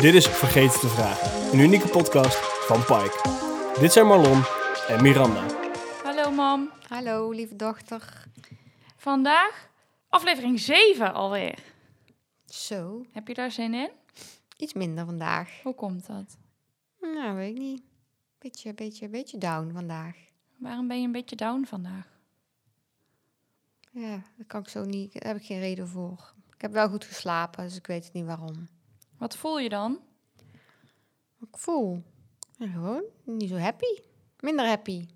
Dit 0.00 0.14
is 0.14 0.26
Vergeten 0.26 0.80
te 0.80 0.88
Vragen, 0.88 1.52
een 1.52 1.58
unieke 1.64 1.88
podcast 1.88 2.36
van 2.66 2.80
Pike. 2.80 3.20
Dit 3.80 3.92
zijn 3.92 4.06
Marlon 4.06 4.42
en 4.88 5.02
Miranda. 5.02 5.46
Hallo 6.04 6.30
mam. 6.30 6.70
Hallo, 6.88 7.30
lieve 7.30 7.56
dochter. 7.56 8.26
Vandaag 8.96 9.70
aflevering 10.08 10.60
7 10.60 11.14
alweer. 11.14 11.58
Zo, 12.46 13.04
Heb 13.12 13.28
je 13.28 13.34
daar 13.34 13.50
zin 13.50 13.74
in? 13.74 13.90
iets 14.56 14.72
minder 14.74 15.04
vandaag. 15.04 15.62
Hoe 15.62 15.74
komt 15.74 16.06
dat? 16.06 16.36
Nou, 17.00 17.36
weet 17.36 17.54
ik 17.54 17.58
niet. 17.62 17.82
Beetje, 18.38 18.74
beetje, 18.74 19.08
beetje 19.08 19.38
down 19.38 19.70
vandaag. 19.72 20.16
Waarom 20.58 20.88
ben 20.88 21.00
je 21.00 21.06
een 21.06 21.12
beetje 21.12 21.36
down 21.36 21.64
vandaag? 21.68 22.06
Ja, 23.90 24.22
dat 24.36 24.46
kan 24.46 24.60
ik 24.60 24.68
zo 24.68 24.84
niet. 24.84 25.12
Daar 25.12 25.32
heb 25.32 25.40
ik 25.40 25.46
geen 25.46 25.60
reden 25.60 25.88
voor. 25.88 26.34
Ik 26.54 26.62
heb 26.62 26.72
wel 26.72 26.88
goed 26.88 27.04
geslapen, 27.04 27.64
dus 27.64 27.76
ik 27.76 27.86
weet 27.86 28.04
het 28.04 28.12
niet 28.12 28.24
waarom. 28.26 28.68
Wat 29.18 29.36
voel 29.36 29.58
je 29.58 29.68
dan? 29.68 30.00
Ik 31.40 31.56
voel? 31.58 32.02
Ja, 32.58 32.66
gewoon 32.66 33.04
niet 33.24 33.48
zo 33.48 33.56
happy. 33.56 34.00
Minder 34.40 34.66
happy. 34.66 35.06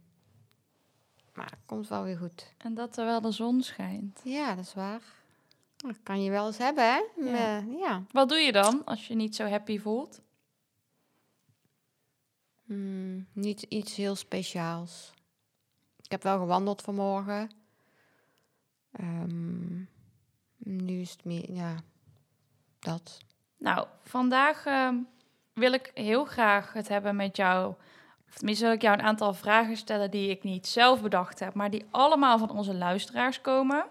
Maar 1.34 1.50
het 1.50 1.66
komt 1.66 1.88
wel 1.88 2.02
weer 2.02 2.18
goed. 2.18 2.52
En 2.59 2.74
dat 2.74 2.92
terwijl 2.92 3.20
de 3.20 3.30
zon 3.30 3.62
schijnt. 3.62 4.20
Ja, 4.24 4.54
dat 4.54 4.64
is 4.64 4.74
waar. 4.74 5.02
Dat 5.76 5.96
kan 6.02 6.23
je 6.23 6.30
wel 6.30 6.46
eens 6.46 6.59
hebben, 6.59 6.84
hè? 6.84 7.00
Ja. 7.16 7.64
Ja. 7.78 8.02
Wat 8.10 8.28
doe 8.28 8.38
je 8.38 8.52
dan 8.52 8.84
als 8.84 9.06
je 9.06 9.14
niet 9.14 9.36
zo 9.36 9.45
happy 9.45 9.78
voelt? 9.78 10.20
Hmm, 12.64 13.26
niet 13.32 13.62
iets 13.62 13.96
heel 13.96 14.14
speciaals. 14.16 15.12
Ik 16.02 16.10
heb 16.10 16.23
wel 16.23 16.38
gewandeld 16.38 16.82
vanmorgen. 16.82 17.51
Ehm, 18.92 19.78
nu 20.56 21.01
is 21.01 21.10
het 21.10 21.24
meer, 21.24 21.52
ja, 21.52 21.76
dat. 22.78 23.18
Nou, 23.60 23.87
vandaag 24.02 24.66
ehm, 24.66 24.95
wil 25.52 25.73
ik 25.73 25.91
heel 25.95 26.24
graag 26.24 26.73
het 26.73 26.88
hebben 26.88 27.16
met 27.16 27.37
jou. 27.37 27.74
Of 28.29 28.34
tenminste 28.34 28.65
wil 28.65 28.74
ik 28.74 28.82
jou 28.82 28.98
een 28.98 29.04
aantal 29.04 29.34
vragen 29.34 29.76
stellen 29.76 30.10
die 30.10 30.30
ik 30.30 30.43
niet 30.43 30.66
zelf 30.66 31.02
bedacht 31.02 31.40
heb, 31.40 31.54
maar 31.54 31.71
die 31.71 31.84
allemaal 31.90 32.38
van 32.38 32.51
onze 32.51 32.74
luisteraars 32.74 33.40
komen. 33.40 33.84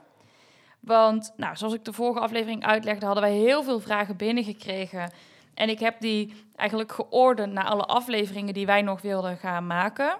Want, 0.79 1.33
nou, 1.37 1.55
zoals 1.55 1.73
ik 1.73 1.85
de 1.85 1.93
vorige 1.93 2.19
aflevering 2.19 2.65
uitlegde, 2.65 3.05
hadden 3.05 3.23
wij 3.23 3.33
heel 3.33 3.63
veel 3.63 3.79
vragen 3.79 4.15
binnengekregen. 4.15 5.11
En 5.53 5.69
ik 5.69 5.79
heb 5.79 5.99
die 5.99 6.33
eigenlijk 6.55 6.91
geordend 6.91 7.53
naar 7.53 7.65
alle 7.65 7.85
afleveringen 7.85 8.53
die 8.53 8.65
wij 8.65 8.81
nog 8.81 9.01
wilden 9.01 9.37
gaan 9.37 9.67
maken. 9.67 10.17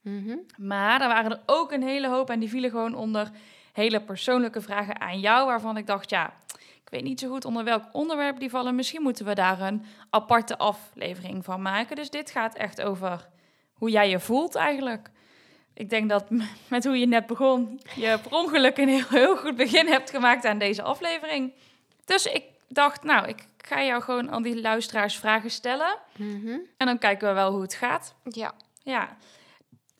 Mhm. 0.00 0.36
Maar 0.56 1.00
er 1.00 1.08
waren 1.08 1.30
er 1.30 1.40
ook 1.46 1.72
een 1.72 1.82
hele 1.82 2.08
hoop 2.08 2.30
en 2.30 2.40
die 2.40 2.48
vielen 2.48 2.70
gewoon 2.70 2.94
onder 2.94 3.30
hele 3.72 4.00
persoonlijke 4.00 4.60
vragen 4.60 5.00
aan 5.00 5.20
jou, 5.20 5.46
waarvan 5.46 5.76
ik 5.76 5.86
dacht, 5.86 6.10
ja, 6.10 6.32
ik 6.88 6.94
weet 6.94 7.02
niet 7.02 7.20
zo 7.20 7.28
goed 7.28 7.44
onder 7.44 7.64
welk 7.64 7.84
onderwerp 7.92 8.38
die 8.38 8.50
vallen. 8.50 8.74
Misschien 8.74 9.02
moeten 9.02 9.24
we 9.24 9.34
daar 9.34 9.60
een 9.60 9.84
aparte 10.10 10.58
aflevering 10.58 11.44
van 11.44 11.62
maken. 11.62 11.96
Dus 11.96 12.10
dit 12.10 12.30
gaat 12.30 12.54
echt 12.54 12.82
over 12.82 13.28
hoe 13.72 13.90
jij 13.90 14.08
je 14.08 14.20
voelt 14.20 14.54
eigenlijk. 14.54 15.10
Ik 15.74 15.90
denk 15.90 16.08
dat 16.08 16.26
met 16.68 16.84
hoe 16.84 16.98
je 16.98 17.06
net 17.06 17.26
begon, 17.26 17.80
je 17.94 18.18
per 18.22 18.32
ongeluk 18.32 18.78
een 18.78 18.88
heel, 18.88 19.08
heel 19.08 19.36
goed 19.36 19.56
begin 19.56 19.86
hebt 19.86 20.10
gemaakt 20.10 20.44
aan 20.44 20.58
deze 20.58 20.82
aflevering. 20.82 21.52
Dus 22.04 22.26
ik 22.26 22.44
dacht, 22.68 23.02
nou, 23.02 23.28
ik 23.28 23.46
ga 23.56 23.82
jou 23.82 24.02
gewoon 24.02 24.30
al 24.30 24.42
die 24.42 24.60
luisteraars 24.60 25.16
vragen 25.18 25.50
stellen. 25.50 25.98
Mhm. 26.16 26.58
En 26.76 26.86
dan 26.86 26.98
kijken 26.98 27.28
we 27.28 27.34
wel 27.34 27.52
hoe 27.52 27.62
het 27.62 27.74
gaat. 27.74 28.14
Ja. 28.22 28.54
Ja. 28.82 29.16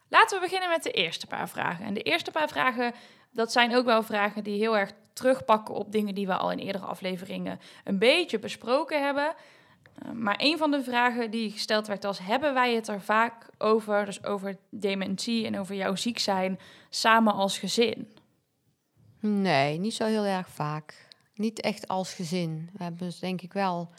Laten 0.09 0.37
we 0.37 0.45
beginnen 0.45 0.69
met 0.69 0.83
de 0.83 0.91
eerste 0.91 1.27
paar 1.27 1.49
vragen. 1.49 1.85
En 1.85 1.95
de 1.95 2.03
eerste 2.03 2.31
paar 2.31 2.49
vragen, 2.49 2.95
dat 3.31 3.53
zijn 3.53 3.77
ook 3.77 3.85
wel 3.85 4.03
vragen 4.03 4.45
die 4.45 4.59
heel 4.59 4.77
erg 4.77 4.91
terugpakken 5.19 5.75
op 5.75 5.93
dingen 5.93 6.15
die 6.15 6.27
we 6.27 6.37
al 6.37 6.53
in 6.53 6.59
eerdere 6.59 6.85
afleveringen 6.85 7.61
een 7.85 7.99
beetje 7.99 8.39
besproken 8.39 9.05
hebben. 9.05 9.35
Uh, 10.05 10.13
maar 10.13 10.37
een 10.39 10.59
van 10.59 10.71
de 10.71 10.83
vragen 10.83 11.31
die 11.31 11.51
gesteld 11.51 11.87
werd 11.87 12.03
was: 12.03 12.19
hebben 12.19 12.55
wij 12.55 12.75
het 12.75 12.89
er 12.89 13.01
vaak 13.01 13.49
over, 13.59 14.05
dus 14.05 14.25
over 14.25 14.57
dementie 14.71 15.47
en 15.47 15.59
over 15.59 15.75
jouw 15.75 15.95
ziek 15.95 16.19
zijn, 16.19 16.59
samen 16.91 17.33
als 17.33 17.59
gezin? 17.59 18.13
Nee, 19.21 19.79
niet 19.79 19.95
zo 19.95 20.05
heel 20.05 20.25
erg 20.25 20.49
vaak. 20.49 21.07
Niet 21.35 21.61
echt 21.61 21.89
als 21.89 22.15
gezin. 22.15 22.71
We 22.73 22.83
hebben 22.83 23.07
dus 23.07 23.19
denk 23.19 23.43
ik 23.43 23.53
wel 23.53 23.91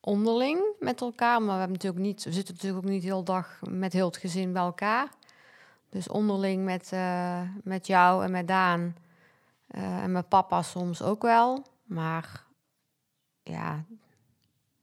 onderling 0.00 0.60
met 0.78 1.00
elkaar, 1.00 1.38
maar 1.38 1.54
we 1.54 1.60
hebben 1.60 1.72
natuurlijk 1.72 2.04
niet, 2.04 2.24
we 2.24 2.32
zitten 2.32 2.54
natuurlijk 2.54 2.84
ook 2.84 2.90
niet 2.90 3.02
heel 3.02 3.24
dag 3.24 3.60
met 3.70 3.92
heel 3.92 4.06
het 4.06 4.16
gezin 4.16 4.52
bij 4.52 4.62
elkaar. 4.62 5.08
Dus 5.90 6.08
onderling 6.08 6.64
met, 6.64 6.92
eh, 6.92 7.40
met 7.62 7.86
jou 7.86 8.24
en 8.24 8.30
met 8.30 8.48
Daan 8.48 8.96
eh, 9.76 10.02
en 10.02 10.12
met 10.12 10.28
papa 10.28 10.62
soms 10.62 11.02
ook 11.02 11.22
wel. 11.22 11.66
Maar 11.84 12.44
ja, 13.42 13.84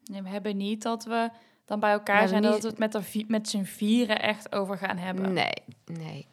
Nee, 0.03 0.21
we 0.21 0.29
hebben 0.29 0.57
niet 0.57 0.81
dat 0.81 1.03
we 1.03 1.29
dan 1.65 1.79
bij 1.79 1.91
elkaar 1.91 2.27
zijn, 2.27 2.41
dat 2.41 2.61
we 2.61 2.67
het 2.67 2.77
met, 2.77 3.27
met 3.27 3.49
z'n 3.49 3.63
vieren 3.63 4.21
echt 4.21 4.55
over 4.55 4.77
gaan 4.77 4.97
hebben. 4.97 5.33
nee, 5.33 5.53
nee. 5.85 6.27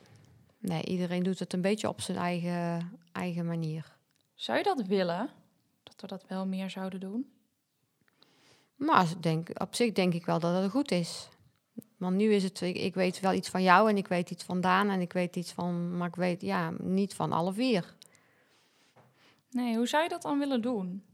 Nee, 0.59 0.85
iedereen 0.85 1.23
doet 1.23 1.39
het 1.39 1.53
een 1.53 1.61
beetje 1.61 1.89
op 1.89 2.01
zijn 2.01 2.19
eigen, 2.19 2.93
eigen 3.13 3.47
manier. 3.47 3.97
Zou 4.35 4.59
je 4.59 4.65
dat 4.65 4.83
willen? 4.87 5.31
Dat 5.83 6.01
we 6.01 6.07
dat 6.07 6.25
wel 6.27 6.47
meer 6.47 6.71
zouden 6.71 7.01
doen? 7.01 7.31
Maar 8.75 9.07
denk, 9.21 9.61
op 9.61 9.75
zich 9.75 9.93
denk 9.93 10.15
ik 10.15 10.27
wel 10.27 10.41
dat 10.41 10.63
het 10.63 10.71
goed 10.71 10.91
is. 10.91 11.29
Want 11.97 12.17
nu 12.17 12.33
is 12.33 12.43
het, 12.43 12.61
ik, 12.61 12.77
ik 12.77 12.95
weet 12.95 13.21
wel 13.21 13.33
iets 13.33 13.49
van 13.49 13.63
jou 13.63 13.91
en 13.91 13.97
ik 13.97 14.09
weet 14.09 14.31
iets 14.31 14.45
van 14.45 14.61
Daan 14.61 14.89
en 14.89 15.01
ik 15.01 15.13
weet 15.13 15.37
iets 15.37 15.53
van, 15.53 15.97
maar 15.97 16.09
ik 16.09 16.17
weet 16.17 16.41
ja, 16.41 16.73
niet 16.79 17.15
van 17.15 17.33
alle 17.33 17.53
vier. 17.53 17.95
Nee, 19.51 19.77
hoe 19.77 19.89
zou 19.89 20.03
je 20.03 20.09
dat 20.09 20.23
dan 20.23 20.39
willen 20.39 20.63
doen? 20.63 21.05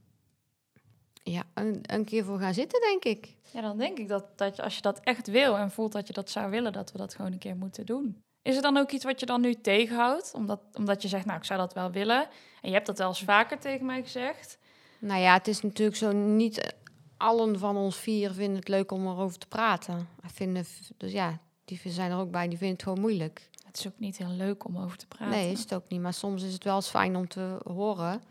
Ja, 1.22 1.42
een, 1.54 1.78
een 1.82 2.04
keer 2.04 2.24
voor 2.24 2.38
gaan 2.38 2.54
zitten, 2.54 2.80
denk 2.80 3.04
ik. 3.04 3.34
Ja, 3.52 3.60
dan 3.60 3.78
denk 3.78 3.98
ik 3.98 4.08
dat, 4.08 4.38
dat 4.38 4.56
je, 4.56 4.62
als 4.62 4.74
je 4.76 4.82
dat 4.82 5.00
echt 5.00 5.26
wil 5.26 5.56
en 5.56 5.70
voelt 5.70 5.92
dat 5.92 6.06
je 6.06 6.12
dat 6.12 6.30
zou 6.30 6.50
willen, 6.50 6.72
dat 6.72 6.92
we 6.92 6.98
dat 6.98 7.14
gewoon 7.14 7.32
een 7.32 7.38
keer 7.38 7.56
moeten 7.56 7.86
doen. 7.86 8.22
Is 8.42 8.56
er 8.56 8.62
dan 8.62 8.76
ook 8.76 8.90
iets 8.90 9.04
wat 9.04 9.20
je 9.20 9.26
dan 9.26 9.40
nu 9.40 9.54
tegenhoudt? 9.54 10.34
Omdat, 10.34 10.60
omdat 10.72 11.02
je 11.02 11.08
zegt, 11.08 11.24
nou, 11.24 11.38
ik 11.38 11.44
zou 11.44 11.60
dat 11.60 11.72
wel 11.72 11.90
willen. 11.90 12.22
En 12.60 12.68
je 12.68 12.72
hebt 12.72 12.86
dat 12.86 12.98
wel 12.98 13.08
eens 13.08 13.22
vaker 13.22 13.58
tegen 13.58 13.86
mij 13.86 14.02
gezegd. 14.02 14.58
Nou 14.98 15.20
ja, 15.20 15.32
het 15.32 15.48
is 15.48 15.62
natuurlijk 15.62 15.96
zo, 15.96 16.12
niet 16.12 16.74
allen 17.16 17.58
van 17.58 17.76
ons 17.76 17.96
vier 17.96 18.30
vinden 18.30 18.56
het 18.56 18.68
leuk 18.68 18.92
om 18.92 19.06
erover 19.06 19.38
te 19.38 19.46
praten. 19.46 20.08
Vinden, 20.22 20.64
dus 20.96 21.12
ja, 21.12 21.38
die 21.64 21.80
zijn 21.84 22.10
er 22.10 22.18
ook 22.18 22.30
bij, 22.30 22.48
die 22.48 22.58
vinden 22.58 22.76
het 22.76 22.84
gewoon 22.84 23.00
moeilijk. 23.00 23.48
Het 23.76 23.84
is 23.84 23.92
ook 23.92 23.98
niet 23.98 24.16
heel 24.16 24.28
leuk 24.30 24.64
om 24.64 24.78
over 24.78 24.96
te 24.96 25.06
praten. 25.06 25.36
Nee, 25.36 25.52
is 25.52 25.60
het 25.60 25.74
ook 25.74 25.88
niet. 25.88 26.00
Maar 26.00 26.14
soms 26.14 26.42
is 26.42 26.52
het 26.52 26.64
wel 26.64 26.74
eens 26.74 26.88
fijn 26.88 27.16
om 27.16 27.28
te 27.28 27.60
horen 27.64 28.22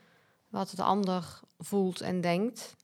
wat 0.50 0.72
het 0.72 0.79
ander 0.79 1.39
voelt 1.59 2.01
en 2.01 2.22
denkt. 2.22 2.75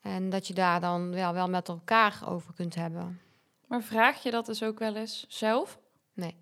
En 0.00 0.30
dat 0.30 0.46
je 0.46 0.54
daar 0.54 0.80
dan 0.80 1.10
wel, 1.10 1.32
wel 1.32 1.48
met 1.48 1.68
elkaar 1.68 2.22
over 2.26 2.54
kunt 2.54 2.74
hebben. 2.74 3.20
Maar 3.66 3.82
vraag 3.82 4.22
je 4.22 4.30
dat 4.30 4.46
dus 4.46 4.62
ook 4.62 4.78
wel 4.78 4.96
eens 4.96 5.24
zelf? 5.28 5.78
Nee, 6.12 6.34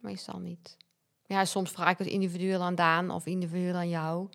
meestal 0.00 0.38
niet. 0.38 0.76
Ja, 1.26 1.44
soms 1.44 1.70
vraag 1.70 1.90
ik 1.90 1.98
het 1.98 2.06
individueel 2.06 2.62
aan 2.62 2.74
Daan 2.74 3.10
of 3.10 3.26
individueel 3.26 3.74
aan 3.74 3.88
jou. 3.88 4.28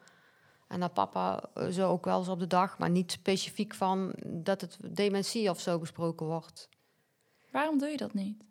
En 0.67 0.83
aan 0.83 0.93
papa 0.93 1.43
eh, 1.53 1.67
zo 1.67 1.89
ook 1.89 2.05
wel 2.05 2.19
eens 2.19 2.27
op 2.27 2.39
de 2.39 2.47
dag. 2.47 2.77
Maar 2.77 2.89
niet 2.89 3.11
specifiek 3.11 3.73
van 3.73 4.13
dat 4.25 4.61
het 4.61 4.77
dementie 4.81 5.49
of 5.49 5.59
zo 5.59 5.79
besproken 5.79 6.25
wordt. 6.25 6.69
Waarom 7.51 7.77
doe 7.77 7.89
je 7.89 7.97
dat 7.97 8.13
niet? 8.13 8.45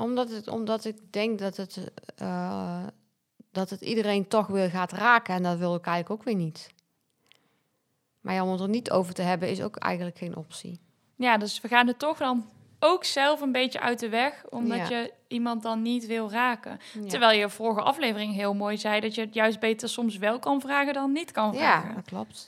Omdat, 0.00 0.30
het, 0.30 0.48
omdat 0.48 0.84
ik 0.84 0.96
denk 1.12 1.38
dat 1.38 1.56
het, 1.56 1.90
eh, 2.16 2.86
dat 3.52 3.70
het 3.70 3.80
iedereen 3.80 4.28
toch 4.28 4.46
weer 4.46 4.70
gaat 4.70 4.92
raken. 4.92 5.34
En 5.34 5.42
dat 5.42 5.58
wil 5.58 5.74
ik 5.74 5.86
eigenlijk 5.86 6.20
ook 6.20 6.26
weer 6.26 6.44
niet. 6.44 6.70
Maar 8.20 8.34
ja, 8.34 8.44
om 8.44 8.50
het 8.50 8.60
er 8.60 8.68
niet 8.68 8.90
over 8.90 9.14
te 9.14 9.22
hebben 9.22 9.48
is 9.50 9.62
ook 9.62 9.76
eigenlijk 9.76 10.18
geen 10.18 10.36
optie. 10.36 10.80
Ja, 11.16 11.36
dus 11.36 11.60
we 11.60 11.68
gaan 11.68 11.88
er 11.88 11.96
toch 11.96 12.18
dan 12.18 12.44
ook 12.78 13.04
zelf 13.04 13.40
een 13.40 13.52
beetje 13.52 13.80
uit 13.80 13.98
de 13.98 14.08
weg, 14.08 14.44
omdat 14.48 14.76
Ja. 14.88 14.88
je 14.88 15.12
iemand 15.28 15.62
dan 15.62 15.82
niet 15.82 16.06
wil 16.06 16.30
raken. 16.30 16.78
Ja. 17.00 17.08
Terwijl 17.08 17.38
je 17.38 17.48
vorige 17.48 17.80
aflevering 17.82 18.34
heel 18.34 18.54
mooi 18.54 18.78
zei 18.78 19.00
dat 19.00 19.14
je 19.14 19.20
het 19.20 19.34
juist 19.34 19.60
beter 19.60 19.88
soms 19.88 20.16
wel 20.16 20.38
kan 20.38 20.60
vragen 20.60 20.94
dan 20.94 21.12
niet 21.12 21.30
kan 21.32 21.54
vragen. 21.54 21.88
ja, 21.88 21.94
dat 21.94 22.04
klopt. 22.04 22.46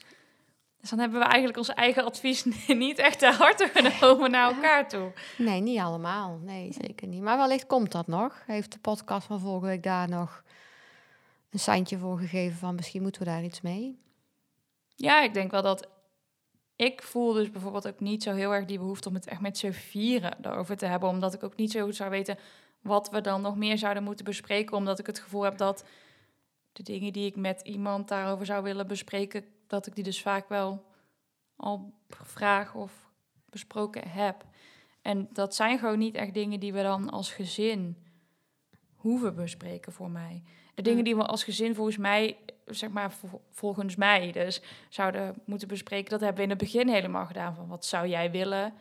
Dus 0.81 0.91
dan 0.91 0.99
hebben 0.99 1.19
we 1.19 1.25
eigenlijk 1.25 1.59
ons 1.59 1.69
eigen 1.69 2.05
advies 2.05 2.44
niet 2.67 2.99
echt 2.99 3.19
ter 3.19 3.35
harte 3.35 3.70
genomen 3.75 4.31
naar 4.31 4.55
elkaar 4.55 4.88
toe. 4.88 5.12
Nee, 5.38 5.61
niet 5.61 5.79
allemaal. 5.79 6.38
Nee, 6.43 6.73
zeker 6.73 7.08
niet. 7.08 7.23
Maar 7.23 7.37
wellicht 7.37 7.67
komt 7.67 7.93
dat 7.93 8.06
nog. 8.06 8.43
Heeft 8.47 8.73
de 8.73 8.79
podcast 8.79 9.26
van 9.26 9.41
vorige 9.41 9.67
week 9.67 9.82
daar 9.82 10.08
nog 10.08 10.43
een 11.50 11.58
seintje 11.58 11.99
voor 11.99 12.19
gegeven 12.19 12.58
van 12.58 12.75
misschien 12.75 13.03
moeten 13.03 13.23
we 13.23 13.29
daar 13.29 13.44
iets 13.44 13.61
mee. 13.61 13.99
Ja, 14.97 15.23
ik 15.23 15.35
denk 15.35 15.50
wel 15.50 15.62
dat 15.62 15.88
ik 16.76 17.03
voel 17.03 17.32
dus 17.32 17.50
bijvoorbeeld 17.50 17.88
ook 17.88 18.00
niet 18.00 18.23
zo 18.23 18.35
heel 18.35 18.55
erg 18.55 18.64
die 18.64 18.79
behoefte 18.79 19.08
om 19.08 19.14
het 19.14 19.26
echt 19.26 19.41
met 19.41 19.58
z'n 19.58 19.70
vieren 19.70 20.37
erover 20.43 20.76
te 20.76 20.87
hebben. 20.87 21.08
Omdat 21.08 21.35
ik 21.35 21.43
ook 21.43 21.56
niet 21.56 21.70
zo 21.70 21.85
goed 21.85 21.97
zou 21.97 22.11
weten 22.11 22.38
wat 22.82 23.11
we 23.11 23.20
dan 23.20 23.41
nog 23.41 23.56
meer 23.56 23.79
zouden 23.79 24.03
moeten 24.03 24.25
bespreken. 24.25 24.76
Omdat 24.76 24.99
ik 24.99 25.06
het 25.06 25.19
gevoel 25.19 25.43
heb 25.43 25.58
dat 25.58 25.85
de 26.73 26.82
dingen 26.82 27.12
die 27.12 27.26
ik 27.26 27.37
met 27.37 27.61
iemand 27.61 28.08
daarover 28.08 28.47
zou 28.47 28.62
willen 28.62 28.87
bespreken, 28.87 29.44
dat 29.69 29.87
ik 29.87 29.94
die 29.94 30.05
dus 30.05 30.23
vaak 30.23 30.49
wel 30.49 30.85
al 31.56 31.93
vraag 32.09 32.75
of 32.75 33.11
besproken 33.50 34.09
heb. 34.09 34.44
En 35.03 35.29
dat 35.32 35.55
zijn 35.55 35.79
gewoon 35.79 35.99
niet 35.99 36.15
echt 36.15 36.35
dingen 36.35 36.61
die 36.61 36.73
we 36.73 36.82
dan 36.82 37.11
als 37.11 37.32
gezin 37.32 37.97
hoeven 38.97 39.35
bespreken 39.35 39.93
voor 39.93 40.11
mij. 40.11 40.43
De 40.75 40.82
dingen 40.82 41.05
die 41.05 41.17
we 41.17 41.26
als 41.26 41.44
gezin 41.44 41.75
volgens 41.75 41.97
mij 41.97 42.37
zeg 42.67 42.91
maar 42.91 43.12
vol- 43.12 43.43
volgens 43.50 43.97
mij 43.97 44.32
dus 44.32 44.62
zouden 44.88 45.43
moeten 45.44 45.69
bespreken. 45.69 46.11
Dat 46.11 46.20
hebben 46.20 46.38
we 46.38 46.43
in 46.43 46.50
het 46.50 46.59
begin 46.59 46.88
helemaal 46.88 47.26
gedaan. 47.26 47.55
Van 47.55 47.69
wat 47.69 47.85
zou 47.85 48.06
jij 48.06 48.31
willen? 48.31 48.75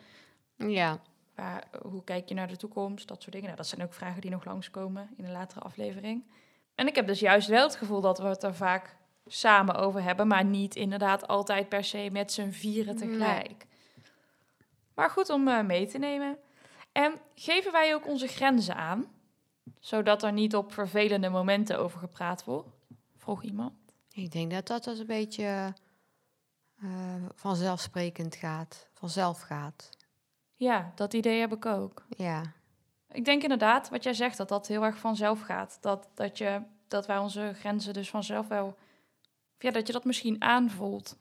Ja, 0.56 1.00
Waar, 1.38 1.64
hoe 1.82 2.04
kijk 2.04 2.28
je 2.28 2.34
naar 2.34 2.48
de 2.48 2.56
toekomst? 2.56 3.08
Dat 3.08 3.20
soort 3.20 3.32
dingen. 3.32 3.46
Nou, 3.46 3.56
dat 3.56 3.66
zijn 3.66 3.82
ook 3.82 3.92
vragen 3.92 4.20
die 4.20 4.30
nog 4.30 4.44
langskomen 4.44 5.08
in 5.16 5.24
een 5.24 5.32
latere 5.32 5.60
aflevering. 5.60 6.24
En 6.74 6.86
ik 6.86 6.94
heb 6.94 7.06
dus 7.06 7.20
juist 7.20 7.48
wel 7.48 7.62
het 7.62 7.76
gevoel 7.76 8.00
dat 8.00 8.18
we 8.18 8.26
het 8.26 8.42
er 8.42 8.54
vaak 8.54 8.96
samen 9.28 9.74
over 9.74 10.02
hebben, 10.02 10.26
maar 10.26 10.44
niet 10.44 10.76
inderdaad 10.76 11.28
altijd 11.28 11.68
per 11.68 11.84
se 11.84 12.08
met 12.12 12.32
z'n 12.32 12.50
vieren 12.50 12.96
Nee. 12.96 13.08
tegelijk. 13.08 13.66
Maar 14.94 15.10
goed 15.10 15.30
om 15.30 15.48
eh, 15.48 15.64
mee 15.64 15.86
te 15.86 15.98
nemen. 15.98 16.38
En 16.92 17.12
geven 17.34 17.72
wij 17.72 17.94
ook 17.94 18.06
onze 18.06 18.26
grenzen 18.26 18.76
aan, 18.76 19.06
zodat 19.80 20.22
er 20.22 20.32
niet 20.32 20.56
op 20.56 20.72
vervelende 20.72 21.28
momenten 21.28 21.78
over 21.78 21.98
gepraat 21.98 22.44
wordt? 22.44 22.68
Vroeg 23.16 23.42
iemand. 23.42 23.72
ik 24.12 24.32
denk 24.32 24.50
dat 24.50 24.66
dat 24.66 24.84
dus 24.84 24.98
een 24.98 25.06
beetje 25.06 25.72
eh, 26.82 26.88
vanzelfsprekend 27.34 28.36
gaat, 28.36 28.88
vanzelf 28.94 29.40
gaat. 29.40 29.90
Ja, 30.54 30.92
dat 30.94 31.12
idee 31.14 31.40
heb 31.40 31.52
ik 31.52 31.66
ook. 31.66 32.04
Ja, 32.08 32.42
Ik 33.12 33.24
denk 33.24 33.42
inderdaad, 33.42 33.88
wat 33.88 34.02
jij 34.02 34.14
zegt, 34.14 34.36
dat 34.36 34.48
dat 34.48 34.66
heel 34.66 34.84
erg 34.84 34.96
vanzelf 34.98 35.40
gaat. 35.40 35.78
Dat, 35.80 36.08
dat, 36.14 36.38
je, 36.38 36.62
dat 36.88 37.06
wij 37.06 37.18
onze 37.18 37.52
grenzen 37.54 37.92
dus 37.92 38.10
vanzelf 38.10 38.48
wel... 38.48 38.76
Ja, 39.58 39.70
dat 39.70 39.86
je 39.86 39.92
dat 39.92 40.04
misschien 40.04 40.42
aanvoelt. 40.42 41.16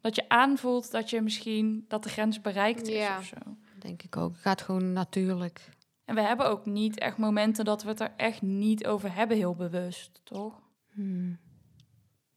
Dat 0.00 0.14
je 0.14 0.28
aanvoelt 0.28 0.90
dat 0.90 1.10
je 1.10 1.20
misschien... 1.20 1.84
dat 1.88 2.02
de 2.02 2.08
grens 2.08 2.40
bereikt 2.40 2.88
is 2.88 2.94
Ja. 2.94 3.18
of 3.18 3.24
zo. 3.24 3.36
denk 3.78 4.02
ik 4.02 4.16
ook. 4.16 4.32
Het 4.32 4.40
gaat 4.40 4.62
gewoon 4.62 4.92
natuurlijk. 4.92 5.68
En 6.04 6.14
we 6.14 6.20
hebben 6.20 6.46
ook 6.46 6.66
niet 6.66 6.98
echt 6.98 7.16
momenten 7.16 7.64
dat 7.64 7.82
we 7.82 7.88
het 7.88 8.00
er 8.00 8.12
echt 8.16 8.42
niet 8.42 8.86
over 8.86 9.14
hebben, 9.14 9.36
heel 9.36 9.54
bewust, 9.54 10.20
toch? 10.24 10.62
Hmm. 10.92 11.38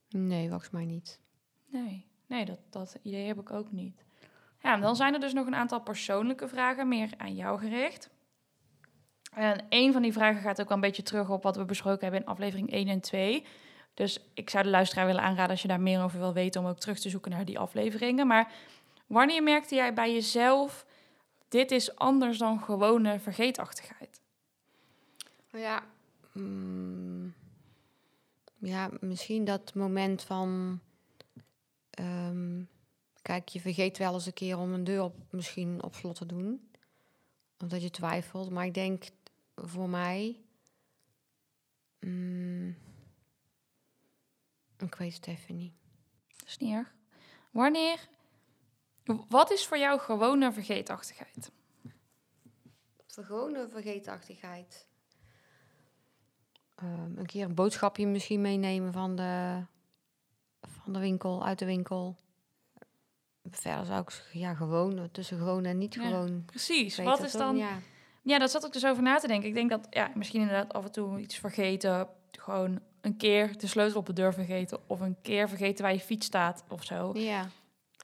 Nee, 0.09 0.49
volgens 0.49 0.69
mij 0.69 0.85
niet. 0.85 1.19
Nee, 1.67 2.05
nee 2.27 2.45
dat, 2.45 2.59
dat 2.69 2.97
idee 3.01 3.27
heb 3.27 3.39
ik 3.39 3.51
ook 3.51 3.71
niet. 3.71 4.05
Ja, 4.61 4.73
en 4.73 4.81
dan 4.81 4.95
zijn 4.95 5.13
er 5.13 5.19
dus 5.19 5.33
nog 5.33 5.47
een 5.47 5.55
aantal 5.55 5.81
persoonlijke 5.81 6.47
vragen, 6.47 6.87
meer 6.87 7.09
aan 7.17 7.35
jou 7.35 7.59
gericht. 7.59 8.09
En 9.33 9.65
een 9.69 9.93
van 9.93 10.01
die 10.01 10.13
vragen 10.13 10.41
gaat 10.41 10.61
ook 10.61 10.67
wel 10.67 10.77
een 10.77 10.83
beetje 10.83 11.03
terug 11.03 11.29
op 11.29 11.43
wat 11.43 11.55
we 11.55 11.65
besproken 11.65 12.01
hebben 12.01 12.21
in 12.21 12.27
aflevering 12.27 12.71
1 12.71 12.87
en 12.87 12.99
2. 12.99 13.45
Dus 13.95 14.19
ik 14.33 14.49
zou 14.49 14.63
de 14.63 14.69
luisteraar 14.69 15.05
willen 15.05 15.21
aanraden 15.21 15.51
als 15.51 15.61
je 15.61 15.67
daar 15.67 15.81
meer 15.81 16.03
over 16.03 16.19
wil 16.19 16.33
weten 16.33 16.61
om 16.61 16.67
ook 16.67 16.79
terug 16.79 16.99
te 16.99 17.09
zoeken 17.09 17.31
naar 17.31 17.45
die 17.45 17.59
afleveringen. 17.59 18.27
Maar 18.27 18.51
wanneer 19.07 19.43
merkte 19.43 19.75
jij 19.75 19.93
bij 19.93 20.13
jezelf, 20.13 20.85
dit 21.47 21.71
is 21.71 21.95
anders 21.95 22.37
dan 22.37 22.61
gewone 22.61 23.19
vergeetachtigheid? 23.19 24.21
Ja. 25.51 25.83
mm, 26.31 27.33
ja, 28.57 28.89
misschien 28.99 29.45
dat 29.45 29.73
moment 29.73 30.23
van. 30.23 30.79
ehm, 31.89 32.63
kijk, 33.21 33.49
je 33.49 33.59
vergeet 33.61 33.97
wel 33.97 34.13
eens 34.13 34.25
een 34.25 34.33
keer 34.33 34.57
om 34.57 34.73
een 34.73 34.83
deur 34.83 35.03
op, 35.03 35.15
misschien 35.29 35.83
op 35.83 35.95
slot 35.95 36.15
te 36.15 36.25
doen. 36.25 36.69
Omdat 37.59 37.81
je 37.81 37.89
twijfelt. 37.89 38.49
Maar 38.49 38.65
ik 38.65 38.73
denk 38.73 39.03
voor 39.55 39.89
mij. 39.89 40.39
mm, 41.99 42.75
ik 44.77 44.95
weet 44.95 45.15
het 45.15 45.27
even 45.27 45.55
niet. 45.55 45.73
Dat 46.37 46.47
is 46.47 46.57
niet 46.57 46.73
erg. 46.73 46.93
Wanneer, 47.51 48.07
wat 49.29 49.51
is 49.51 49.67
voor 49.67 49.77
jou 49.77 49.99
gewone 49.99 50.51
vergeetachtigheid? 50.51 51.51
Gewone 53.07 53.67
vergeetachtigheid. 53.69 54.87
Ehm, 56.75 57.17
een 57.17 57.25
keer 57.25 57.45
een 57.45 57.55
boodschapje 57.55 58.07
misschien 58.07 58.41
meenemen 58.41 58.93
van 58.93 59.15
de, 59.15 59.63
van 60.61 60.93
de 60.93 60.99
winkel, 60.99 61.45
uit 61.45 61.59
de 61.59 61.65
winkel. 61.65 62.15
Verder 63.43 63.85
zou 63.85 64.01
ik 64.01 64.29
ja, 64.31 64.53
gewoon, 64.53 65.09
tussen 65.11 65.37
gewoon 65.37 65.65
en 65.65 65.77
niet 65.77 65.93
Ja, 65.93 66.01
gewoon. 66.01 66.45
Precies. 66.45 66.97
Wat 66.97 67.23
is 67.23 67.31
dan 67.31 67.57
Ja. 67.57 67.79
Ja, 68.25 68.39
dat 68.39 68.51
zat 68.51 68.65
ik 68.65 68.73
dus 68.73 68.85
over 68.85 69.03
na 69.03 69.17
te 69.17 69.27
denken. 69.27 69.47
Ik 69.47 69.53
denk 69.53 69.69
dat, 69.69 69.87
ja, 69.89 70.11
misschien 70.15 70.41
inderdaad 70.41 70.73
af 70.73 70.85
en 70.85 70.91
toe 70.91 71.19
iets 71.19 71.37
vergeten. 71.37 72.07
Gewoon 72.31 72.81
een 73.05 73.17
keer 73.17 73.57
de 73.57 73.67
sleutel 73.67 73.99
op 73.99 74.05
de 74.05 74.13
deur 74.13 74.33
vergeten. 74.33 74.79
Of 74.87 74.99
een 74.99 75.15
keer 75.21 75.49
vergeten 75.49 75.83
waar 75.83 75.93
je 75.93 75.99
fiets 75.99 76.25
staat 76.25 76.63
of 76.69 76.83
zo. 76.83 77.11
ja, 77.13 77.47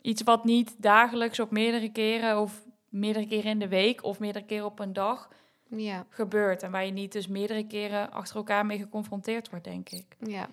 Iets 0.02 0.24
wat 0.24 0.44
niet 0.44 0.76
dagelijks 0.78 1.40
op 1.40 1.52
meerdere 1.52 1.92
keren 1.92 2.40
of 2.40 2.62
meerdere 2.90 3.28
keren 3.28 3.52
in 3.52 3.60
de 3.60 3.68
week 3.68 4.04
of 4.04 4.20
meerdere 4.20 4.46
keren 4.46 4.66
op 4.66 4.80
een 4.80 4.94
dag 4.94 5.30
ja, 5.68 6.06
gebeurt. 6.10 6.64
En 6.64 6.72
waar 6.72 6.86
je 6.86 6.92
niet 6.92 7.12
dus 7.12 7.28
meerdere 7.28 7.68
keren 7.68 8.12
achter 8.12 8.36
elkaar 8.36 8.66
mee 8.66 8.78
geconfronteerd 8.78 9.50
wordt, 9.50 9.66
denk 9.66 9.90
ik. 9.90 10.06
ja. 10.20 10.50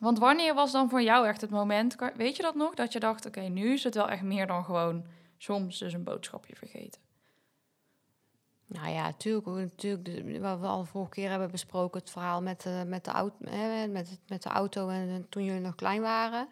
Want 0.00 0.18
wanneer 0.18 0.54
was 0.54 0.72
dan 0.72 0.88
voor 0.88 1.02
jou 1.02 1.26
echt 1.26 1.40
het 1.40 1.50
moment, 1.50 1.96
weet 2.16 2.36
je 2.36 2.42
dat 2.42 2.54
nog? 2.54 2.74
Dat 2.74 2.92
je 2.92 3.00
dacht, 3.00 3.26
oké, 3.26 3.40
nu 3.40 3.72
is 3.72 3.84
het 3.84 3.94
wel 3.94 4.08
echt 4.08 4.22
meer 4.22 4.46
dan 4.46 4.64
gewoon 4.64 5.04
soms 5.38 5.78
dus 5.78 5.92
een 5.92 6.04
boodschapje 6.04 6.56
vergeten. 6.56 7.00
Nou 8.68 8.88
ja, 8.88 9.02
natuurlijk. 9.02 9.46
natuurlijk 9.46 10.04
de- 10.04 10.40
wat 10.40 10.60
we 10.60 10.66
al 10.66 10.84
vorige 10.84 11.10
keer 11.10 11.30
hebben 11.30 11.50
besproken, 11.50 12.00
het 12.00 12.10
verhaal 12.10 12.42
met, 12.42 12.62
de 12.62 12.84
met, 12.86 13.04
de, 13.04 13.10
auto, 13.10 13.36
hè, 13.50 13.86
met, 13.86 14.20
met 14.28 14.42
de 14.42 14.48
auto 14.48 14.88
en, 14.88 15.08
en 15.08 15.28
toen 15.28 15.44
jullie 15.44 15.60
nog 15.60 15.74
klein 15.74 16.00
waren. 16.00 16.48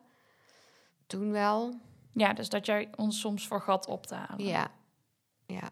Toen 1.07 1.31
wel. 1.31 1.81
Ja, 2.13 2.33
dus 2.33 2.49
dat 2.49 2.67
jij 2.67 2.89
ons 2.97 3.21
soms 3.21 3.47
vergat 3.47 3.87
op 3.87 4.07
te 4.07 4.15
halen. 4.15 4.47
Ja, 4.47 4.71
ja. 5.47 5.71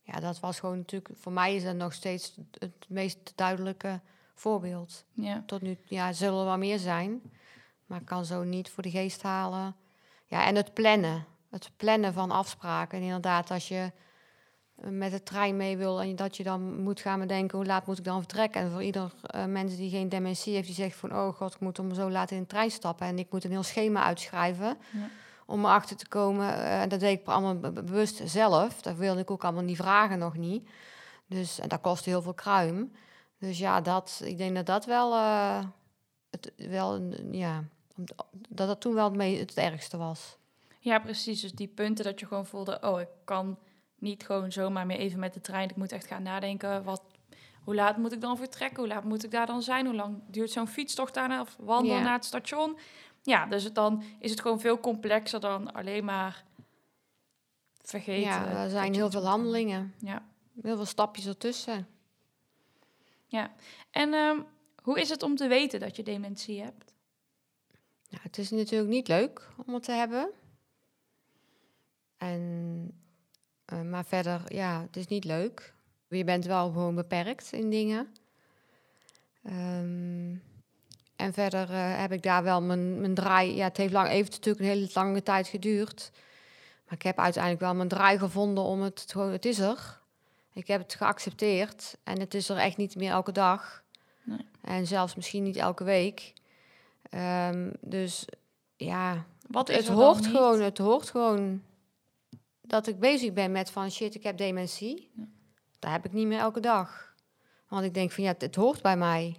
Ja, 0.00 0.20
dat 0.20 0.40
was 0.40 0.60
gewoon 0.60 0.76
natuurlijk, 0.76 1.14
voor 1.18 1.32
mij 1.32 1.54
is 1.54 1.64
dat 1.64 1.74
nog 1.76 1.92
steeds 1.92 2.36
het 2.58 2.86
meest 2.88 3.32
duidelijke 3.34 4.00
voorbeeld. 4.34 5.04
ja. 5.12 5.42
Tot 5.46 5.62
nu, 5.62 5.78
ja, 5.84 6.12
zullen 6.12 6.38
er 6.38 6.44
wel 6.44 6.58
meer 6.58 6.78
zijn, 6.78 7.22
maar 7.86 8.00
ik 8.00 8.06
kan 8.06 8.24
zo 8.24 8.42
niet 8.42 8.70
voor 8.70 8.82
de 8.82 8.90
geest 8.90 9.22
halen. 9.22 9.76
Ja, 10.26 10.46
en 10.46 10.54
het 10.56 10.74
plannen. 10.74 11.26
Het 11.50 11.70
plannen 11.76 12.12
van 12.12 12.30
afspraken. 12.30 12.98
En 12.98 13.04
inderdaad, 13.04 13.50
als 13.50 13.68
je 13.68 13.74
eh, 13.76 13.90
met 14.74 15.10
de 15.10 15.22
trein 15.22 15.56
mee 15.56 15.76
wil 15.76 16.00
en 16.02 16.16
dat 16.16 16.36
je 16.36 16.42
dan 16.42 16.82
moet 16.82 17.00
gaan 17.00 17.20
bedenken 17.20 17.58
hoe 17.58 17.66
laat 17.66 17.86
moet 17.86 17.98
ik 17.98 18.04
dan 18.04 18.18
vertrekken. 18.18 18.60
En 18.60 18.70
voor 18.70 18.82
ieder 18.82 19.12
uh, 19.34 19.44
mens 19.44 19.76
die 19.76 19.90
geen 19.90 20.08
dementie 20.08 20.54
heeft, 20.54 20.66
die 20.66 20.74
zegt 20.74 20.96
van 20.96 21.12
oh 21.16 21.34
god, 21.34 21.54
ik 21.54 21.60
moet 21.60 21.78
om 21.78 21.94
zo 21.94 22.10
laat 22.10 22.30
in 22.30 22.40
de 22.40 22.46
trein 22.46 22.70
stappen 22.70 23.06
en 23.06 23.18
ik 23.18 23.30
moet 23.30 23.44
een 23.44 23.50
heel 23.50 23.62
schema 23.62 24.02
uitschrijven 24.04 24.66
Ja. 24.92 25.08
om 25.46 25.64
erachter 25.64 25.96
te 25.96 26.08
komen. 26.08 26.54
eh, 26.54 26.82
En 26.82 26.88
dat 26.88 27.00
deed 27.00 27.20
ik 27.20 27.26
allemaal 27.26 27.58
be- 27.58 27.70
be- 27.72 27.82
bewust 27.82 28.20
zelf. 28.24 28.82
Dat 28.82 28.96
wilde 28.96 29.20
ik 29.20 29.30
ook 29.30 29.44
allemaal 29.44 29.62
niet 29.62 29.76
vragen 29.76 30.18
nog 30.18 30.36
niet. 30.36 30.68
Dus 31.26 31.58
en 31.58 31.68
dat 31.68 31.80
kostte 31.80 32.08
heel 32.08 32.22
veel 32.22 32.34
kruim. 32.34 32.92
Dus 33.38 33.58
ja, 33.58 33.80
dat, 33.80 34.20
ik 34.24 34.38
denk 34.38 34.54
dat 34.54 34.66
dat 34.66 34.84
wel, 34.84 35.12
eh, 35.14 35.64
het, 36.30 36.52
wel 36.56 37.00
ja, 37.30 37.64
dat 38.48 38.68
dat 38.68 38.80
toen 38.80 38.94
wel 38.94 39.12
het, 39.12 39.38
het 39.38 39.54
ergste 39.54 39.96
was. 39.96 40.36
Ja, 40.78 40.98
precies. 40.98 41.40
Dus 41.40 41.52
die 41.52 41.68
punten 41.68 42.04
dat 42.04 42.20
je 42.20 42.26
gewoon 42.26 42.46
voelde, 42.46 42.78
oh, 42.82 43.00
ik 43.00 43.08
kan 43.24 43.58
niet 44.04 44.24
gewoon 44.26 44.52
zomaar 44.52 44.86
meer 44.86 44.98
even 44.98 45.18
met 45.18 45.34
de 45.34 45.40
trein. 45.40 45.68
Ik 45.70 45.76
moet 45.76 45.92
echt 45.92 46.06
gaan 46.06 46.22
nadenken, 46.22 46.84
wat, 46.84 47.02
hoe 47.64 47.74
laat 47.74 47.96
moet 47.96 48.12
ik 48.12 48.20
dan 48.20 48.36
vertrekken? 48.36 48.78
Hoe 48.78 48.88
laat 48.88 49.04
moet 49.04 49.24
ik 49.24 49.30
daar 49.30 49.46
dan 49.46 49.62
zijn? 49.62 49.86
Hoe 49.86 49.94
lang 49.94 50.22
duurt 50.26 50.50
zo'n 50.50 50.68
fietstocht 50.68 51.14
daarna 51.14 51.40
of 51.40 51.56
wandelen 51.60 51.96
Ja. 51.96 52.02
naar 52.02 52.12
het 52.14 52.24
station? 52.24 52.78
Ja, 53.22 53.46
dus 53.46 53.64
het 53.64 53.74
dan 53.74 54.02
is 54.18 54.30
het 54.30 54.40
gewoon 54.40 54.60
veel 54.60 54.80
complexer 54.80 55.40
dan 55.40 55.72
alleen 55.72 56.04
maar 56.04 56.44
vergeten. 57.82 58.20
ja, 58.22 58.46
er 58.62 58.70
zijn 58.70 58.94
heel 58.94 59.10
veel 59.10 59.26
handelingen, 59.26 59.94
Ja. 59.98 60.22
heel 60.62 60.76
veel 60.76 60.86
stapjes 60.86 61.26
ertussen. 61.26 61.88
En 63.90 64.14
ehm, 64.14 64.40
hoe 64.82 65.00
is 65.00 65.08
het 65.08 65.22
om 65.22 65.36
te 65.36 65.46
weten 65.48 65.80
dat 65.80 65.96
je 65.96 66.02
dementie 66.02 66.62
hebt? 66.62 66.92
Nou, 68.10 68.22
het 68.22 68.38
is 68.38 68.50
natuurlijk 68.50 68.90
niet 68.90 69.08
leuk 69.08 69.48
om 69.66 69.74
het 69.74 69.82
te 69.82 69.92
hebben. 69.92 70.30
En, 72.16 73.03
eh, 73.74 73.82
maar 73.82 74.04
verder, 74.04 74.40
ja, 74.48 74.80
het 74.80 74.96
is 74.96 75.06
niet 75.06 75.24
leuk. 75.24 75.72
Je 76.08 76.24
bent 76.24 76.44
wel 76.44 76.66
gewoon 76.66 76.94
beperkt 76.94 77.52
in 77.52 77.70
dingen. 77.70 78.14
Ehm, 79.44 80.34
en 81.16 81.32
verder 81.32 81.70
eh, 81.70 81.98
heb 82.00 82.12
ik 82.12 82.22
daar 82.22 82.42
wel 82.42 82.62
mijn, 82.62 83.00
mijn 83.00 83.14
draai... 83.14 83.54
Ja, 83.54 83.64
het 83.64 83.76
heeft, 83.76 83.92
lang, 83.92 84.08
heeft 84.08 84.30
natuurlijk 84.30 84.64
een 84.64 84.70
hele 84.70 84.90
lange 84.94 85.22
tijd 85.22 85.48
geduurd. 85.48 86.10
Maar 86.84 86.94
ik 86.94 87.02
heb 87.02 87.18
uiteindelijk 87.18 87.62
wel 87.62 87.74
mijn 87.74 87.88
draai 87.88 88.18
gevonden 88.18 88.64
om 88.64 88.82
het... 88.82 89.04
Gewoon, 89.08 89.32
het 89.32 89.44
is 89.44 89.58
er. 89.58 90.00
Ik 90.52 90.66
heb 90.66 90.80
het 90.80 90.94
geaccepteerd. 90.94 91.96
En 92.04 92.20
het 92.20 92.34
is 92.34 92.48
er 92.48 92.56
echt 92.56 92.76
niet 92.76 92.96
meer 92.96 93.10
elke 93.10 93.32
dag. 93.32 93.82
Nee. 94.22 94.46
En 94.60 94.86
zelfs 94.86 95.14
misschien 95.14 95.42
niet 95.42 95.56
elke 95.56 95.84
week. 95.84 96.32
Ehm, 97.10 97.70
dus 97.80 98.24
ja, 98.76 99.24
Wat 99.48 99.68
het 99.68 99.88
hoort 99.88 100.26
gewoon, 100.26 100.60
het 100.60 100.78
hoort 100.78 101.10
gewoon 101.10 101.62
dat 102.66 102.86
ik 102.86 102.98
bezig 102.98 103.32
ben 103.32 103.52
met 103.52 103.70
van 103.70 103.90
shit, 103.90 104.14
ik 104.14 104.22
heb 104.22 104.36
dementie. 104.36 105.10
Ja. 105.16 105.24
Dat 105.78 105.90
heb 105.90 106.04
ik 106.04 106.12
niet 106.12 106.26
meer 106.26 106.38
elke 106.38 106.60
dag. 106.60 107.14
Want 107.68 107.84
ik 107.84 107.94
denk 107.94 108.10
van 108.12 108.24
ja, 108.24 108.30
het, 108.30 108.40
het 108.40 108.54
hoort 108.54 108.82
bij 108.82 108.96
mij. 108.96 109.36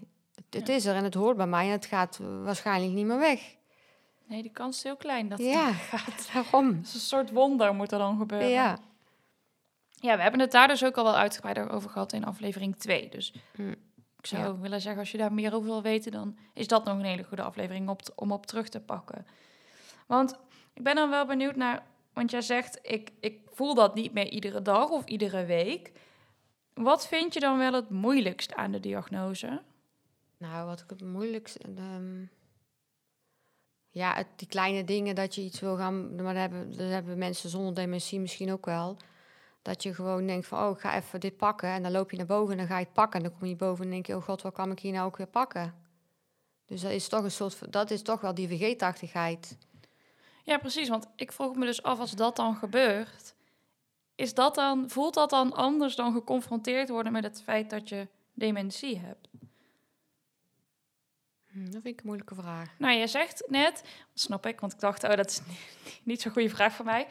Het, 0.49 0.69
is 0.69 0.85
er 0.85 0.95
en 0.95 1.03
het 1.03 1.13
hoort 1.13 1.37
bij 1.37 1.47
mij 1.47 1.65
en 1.65 1.71
het 1.71 1.85
gaat 1.85 2.17
waarschijnlijk 2.43 2.93
niet 2.93 3.05
meer 3.05 3.19
weg. 3.19 3.55
Nee, 4.27 4.41
die 4.41 4.51
kans 4.51 4.77
is 4.77 4.83
heel 4.83 4.95
klein 4.95 5.29
dat 5.29 5.37
het 5.37 5.47
Ja. 5.47 5.71
gaat. 5.73 6.31
Waarom? 6.33 6.79
Dus 6.81 6.93
een 6.93 6.99
soort 6.99 7.31
wonder 7.31 7.73
moet 7.75 7.91
er 7.91 7.97
dan 7.99 8.17
gebeuren. 8.17 8.49
Ja, 8.49 8.77
Ja, 9.99 10.15
we 10.15 10.21
hebben 10.21 10.39
het 10.39 10.51
daar 10.51 10.67
dus 10.67 10.83
ook 10.85 10.95
al 10.97 11.03
wel 11.03 11.15
uitgebreider 11.15 11.69
over 11.69 11.89
gehad 11.89 12.13
in 12.13 12.25
aflevering 12.25 12.75
2. 12.77 13.09
Dus 13.09 13.33
Hm. 13.55 13.69
ik 14.19 14.25
zou 14.25 14.43
Ja. 14.43 14.57
willen 14.59 14.81
zeggen, 14.81 14.99
als 14.99 15.11
je 15.11 15.17
daar 15.17 15.33
meer 15.33 15.53
over 15.53 15.67
wil 15.69 15.81
weten, 15.81 16.11
dan 16.11 16.37
is 16.53 16.67
dat 16.67 16.85
nog 16.85 16.97
een 16.97 17.05
hele 17.05 17.23
goede 17.23 17.43
aflevering 17.43 17.89
op 17.89 18.01
om 18.15 18.31
op 18.31 18.45
terug 18.45 18.69
te 18.69 18.79
pakken. 18.79 19.25
Want 20.07 20.39
ik 20.73 20.83
ben 20.83 20.95
dan 20.95 21.09
wel 21.09 21.25
benieuwd 21.25 21.55
naar, 21.55 21.83
want 22.15 22.31
jij 22.31 22.41
zegt, 22.41 22.79
ik, 22.81 23.11
ik 23.19 23.39
voel 23.45 23.73
dat 23.73 23.95
niet 23.95 24.13
meer 24.13 24.27
iedere 24.27 24.61
dag 24.61 24.89
of 24.89 25.05
iedere 25.05 25.45
week. 25.45 25.91
Wat 26.73 27.07
vind 27.07 27.33
je 27.33 27.39
dan 27.39 27.57
wel 27.57 27.73
het 27.73 27.89
moeilijkst 27.89 28.53
aan 28.53 28.71
de 28.71 28.79
diagnose? 28.79 29.61
Nou, 30.37 30.65
wat 30.65 30.79
ik 30.79 30.89
het 30.89 31.01
moeilijkste... 31.01 31.59
ehm, 31.75 32.25
ja, 33.89 34.15
het, 34.15 34.27
die 34.35 34.47
kleine 34.47 34.83
dingen 34.83 35.15
dat 35.15 35.35
je 35.35 35.41
iets 35.41 35.59
wil 35.59 35.77
gaan... 35.77 36.15
Maar 36.15 36.33
dat 36.33 36.41
hebben, 36.41 36.77
dat 36.77 36.89
hebben 36.89 37.17
mensen 37.17 37.49
zonder 37.49 37.73
dementie 37.73 38.19
misschien 38.19 38.51
ook 38.51 38.65
wel. 38.65 38.97
Dat 39.61 39.83
je 39.83 39.93
gewoon 39.93 40.27
denkt 40.27 40.47
van, 40.47 40.63
oh, 40.63 40.71
ik 40.71 40.79
ga 40.79 40.95
even 40.95 41.19
dit 41.19 41.37
pakken. 41.37 41.69
En 41.69 41.83
dan 41.83 41.91
loop 41.91 42.11
je 42.11 42.17
naar 42.17 42.25
boven 42.25 42.51
en 42.51 42.57
dan 42.57 42.67
ga 42.67 42.77
je 42.77 42.85
het 42.85 42.93
pakken. 42.93 43.19
En 43.19 43.29
dan 43.29 43.37
kom 43.37 43.47
je 43.47 43.55
boven 43.55 43.85
en 43.85 43.91
denk 43.91 44.05
je, 44.05 44.15
oh 44.15 44.23
god, 44.23 44.41
wat 44.41 44.53
kan 44.53 44.71
ik 44.71 44.79
hier 44.79 44.91
nou 44.91 45.05
ook 45.05 45.17
weer 45.17 45.27
pakken? 45.27 45.73
Dus 46.65 46.81
dat 46.81 46.91
is 46.91 47.07
toch 47.07 47.23
een 47.23 47.31
soort... 47.31 47.71
Dat 47.71 47.91
is 47.91 48.01
toch 48.01 48.21
wel 48.21 48.33
die 48.33 48.47
vergeetachtigheid. 48.47 49.57
Ja, 50.45 50.57
precies. 50.57 50.89
Want 50.89 51.07
ik 51.15 51.31
vroeg 51.31 51.55
me 51.55 51.65
dus 51.65 51.83
af, 51.83 51.99
als 51.99 52.11
dat 52.11 52.35
dan 52.35 52.55
gebeurt, 52.55 53.35
is 54.15 54.33
dat 54.33 54.55
dan, 54.55 54.89
voelt 54.89 55.13
dat 55.13 55.29
dan 55.29 55.53
anders 55.53 55.95
dan 55.95 56.13
geconfronteerd 56.13 56.89
worden 56.89 57.11
met 57.11 57.23
het 57.23 57.41
feit 57.41 57.69
dat 57.69 57.89
je 57.89 58.07
dementie 58.33 58.97
hebt? 58.97 59.27
Hm, 61.45 61.63
dat 61.63 61.71
vind 61.71 61.85
ik 61.85 61.99
een 61.99 62.05
moeilijke 62.05 62.35
vraag. 62.35 62.79
Nou, 62.79 62.97
je 62.97 63.07
zegt 63.07 63.43
net, 63.47 63.83
snap 64.13 64.45
ik, 64.45 64.59
want 64.59 64.73
ik 64.73 64.79
dacht, 64.79 65.03
oh, 65.03 65.15
dat 65.15 65.29
is 65.29 65.41
niet, 65.47 65.59
niet 66.03 66.21
zo'n 66.21 66.31
goede 66.31 66.49
vraag 66.49 66.73
voor 66.73 66.85
mij. 66.85 67.07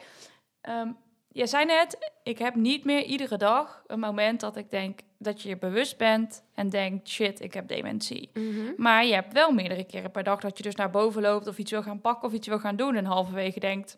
Ehm 0.61 0.91
je 1.35 1.47
zei 1.47 1.65
net, 1.65 2.11
ik 2.23 2.37
heb 2.37 2.55
niet 2.55 2.83
meer 2.83 3.03
iedere 3.03 3.37
dag 3.37 3.83
een 3.87 3.99
moment 3.99 4.39
dat 4.39 4.55
ik 4.55 4.69
denk 4.69 4.99
dat 5.17 5.41
je 5.41 5.49
je 5.49 5.57
bewust 5.57 5.97
bent 5.97 6.43
en 6.53 6.69
denkt, 6.69 7.09
shit, 7.09 7.41
ik 7.41 7.53
heb 7.53 7.67
dementie. 7.67 8.29
Maar 8.77 9.05
je 9.05 9.13
hebt 9.13 9.33
wel 9.33 9.51
meerdere 9.51 9.83
keren 9.83 10.11
per 10.11 10.23
dag 10.23 10.39
dat 10.39 10.57
je 10.57 10.63
dus 10.63 10.75
naar 10.75 10.89
boven 10.89 11.21
loopt 11.21 11.47
of 11.47 11.57
iets 11.57 11.71
wil 11.71 11.83
gaan 11.83 12.01
pakken 12.01 12.27
of 12.27 12.33
iets 12.33 12.47
wil 12.47 12.59
gaan 12.59 12.75
doen 12.75 12.95
en 12.95 13.05
halverwege 13.05 13.59
denkt, 13.59 13.97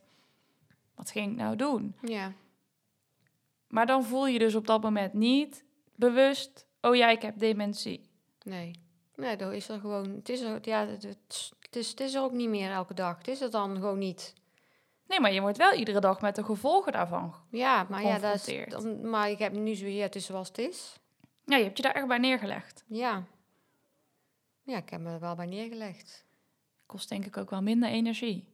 wat 0.96 1.12
ging 1.12 1.32
ik 1.32 1.38
nou 1.38 1.56
doen? 1.56 1.96
Ja. 2.02 2.34
Maar 3.68 3.86
dan 3.86 4.04
voel 4.04 4.28
je 4.28 4.40
dus 4.40 4.56
op 4.56 4.68
dat 4.68 4.82
moment 4.82 5.14
niet 5.14 5.64
bewust, 5.96 6.66
oh 6.82 6.96
ja, 6.96 7.10
ik 7.10 7.22
heb 7.22 7.40
dementie. 7.40 8.10
Nee. 8.44 8.72
Nee, 9.16 9.36
dat 9.36 9.54
is 9.54 9.70
er 9.70 9.80
gewoon... 9.80 10.10
Het 10.16 10.30
is 10.30 10.42
er, 10.42 10.60
ja, 10.62 10.88
het, 10.88 11.04
het, 11.04 11.52
het 11.60 11.76
is, 11.76 11.90
het 11.90 12.00
is 12.00 12.14
er 12.14 12.22
ook 12.22 12.32
niet 12.32 12.50
meer 12.50 12.72
elke 12.72 12.94
dag. 12.94 13.18
Het 13.18 13.28
is 13.28 13.42
er 13.42 13.52
dan 13.52 13.76
gewoon 13.76 13.98
niet. 13.98 14.34
Nee, 15.08 15.20
maar 15.20 15.34
je 15.34 15.42
wordt 15.42 15.58
wel 15.58 15.74
iedere 15.74 16.00
dag 16.00 16.22
met 16.22 16.36
de 16.36 16.44
gevolgen 16.44 16.92
daarvan. 16.92 17.36
Ja, 17.50 17.86
maar 17.90 18.04
ja, 18.04 18.20
dat 18.20 18.48
is, 18.48 18.66
dan- 18.70 19.10
maar 19.10 19.30
ik 19.30 19.40
heb 19.40 19.54
nu 19.54 19.76
zo, 19.76 19.86
het 19.86 20.16
is 20.16 20.26
zoals 20.26 20.48
het 20.48 20.58
is. 20.58 21.00
Ja, 21.46 21.58
je 21.58 21.64
hebt 21.64 21.78
je 21.78 21.84
daar 21.84 21.94
echt 21.96 22.08
bij 22.08 22.18
neergelegd. 22.18 22.84
Ja. 22.88 23.24
Ja, 24.64 24.78
ik 24.78 24.90
heb 24.90 25.02
me 25.02 25.12
er 25.12 25.20
wel 25.20 25.36
bij 25.36 25.46
neergelegd. 25.46 26.26
Kost 26.86 27.10
denk 27.10 27.26
ik 27.26 27.38
ook 27.38 27.50
wel 27.50 27.62
minder 27.62 27.90
energie. 27.90 28.54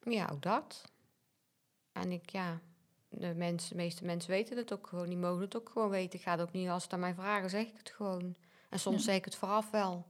Ja, 0.00 0.28
ook 0.32 0.42
dat. 0.42 0.84
En 1.92 2.12
ik, 2.12 2.30
ja, 2.30 2.60
de, 3.08 3.34
mensen, 3.34 3.70
de 3.70 3.76
meeste 3.82 4.04
mensen 4.04 4.30
weten 4.30 4.56
het 4.56 4.72
ook 4.72 4.86
gewoon. 4.86 5.08
Die 5.08 5.16
mogen 5.16 5.40
het 5.40 5.56
ook 5.56 5.68
gewoon 5.68 5.88
weten. 5.90 6.18
Ik 6.18 6.24
ga 6.24 6.30
het 6.30 6.40
ook 6.40 6.52
niet, 6.52 6.68
als 6.68 6.78
ze 6.82 6.84
het 6.84 6.94
aan 6.94 7.00
mij 7.00 7.14
vragen, 7.14 7.50
zeg 7.50 7.66
ik 7.66 7.76
het 7.76 7.90
gewoon. 7.90 8.36
En 8.70 8.78
soms 8.78 8.96
Ja. 8.96 9.02
zeg 9.02 9.14
ik 9.16 9.24
het 9.24 9.36
vooraf 9.36 9.70
wel. 9.70 10.06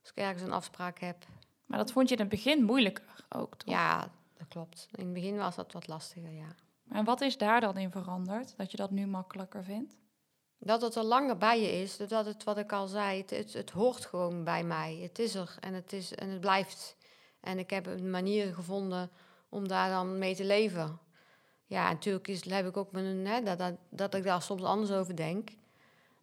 Als 0.00 0.10
ik 0.10 0.16
ergens 0.16 0.42
een 0.42 0.52
afspraak 0.52 0.98
heb. 0.98 1.26
Maar 1.66 1.78
dat 1.78 1.92
vond 1.92 2.08
je 2.08 2.14
in 2.14 2.20
het 2.20 2.30
begin 2.30 2.64
moeilijker 2.64 3.24
ook, 3.28 3.54
toch? 3.56 3.70
Ja, 3.74 4.10
dat 4.40 4.48
klopt. 4.48 4.88
In 4.92 5.04
het 5.04 5.12
begin 5.12 5.36
was 5.36 5.56
dat 5.56 5.72
wat 5.72 5.86
lastiger, 5.86 6.30
ja. 6.30 6.54
En 6.88 7.04
wat 7.04 7.20
is 7.20 7.38
daar 7.38 7.60
dan 7.60 7.76
in 7.76 7.90
veranderd? 7.90 8.56
Dat 8.56 8.70
je 8.70 8.76
dat 8.76 8.90
nu 8.90 9.06
makkelijker 9.06 9.64
vindt? 9.64 9.98
Dat 10.58 10.82
het 10.82 10.94
er 10.94 11.04
langer 11.04 11.36
bij 11.36 11.60
je 11.60 11.72
is, 11.82 11.96
dat 11.96 12.26
het, 12.26 12.44
wat 12.44 12.58
ik 12.58 12.72
al 12.72 12.86
zei, 12.86 13.20
het, 13.20 13.30
het, 13.30 13.52
het 13.52 13.70
hoort 13.70 14.04
gewoon 14.04 14.44
bij 14.44 14.64
mij. 14.64 14.96
Het 14.96 15.18
is 15.18 15.34
er 15.34 15.56
en 15.60 15.74
het, 15.74 15.92
is, 15.92 16.14
en 16.14 16.28
het 16.28 16.40
blijft. 16.40 16.96
En 17.40 17.58
ik 17.58 17.70
heb 17.70 17.86
een 17.86 18.10
manier 18.10 18.54
gevonden 18.54 19.10
om 19.48 19.68
daar 19.68 19.90
dan 19.90 20.18
mee 20.18 20.34
te 20.34 20.44
leven. 20.44 20.98
Ja, 21.66 21.92
natuurlijk 21.92 22.28
is, 22.28 22.44
heb 22.44 22.66
ik 22.66 22.76
ook 22.76 22.92
mijn, 22.92 23.26
hè, 23.26 23.42
dat, 23.42 23.58
dat, 23.58 23.74
dat 23.90 24.14
ik 24.14 24.22
daar 24.22 24.42
soms 24.42 24.62
anders 24.62 24.90
over 24.90 25.16
denk. 25.16 25.50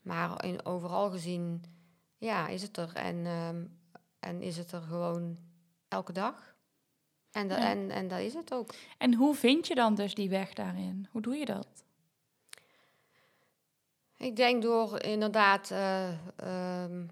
Maar 0.01 0.45
in, 0.45 0.65
overal 0.65 1.09
gezien, 1.09 1.63
ja, 2.17 2.47
is 2.47 2.61
het 2.61 2.77
er. 2.77 2.91
En, 2.93 3.25
ehm, 3.25 3.65
en 4.19 4.41
is 4.41 4.57
het 4.57 4.71
er 4.71 4.81
gewoon 4.81 5.37
elke 5.87 6.13
dag. 6.13 6.55
En, 7.37 7.47
da- 7.47 7.57
Ja. 7.57 7.69
en, 7.69 7.91
en 7.91 8.07
dat 8.07 8.19
is 8.19 8.33
het 8.33 8.53
ook. 8.53 8.73
En 8.97 9.13
hoe 9.13 9.35
vind 9.35 9.67
je 9.67 9.75
dan 9.75 9.95
dus 9.95 10.13
die 10.13 10.29
weg 10.29 10.53
daarin? 10.53 11.07
Hoe 11.11 11.21
doe 11.21 11.35
je 11.35 11.45
dat? 11.45 11.67
Ik 14.17 14.35
denk 14.35 14.61
door 14.61 15.01
inderdaad 15.03 15.71
eh, 15.71 16.09
ehm, 16.35 17.05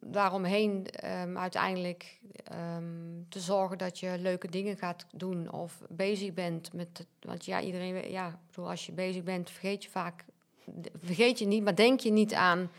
daaromheen 0.00 0.86
ehm, 0.86 1.36
uiteindelijk 1.38 2.20
ehm, 2.44 3.22
te 3.28 3.40
zorgen 3.40 3.78
dat 3.78 3.98
je 3.98 4.16
leuke 4.18 4.48
dingen 4.48 4.76
gaat 4.76 5.06
doen 5.12 5.52
of 5.52 5.82
bezig 5.88 6.32
bent 6.34 6.72
met. 6.72 7.06
Want 7.20 7.44
ja, 7.44 7.60
iedereen, 7.60 8.10
ja, 8.10 8.28
ik 8.28 8.34
bedoel, 8.46 8.68
als 8.70 8.86
je 8.86 8.92
bezig 8.92 9.22
bent, 9.22 9.50
vergeet 9.50 9.84
je 9.84 9.90
vaak. 9.90 10.24
Vergeet 11.02 11.38
je 11.38 11.46
niet, 11.46 11.62
maar 11.64 11.74
denk 11.74 12.00
je 12.00 12.10
niet 12.10 12.34
aan 12.34 12.70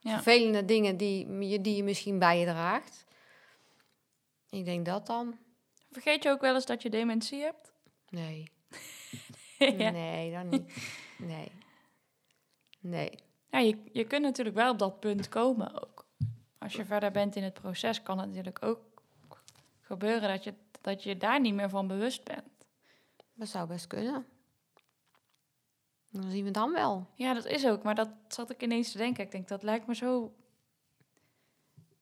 Ja. 0.00 0.12
vervelende 0.14 0.64
dingen 0.64 0.96
die, 0.96 1.38
je- 1.48 1.60
die 1.60 1.76
je 1.76 1.82
misschien 1.84 2.18
bij 2.18 2.38
je 2.38 2.44
draagt. 2.46 3.04
Ik 4.50 4.64
denk 4.64 4.86
dat 4.86 5.06
dan. 5.06 5.34
Vergeet 5.90 6.22
je 6.22 6.30
ook 6.30 6.40
wel 6.40 6.54
eens 6.54 6.66
dat 6.66 6.82
je 6.82 6.90
dementie 6.90 7.42
hebt? 7.42 7.72
Nee. 8.08 8.50
ja. 9.78 9.90
Nee, 9.90 10.32
dan 10.32 10.48
niet. 10.48 10.72
Nee. 11.18 11.52
Nee. 12.80 13.18
Ja, 13.50 13.58
je, 13.58 13.82
je 13.92 14.04
kunt 14.04 14.22
natuurlijk 14.22 14.56
wel 14.56 14.70
op 14.72 14.78
dat 14.78 15.00
punt 15.00 15.28
komen 15.28 15.82
ook. 15.82 16.06
Als 16.58 16.72
je 16.72 16.84
verder 16.84 17.10
bent 17.10 17.36
in 17.36 17.42
het 17.42 17.54
proces, 17.54 18.02
kan 18.02 18.18
het 18.18 18.28
natuurlijk 18.28 18.64
ook 18.64 19.02
gebeuren 19.80 20.28
dat 20.28 20.44
je, 20.44 20.54
dat 20.80 21.02
je 21.02 21.16
daar 21.16 21.40
niet 21.40 21.54
meer 21.54 21.68
van 21.68 21.86
bewust 21.86 22.24
bent. 22.24 22.66
Dat 23.34 23.48
zou 23.48 23.68
best 23.68 23.86
kunnen. 23.86 24.26
Dan 26.10 26.30
zien 26.30 26.44
we 26.44 26.50
dan 26.50 26.72
wel. 26.72 27.06
Ja, 27.14 27.34
dat 27.34 27.46
is 27.46 27.66
ook. 27.66 27.82
Maar 27.82 27.94
dat 27.94 28.10
zat 28.28 28.50
ik 28.50 28.62
ineens 28.62 28.92
te 28.92 28.98
denken. 28.98 29.24
Ik 29.24 29.30
denk, 29.30 29.48
dat 29.48 29.62
lijkt 29.62 29.86
me 29.86 29.94
zo... 29.94 30.34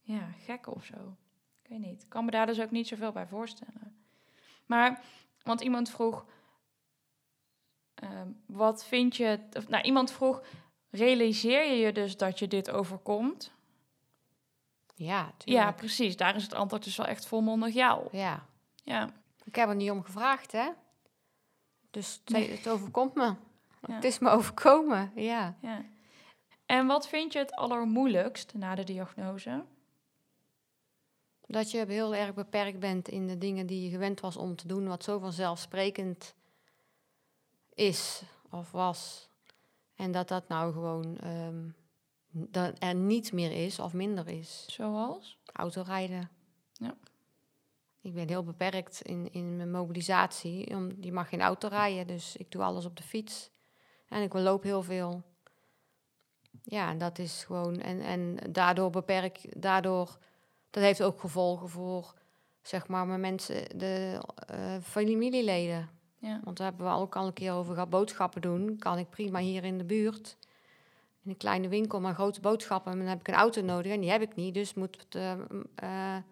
Ja, 0.00 0.30
gek 0.38 0.66
of 0.66 0.84
zo. 0.84 1.16
Ik 1.68 1.74
weet 1.74 1.86
niet. 1.86 2.02
Ik 2.02 2.08
kan 2.08 2.24
me 2.24 2.30
daar 2.30 2.46
dus 2.46 2.60
ook 2.60 2.70
niet 2.70 2.88
zoveel 2.88 3.12
bij 3.12 3.26
voorstellen. 3.26 3.96
Maar, 4.66 5.00
want 5.42 5.60
iemand 5.60 5.90
vroeg... 5.90 6.24
ehm, 7.94 8.28
wat 8.46 8.84
vind 8.84 9.16
je... 9.16 9.38
Of, 9.52 9.68
nou, 9.68 9.84
iemand 9.84 10.10
vroeg... 10.10 10.42
Realiseer 10.90 11.64
je 11.64 11.76
je 11.76 11.92
dus 11.92 12.16
dat 12.16 12.38
je 12.38 12.48
dit 12.48 12.70
overkomt? 12.70 13.52
Ja, 14.94 15.32
Ja, 15.44 15.72
precies. 15.72 16.16
Daar 16.16 16.36
is 16.36 16.42
het 16.42 16.54
antwoord 16.54 16.84
dus 16.84 16.96
wel 16.96 17.06
echt 17.06 17.26
volmondig 17.26 17.74
ja 17.74 17.96
op. 17.96 18.12
Ja. 18.12 18.46
Ja. 18.82 19.10
Ik 19.44 19.54
heb 19.54 19.68
er 19.68 19.74
niet 19.74 19.90
om 19.90 20.02
gevraagd, 20.02 20.52
hè? 20.52 20.68
Dus 21.90 22.20
het, 22.24 22.50
het 22.50 22.68
overkomt 22.68 23.14
me. 23.14 23.34
Ja. 23.86 23.94
Het 23.94 24.04
is 24.04 24.18
me 24.18 24.30
overkomen, 24.30 25.12
ja. 25.14 25.56
ja. 25.60 25.84
En 26.66 26.86
wat 26.86 27.08
vind 27.08 27.32
je 27.32 27.38
het 27.38 27.54
allermoeilijkst 27.54 28.54
na 28.54 28.74
de 28.74 28.84
diagnose? 28.84 29.64
Dat 31.50 31.70
je 31.70 31.84
heel 31.86 32.14
erg 32.14 32.34
beperkt 32.34 32.78
bent 32.78 33.08
in 33.08 33.26
de 33.26 33.38
dingen 33.38 33.66
die 33.66 33.82
je 33.82 33.90
gewend 33.90 34.20
was 34.20 34.36
om 34.36 34.56
te 34.56 34.66
doen, 34.66 34.88
wat 34.88 35.04
zo 35.04 35.18
vanzelfsprekend 35.18 36.34
is 37.74 38.22
of 38.50 38.70
was. 38.70 39.28
En 39.94 40.12
dat 40.12 40.28
dat 40.28 40.48
nou 40.48 40.72
gewoon 40.72 41.18
ehm, 41.18 41.68
dat 42.30 42.74
er 42.78 42.94
niet 42.94 43.32
meer 43.32 43.64
is 43.64 43.78
of 43.78 43.92
minder 43.92 44.28
is. 44.28 44.64
Zoals? 44.68 45.38
Autorijden. 45.52 46.30
Ja. 46.72 46.96
Ik 48.00 48.14
ben 48.14 48.28
heel 48.28 48.44
beperkt 48.44 49.00
in, 49.00 49.32
in 49.32 49.56
mijn 49.56 49.70
mobilisatie. 49.70 50.66
Om, 50.74 50.90
je 51.00 51.12
mag 51.12 51.28
geen 51.28 51.40
auto 51.40 51.68
rijden, 51.68 52.06
dus 52.06 52.36
ik 52.36 52.50
doe 52.50 52.62
alles 52.62 52.84
op 52.84 52.96
de 52.96 53.02
fiets. 53.02 53.50
En 54.08 54.22
ik 54.22 54.32
loop 54.32 54.62
heel 54.62 54.82
veel. 54.82 55.22
Ja, 56.62 56.90
en 56.90 56.98
dat 56.98 57.18
is 57.18 57.44
gewoon... 57.44 57.80
En, 57.80 58.00
en 58.00 58.38
daardoor 58.52 58.90
beperk... 58.90 59.60
Daardoor... 59.62 60.18
Dat 60.70 60.82
heeft 60.82 61.02
ook 61.02 61.20
gevolgen 61.20 61.68
voor, 61.68 62.14
zeg 62.62 62.88
maar, 62.88 63.06
mijn 63.06 63.20
mensen... 63.20 63.78
De 63.78 64.22
eh, 64.46 64.76
familieleden. 64.82 65.88
Ja. 66.18 66.40
Want 66.44 66.56
daar 66.56 66.68
hebben 66.68 66.86
we 66.86 66.92
ook 66.92 67.16
al 67.16 67.26
een 67.26 67.32
keer 67.32 67.52
over 67.52 67.74
gehad. 67.74 67.90
Boodschappen 67.90 68.40
doen 68.40 68.78
kan 68.78 68.98
ik 68.98 69.10
prima 69.10 69.38
hier 69.38 69.64
in 69.64 69.78
de 69.78 69.84
buurt. 69.84 70.36
In 71.24 71.30
een 71.30 71.36
kleine 71.36 71.68
winkel, 71.68 72.00
maar 72.00 72.14
grote 72.14 72.40
boodschappen. 72.40 72.92
En 72.92 72.98
dan 72.98 73.06
heb 73.06 73.20
ik 73.20 73.28
een 73.28 73.34
auto 73.34 73.62
nodig 73.62 73.92
en 73.92 74.00
die 74.00 74.10
heb 74.10 74.22
ik 74.22 74.34
niet. 74.34 74.54
Dus 74.54 74.74
moet 74.74 75.06
eh, 75.10 75.32
eh, 75.74 76.22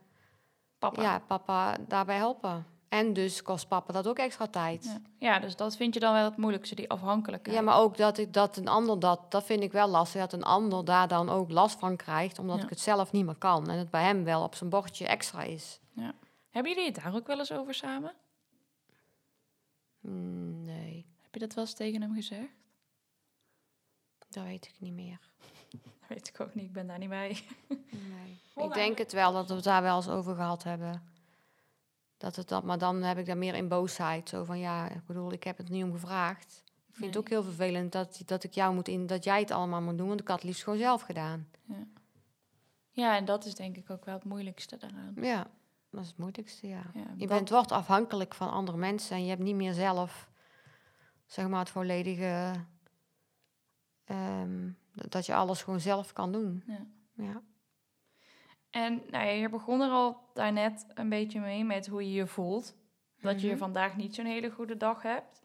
Papa. 0.78 1.02
ja, 1.02 1.18
papa 1.18 1.76
daarbij 1.88 2.16
helpen. 2.16 2.66
En 2.88 3.12
dus 3.12 3.42
kost 3.42 3.68
papa 3.68 3.92
dat 3.92 4.06
ook 4.08 4.18
extra 4.18 4.46
tijd. 4.46 4.84
Ja. 4.84 5.00
Ja, 5.18 5.34
ja, 5.34 5.38
dus 5.40 5.56
dat 5.56 5.76
vind 5.76 5.94
je 5.94 6.00
dan 6.00 6.12
wel 6.12 6.24
het 6.24 6.36
moeilijkste, 6.36 6.74
die 6.74 6.90
afhankelijkheid. 6.90 7.64
maar 7.64 7.78
ook 7.78 7.96
dat, 7.96 8.18
ik, 8.18 8.32
dat 8.32 8.56
een 8.56 8.68
ander 8.68 9.00
dat, 9.00 9.30
dat 9.30 9.44
vind 9.44 9.62
ik 9.62 9.72
wel 9.72 9.88
lastig. 9.88 10.20
Dat 10.20 10.32
een 10.32 10.42
ander 10.44 10.84
daar 10.84 11.08
dan 11.08 11.28
ook 11.30 11.50
last 11.50 11.78
van 11.78 11.96
krijgt, 11.96 12.38
omdat 12.38 12.56
Ja. 12.58 12.62
ik 12.64 12.70
het 12.70 12.80
zelf 12.80 13.12
niet 13.12 13.24
meer 13.24 13.34
kan. 13.36 13.68
En 13.70 13.78
het 13.78 13.90
bij 13.90 14.02
hem 14.04 14.24
wel 14.24 14.42
op 14.42 14.54
zijn 14.54 14.70
bordje 14.70 15.06
extra 15.06 15.42
is. 15.42 15.80
Hebben 16.50 16.74
jullie 16.74 16.92
het 16.92 17.02
daar 17.02 17.14
ook 17.14 17.26
wel 17.26 17.38
eens 17.38 17.52
over 17.52 17.74
samen? 17.74 18.14
Hmm, 20.00 20.64
nee, 20.64 21.06
Heb 21.22 21.34
je 21.34 21.40
dat 21.40 21.54
wel 21.54 21.64
eens 21.64 21.74
tegen 21.74 22.00
hem 22.02 22.14
gezegd? 22.14 22.48
dat 24.28 24.44
weet 24.44 24.66
ik 24.66 24.74
niet 24.78 24.92
meer. 24.92 25.18
Weet 26.08 26.28
ik 26.28 26.40
ook 26.40 26.54
niet, 26.54 26.64
ik 26.64 26.72
ben 26.72 26.86
daar 26.86 26.98
niet 26.98 27.08
bij. 27.08 27.38
Nee. 27.90 28.40
Ik 28.66 28.74
denk 28.74 28.98
het 28.98 29.12
wel 29.12 29.32
dat 29.32 29.48
we 29.48 29.54
het 29.54 29.64
daar 29.64 29.82
wel 29.82 29.96
eens 29.96 30.08
over 30.08 30.34
gehad 30.34 30.62
hebben. 30.62 31.02
Dat 32.16 32.36
het 32.36 32.48
dat, 32.48 32.64
maar 32.64 32.78
dan 32.78 33.02
heb 33.02 33.18
ik 33.18 33.26
daar 33.26 33.36
meer 33.36 33.54
in 33.54 33.68
boosheid. 33.68 34.28
Zo 34.28 34.44
van 34.44 34.58
ja, 34.58 34.88
ik 34.88 35.06
bedoel, 35.06 35.32
ik 35.32 35.44
heb 35.44 35.56
het 35.56 35.68
niet 35.68 35.84
om 35.84 35.92
gevraagd. 35.92 36.62
Ik 36.88 36.94
vind 36.94 37.14
het 37.14 37.16
ook 37.24 37.28
heel 37.28 37.42
vervelend 37.42 37.92
dat, 37.92 38.22
dat 38.26 38.44
ik 38.44 38.52
jou 38.54 38.74
moet 38.74 38.88
in, 38.88 39.06
dat 39.06 39.24
jij 39.24 39.40
het 39.40 39.50
allemaal 39.50 39.80
moet 39.82 39.98
doen, 39.98 40.08
want 40.08 40.20
ik 40.20 40.28
had 40.28 40.36
het 40.36 40.44
liefst 40.46 40.62
gewoon 40.64 40.78
zelf 40.78 41.02
gedaan. 41.02 41.48
Ja, 42.90 43.16
en 43.16 43.24
dat 43.24 43.44
is 43.44 43.54
denk 43.54 43.76
ik 43.76 43.90
ook 43.90 44.04
wel 44.04 44.14
het 44.14 44.24
moeilijkste 44.24 44.76
daaraan. 44.76 45.12
Ja, 45.20 45.46
dat 45.90 46.00
is 46.02 46.08
het 46.08 46.18
moeilijkste, 46.18 46.66
ja. 46.68 46.82
Ja, 46.94 47.00
Je 47.16 47.26
bent, 47.26 47.50
wordt 47.50 47.72
afhankelijk 47.72 48.34
van 48.34 48.50
andere 48.50 48.76
mensen 48.78 49.16
en 49.16 49.22
je 49.22 49.28
hebt 49.28 49.42
niet 49.42 49.54
meer 49.54 49.72
zelf, 49.72 50.30
zeg 51.26 51.48
maar, 51.48 51.58
het 51.60 51.70
volledige, 51.70 52.52
ehm, 54.04 54.70
dat- 54.94 55.12
dat 55.12 55.26
je 55.26 55.34
alles 55.34 55.62
gewoon 55.62 55.80
zelf 55.80 56.12
kan 56.12 56.32
doen. 56.32 56.62
Ja. 56.66 56.86
Ja. 57.12 57.42
En 58.76 59.02
nou 59.10 59.24
ja, 59.24 59.30
je 59.30 59.48
begon 59.48 59.80
er 59.80 59.90
al 59.90 60.16
daarnet 60.34 60.86
een 60.94 61.08
beetje 61.08 61.40
mee 61.40 61.64
met 61.64 61.86
hoe 61.86 62.02
je 62.02 62.12
je 62.12 62.26
voelt. 62.26 62.74
Dat 63.20 63.40
je 63.40 63.48
Mhm. 63.48 63.56
vandaag 63.58 63.96
niet 63.96 64.14
zo'n 64.14 64.24
hele 64.26 64.50
goede 64.50 64.76
dag 64.76 65.02
hebt. 65.02 65.42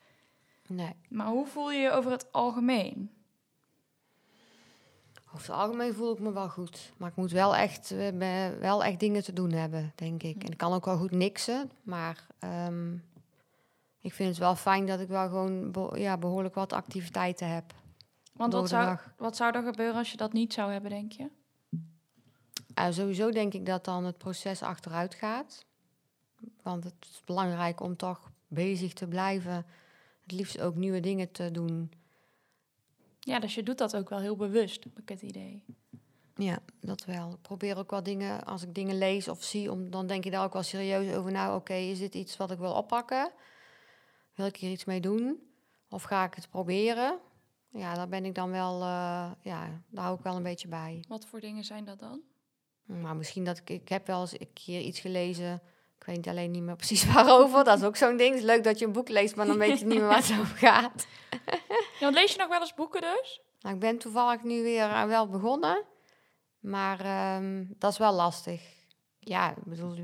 Nee. 0.67 0.95
Maar 1.09 1.27
hoe 1.27 1.45
voel 1.47 1.71
je 1.71 1.79
je 1.79 1.91
over 1.91 2.11
het 2.11 2.31
algemeen? 2.31 3.11
Over 5.33 5.47
het 5.47 5.55
algemeen 5.61 5.93
voel 5.93 6.13
ik 6.13 6.19
me 6.19 6.31
wel 6.31 6.49
goed. 6.49 6.93
Maar 6.97 7.09
ik 7.09 7.15
moet 7.15 7.31
wel 7.31 7.55
echt, 7.55 7.91
eh, 7.91 8.47
wel 8.59 8.83
echt 8.83 8.99
dingen 8.99 9.23
te 9.23 9.33
doen 9.33 9.51
hebben, 9.51 9.91
denk 9.95 10.23
ik. 10.23 10.43
En 10.43 10.51
ik 10.51 10.57
kan 10.57 10.73
ook 10.73 10.85
wel 10.85 10.97
goed 10.97 11.11
niksen. 11.11 11.71
Maar 11.83 12.27
ehm, 12.39 12.93
ik 14.01 14.13
vind 14.13 14.29
het 14.29 14.37
wel 14.37 14.55
fijn 14.55 14.85
dat 14.85 14.99
ik 14.99 15.07
wel 15.07 15.27
gewoon 15.27 15.71
be- 15.71 15.91
ja, 15.99 16.17
behoorlijk 16.17 16.55
wat 16.55 16.73
activiteiten 16.73 17.49
heb. 17.53 17.73
Want 18.33 18.53
wat 18.53 18.69
zou, 18.69 18.97
wat 19.17 19.35
zou 19.35 19.55
er 19.55 19.63
gebeuren 19.63 19.95
als 19.95 20.11
je 20.11 20.17
dat 20.17 20.33
niet 20.33 20.53
zou 20.53 20.71
hebben, 20.71 20.89
denk 20.91 21.11
je? 21.11 21.29
Uh, 22.75 22.87
sowieso 22.89 23.31
denk 23.31 23.53
ik 23.53 23.65
dat 23.65 23.85
dan 23.85 24.03
het 24.03 24.17
proces 24.17 24.61
achteruit 24.61 25.15
gaat. 25.15 25.65
Want 26.61 26.83
het 26.83 26.93
is 27.01 27.21
belangrijk 27.25 27.81
om 27.81 27.95
toch 27.95 28.31
bezig 28.47 28.93
te 28.93 29.07
blijven. 29.07 29.65
Het 30.21 30.31
liefst 30.31 30.61
ook 30.61 30.75
nieuwe 30.75 30.99
dingen 30.99 31.31
te 31.31 31.51
doen. 31.51 31.91
Ja, 33.19 33.39
dus 33.39 33.55
je 33.55 33.63
doet 33.63 33.77
dat 33.77 33.95
ook 33.95 34.09
wel 34.09 34.19
heel 34.19 34.35
bewust, 34.35 34.83
heb 34.83 34.99
ik 34.99 35.09
het 35.09 35.21
idee. 35.21 35.63
Ja, 36.35 36.59
dat 36.79 37.05
wel. 37.05 37.31
Ik 37.31 37.41
probeer 37.41 37.77
ook 37.77 37.91
wel 37.91 38.03
dingen, 38.03 38.43
als 38.43 38.63
ik 38.63 38.75
dingen 38.75 38.97
lees 38.97 39.27
of 39.27 39.43
zie, 39.43 39.71
om, 39.71 39.89
dan 39.89 40.07
denk 40.07 40.25
ik 40.25 40.31
daar 40.31 40.43
ook 40.43 40.53
wel 40.53 40.63
serieus 40.63 41.15
over. 41.15 41.31
Nou, 41.31 41.55
oké, 41.55 41.73
is 41.73 41.99
dit 41.99 42.15
iets 42.15 42.37
wat 42.37 42.51
ik 42.51 42.57
wil 42.57 42.73
oppakken? 42.73 43.31
Wil 44.35 44.45
ik 44.45 44.55
hier 44.55 44.71
iets 44.71 44.85
mee 44.85 45.01
doen? 45.01 45.39
Of 45.89 46.03
ga 46.03 46.23
ik 46.23 46.33
het 46.33 46.49
proberen? 46.49 47.19
Ja, 47.69 47.93
daar 47.93 48.07
ben 48.07 48.25
ik 48.25 48.35
dan 48.35 48.51
wel, 48.51 48.81
eh, 48.81 49.31
ja, 49.41 49.81
daar 49.89 50.03
hou 50.03 50.17
ik 50.17 50.23
wel 50.23 50.35
een 50.35 50.43
beetje 50.43 50.67
bij. 50.67 51.03
Wat 51.07 51.25
voor 51.25 51.39
dingen 51.39 51.63
zijn 51.63 51.85
dat 51.85 51.99
dan? 51.99 52.21
Maar 52.99 53.15
misschien 53.15 53.43
dat 53.43 53.57
ik, 53.57 53.69
ik 53.69 53.89
heb 53.89 54.07
wel 54.07 54.21
eens 54.21 54.39
een 54.39 54.53
keer 54.53 54.79
iets 54.79 54.99
gelezen. 54.99 55.61
Ik 55.99 56.03
weet 56.05 56.27
alleen 56.27 56.51
niet 56.51 56.63
meer 56.63 56.75
precies 56.83 57.05
waarover. 57.13 57.63
Dat 57.63 57.77
is 57.77 57.85
ook 57.85 57.95
zo'n 57.95 58.17
ding. 58.17 58.29
Het 58.29 58.39
is 58.39 58.45
leuk 58.45 58.63
dat 58.63 58.79
je 58.79 58.85
een 58.85 58.91
boek 58.91 59.09
leest, 59.09 59.35
maar 59.35 59.45
dan 59.45 59.57
weet 59.57 59.79
je 59.79 59.85
niet 59.85 59.97
meer 59.97 60.07
waar 60.07 60.27
het 60.27 60.39
over 60.39 60.57
gaat. 60.57 61.07
Ja, 61.99 62.09
lees 62.09 62.31
je 62.31 62.37
nog 62.37 62.47
wel 62.47 62.59
eens 62.59 62.73
boeken 62.73 63.01
dus? 63.01 63.41
Nou, 63.59 63.75
ik 63.75 63.81
ben 63.81 63.97
toevallig 63.97 64.43
nu 64.43 64.61
weer 64.63 64.89
eh, 64.89 65.03
wel 65.03 65.27
begonnen. 65.27 65.83
Maar 66.59 66.99
ehm, 66.99 67.65
dat 67.77 67.91
is 67.91 67.97
wel 67.97 68.13
lastig. 68.13 68.61
Ja, 69.19 69.49
ik 69.49 69.63
bedoel, 69.63 69.95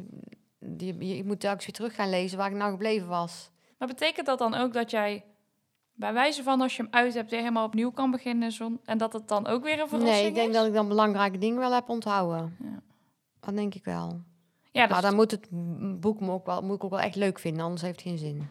die, 0.59 1.05
je, 1.07 1.17
ik 1.17 1.25
moet 1.25 1.39
telkens 1.39 1.65
weer 1.65 1.75
terug 1.75 1.95
gaan 1.95 2.09
lezen 2.09 2.37
waar 2.37 2.49
ik 2.49 2.55
nou 2.55 2.71
gebleven 2.71 3.07
was. 3.07 3.49
Maar 3.77 3.87
betekent 3.87 4.25
dat 4.25 4.39
dan 4.39 4.53
ook 4.53 4.73
dat 4.73 4.91
jij 4.91 5.25
bij 5.97 6.13
wijze 6.13 6.43
van 6.43 6.61
als 6.61 6.75
je 6.75 6.81
hem 6.83 6.91
uit 6.93 7.13
hebt 7.13 7.29
weer 7.29 7.39
helemaal 7.39 7.65
opnieuw 7.65 7.91
kan 7.91 8.11
beginnen 8.11 8.51
zon, 8.51 8.79
en 8.85 8.97
dat 8.97 9.13
het 9.13 9.27
dan 9.27 9.47
ook 9.47 9.63
weer 9.63 9.79
een 9.79 9.87
verrassing 9.87 10.17
Nee, 10.17 10.27
ik 10.27 10.35
denk 10.35 10.49
is? 10.49 10.55
dat 10.55 10.65
ik 10.67 10.73
dan 10.73 10.87
belangrijke 10.87 11.37
dingen 11.37 11.59
wel 11.59 11.73
heb 11.73 11.89
onthouden. 11.89 12.55
Ja. 12.63 12.79
Dat 13.39 13.55
denk 13.55 13.75
ik 13.75 13.83
wel. 13.85 14.21
Ja, 14.71 14.87
maar 14.87 14.97
is 14.97 15.03
dan 15.03 15.15
moet 15.15 15.31
het 15.31 15.47
boek 15.99 16.19
me 16.19 16.31
ook 16.31 16.45
wel, 16.45 16.61
moet 16.61 16.75
ik 16.75 16.83
ook 16.83 16.89
wel 16.89 16.99
echt 16.99 17.15
leuk 17.15 17.39
vinden, 17.39 17.63
anders 17.63 17.81
heeft 17.81 17.99
het 17.99 18.07
geen 18.07 18.17
zin. 18.17 18.47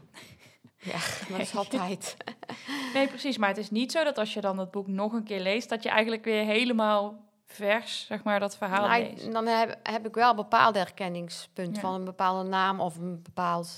Ja, 0.79 0.99
dat 1.29 1.39
is 1.39 1.57
altijd. 1.57 2.17
Nee, 2.95 3.07
precies. 3.09 3.39
Maar 3.39 3.49
het 3.49 3.59
is 3.59 3.71
niet 3.71 3.93
zo 3.93 4.05
dat 4.05 4.19
als 4.19 4.35
je 4.35 4.41
dan 4.41 4.59
het 4.59 4.71
boek 4.71 4.87
nog 4.87 5.13
een 5.13 5.25
keer 5.25 5.41
leest, 5.41 5.69
dat 5.69 5.83
je 5.83 5.89
eigenlijk 5.89 6.25
weer 6.25 6.45
helemaal 6.45 7.25
vers, 7.47 8.07
zeg 8.07 8.23
maar, 8.25 8.41
dat 8.41 8.57
verhaal 8.57 8.87
Nou, 8.89 9.03
leest. 9.03 9.33
dan 9.33 9.47
heb, 9.47 9.79
heb 9.83 10.07
ik 10.07 10.15
wel 10.15 10.31
een 10.31 10.37
bepaalde 10.37 10.79
herkenningspunt 10.79 11.75
Ja. 11.75 11.81
van 11.81 11.95
een 11.95 12.05
bepaalde 12.05 12.49
naam 12.49 12.81
of 12.81 12.97
een 12.97 13.23
bepaald 13.23 13.69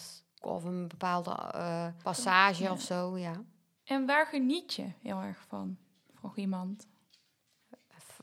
of 0.41 0.65
een 0.65 0.89
bepaalde 0.89 1.31
eh, 1.55 1.87
passage 2.03 2.63
Ja. 2.63 2.71
of 2.73 2.81
zo. 2.81 3.17
Ja. 3.17 3.33
En 3.89 4.07
waar 4.07 4.27
geniet 4.27 4.75
je 4.75 4.93
heel 5.03 5.21
erg 5.21 5.45
van? 5.49 5.79
Vroeg 6.15 6.37
iemand. 6.37 6.87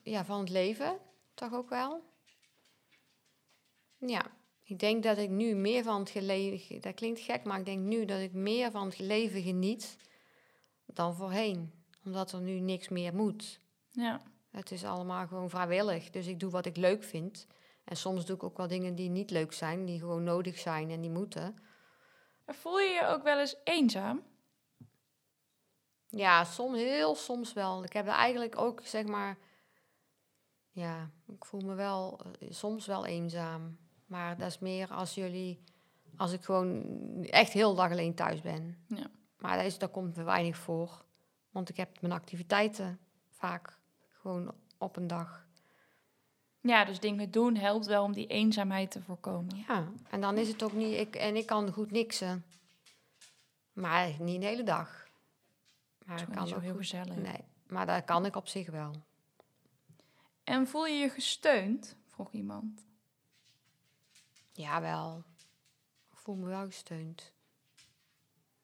Ja, 0.03 0.25
van 0.25 0.39
het 0.39 0.49
leven 0.49 0.97
toch 1.33 1.53
ook 1.53 1.69
wel. 1.69 2.03
Ja, 3.97 4.25
ik 4.63 4.79
denk 4.79 5.03
dat 5.03 5.17
ik 5.17 5.29
nu 5.29 5.55
meer 5.55 5.83
van 5.83 5.99
het 5.99 6.13
leven, 6.13 6.81
dat 6.81 6.93
klinkt 6.93 7.19
gek, 7.19 7.43
maar 7.43 7.59
ik 7.59 7.65
denk 7.65 7.79
nu 7.79 8.05
dat 8.05 8.19
ik 8.19 8.33
meer 8.33 8.71
van 8.71 8.85
het 8.85 8.99
leven 8.99 9.41
geniet 9.41 9.97
dan 10.85 11.15
voorheen. 11.15 11.71
Omdat 12.03 12.31
er 12.31 12.41
nu 12.41 12.59
niks 12.59 12.89
meer 12.89 13.15
moet. 13.15 13.59
Ja. 13.89 14.21
Het 14.49 14.71
is 14.71 14.83
allemaal 14.83 15.27
gewoon 15.27 15.49
vrijwillig. 15.49 16.09
Dus 16.09 16.27
ik 16.27 16.39
doe 16.39 16.51
wat 16.51 16.65
ik 16.65 16.77
leuk 16.77 17.03
vind. 17.03 17.47
En 17.83 17.97
soms 17.97 18.25
doe 18.25 18.35
ik 18.35 18.43
ook 18.43 18.57
wel 18.57 18.67
dingen 18.67 18.95
die 18.95 19.09
niet 19.09 19.31
leuk 19.31 19.53
zijn, 19.53 19.85
die 19.85 19.99
gewoon 19.99 20.23
nodig 20.23 20.59
zijn 20.59 20.89
en 20.89 21.01
die 21.01 21.09
moeten. 21.09 21.59
Voel 22.45 22.79
je 22.79 22.89
je 22.89 23.05
ook 23.05 23.23
wel 23.23 23.39
eens 23.39 23.55
eenzaam? 23.63 24.23
Ja, 26.15 26.43
soms, 26.43 26.77
heel 26.77 27.15
soms 27.15 27.53
wel. 27.53 27.83
Ik 27.83 27.93
heb 27.93 28.07
er 28.07 28.13
eigenlijk 28.13 28.57
ook, 28.57 28.81
zeg 28.83 29.05
maar, 29.05 29.37
ja, 30.71 31.09
ik 31.27 31.45
voel 31.45 31.61
me 31.61 31.73
wel 31.73 32.19
eh, 32.19 32.51
soms 32.51 32.85
wel 32.85 33.05
eenzaam. 33.05 33.77
Maar 34.05 34.37
dat 34.37 34.47
is 34.47 34.59
meer 34.59 34.91
als 34.91 35.15
jullie, 35.15 35.63
als 36.17 36.31
ik 36.31 36.43
gewoon 36.43 36.83
echt 37.23 37.51
heel 37.51 37.75
dag 37.75 37.91
alleen 37.91 38.15
thuis 38.15 38.41
ben. 38.41 38.77
Ja. 38.87 39.07
Maar 39.37 39.57
dat, 39.57 39.65
is, 39.65 39.77
dat 39.77 39.91
komt 39.91 40.17
er 40.17 40.25
weinig 40.25 40.57
voor. 40.57 41.05
Want 41.49 41.69
ik 41.69 41.77
heb 41.77 42.01
mijn 42.01 42.13
activiteiten 42.13 42.99
vaak 43.29 43.79
gewoon 44.09 44.53
op 44.77 44.95
een 44.95 45.07
dag. 45.07 45.47
Ja, 46.61 46.85
dus 46.85 46.99
dingen 46.99 47.31
doen 47.31 47.55
helpt 47.55 47.85
wel 47.85 48.03
om 48.03 48.13
die 48.13 48.27
eenzaamheid 48.27 48.91
te 48.91 49.01
voorkomen. 49.01 49.63
Ja, 49.67 49.91
en 50.09 50.21
dan 50.21 50.37
is 50.37 50.47
het 50.47 50.63
ook 50.63 50.73
niet, 50.73 50.99
ik, 50.99 51.15
en 51.15 51.35
ik 51.35 51.45
kan 51.45 51.71
goed 51.71 51.91
niksen. 51.91 52.45
Maar 53.73 54.11
niet 54.19 54.41
de 54.41 54.47
hele 54.47 54.63
dag. 54.63 55.04
Maar 56.05 56.17
Dat 56.25 56.35
kan 56.35 56.47
zo 56.47 56.55
ook 56.55 56.61
heel 56.61 56.71
goed- 56.71 56.79
gezellig. 56.79 57.15
Nee, 57.15 57.43
maar 57.67 57.85
dat 57.85 58.03
kan 58.05 58.25
ik 58.25 58.35
op 58.35 58.47
zich 58.47 58.69
wel. 58.69 58.91
En 60.43 60.67
voel 60.67 60.85
je 60.85 60.93
je 60.97 61.09
gesteund? 61.09 61.95
Vroeg 62.05 62.31
iemand. 62.31 62.85
Jawel. 64.51 65.23
Ik 66.11 66.17
voel 66.17 66.35
me 66.35 66.45
wel 66.47 66.65
gesteund. 66.65 67.33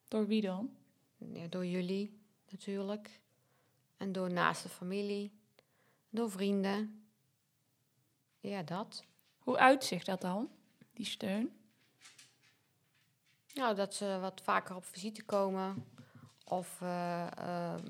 Door 0.08 0.26
wie 0.26 0.40
dan? 0.42 0.76
Ja, 1.16 1.46
door 1.46 1.66
jullie 1.66 2.20
natuurlijk. 2.50 3.20
En 3.96 4.12
door 4.12 4.30
naaste 4.32 4.68
familie. 4.68 5.32
Door 6.10 6.30
vrienden. 6.30 7.06
Ja, 8.40 8.62
dat. 8.62 9.04
Hoe 9.38 9.58
uitzicht 9.58 10.06
dat 10.06 10.20
dan, 10.20 10.50
die 10.92 11.06
steun? 11.06 11.56
Nou, 13.54 13.74
dat 13.74 13.94
ze 13.94 14.18
wat 14.20 14.40
vaker 14.42 14.76
op 14.76 14.84
visite 14.84 15.22
komen. 15.24 15.84
Of 16.52 16.78
eh, 16.80 17.26
ehm, 17.38 17.84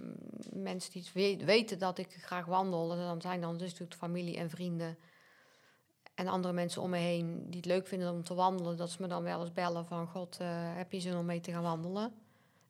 mensen 0.53 0.93
die 0.93 1.37
weten 1.45 1.79
dat 1.79 1.99
ik 1.99 2.17
graag 2.21 2.45
wandel. 2.45 2.89
Dan 2.89 3.21
zijn 3.21 3.41
dan 3.41 3.57
dus 3.57 3.71
natuurlijk 3.71 4.01
familie 4.01 4.37
en 4.37 4.51
vrienden. 4.51 4.99
En 6.15 6.29
andere 6.29 6.53
mensen 6.53 6.83
om 6.83 6.91
me 6.91 6.97
heen 6.97 7.45
die 7.47 7.57
het 7.57 7.65
leuk 7.65 7.87
vinden 7.87 8.13
om 8.13 8.25
te 8.25 8.35
wandelen. 8.35 8.77
Dat 8.77 8.91
ze 8.91 9.03
me 9.03 9.09
dan 9.09 9.23
wel 9.23 9.41
eens 9.41 9.53
bellen 9.53 9.87
van... 9.87 10.07
God, 10.07 10.37
eh, 10.41 10.49
heb 10.51 10.93
je 10.93 11.01
zin 11.01 11.17
om 11.17 11.25
mee 11.25 11.41
te 11.41 11.53
gaan 11.53 11.63
wandelen? 11.63 12.15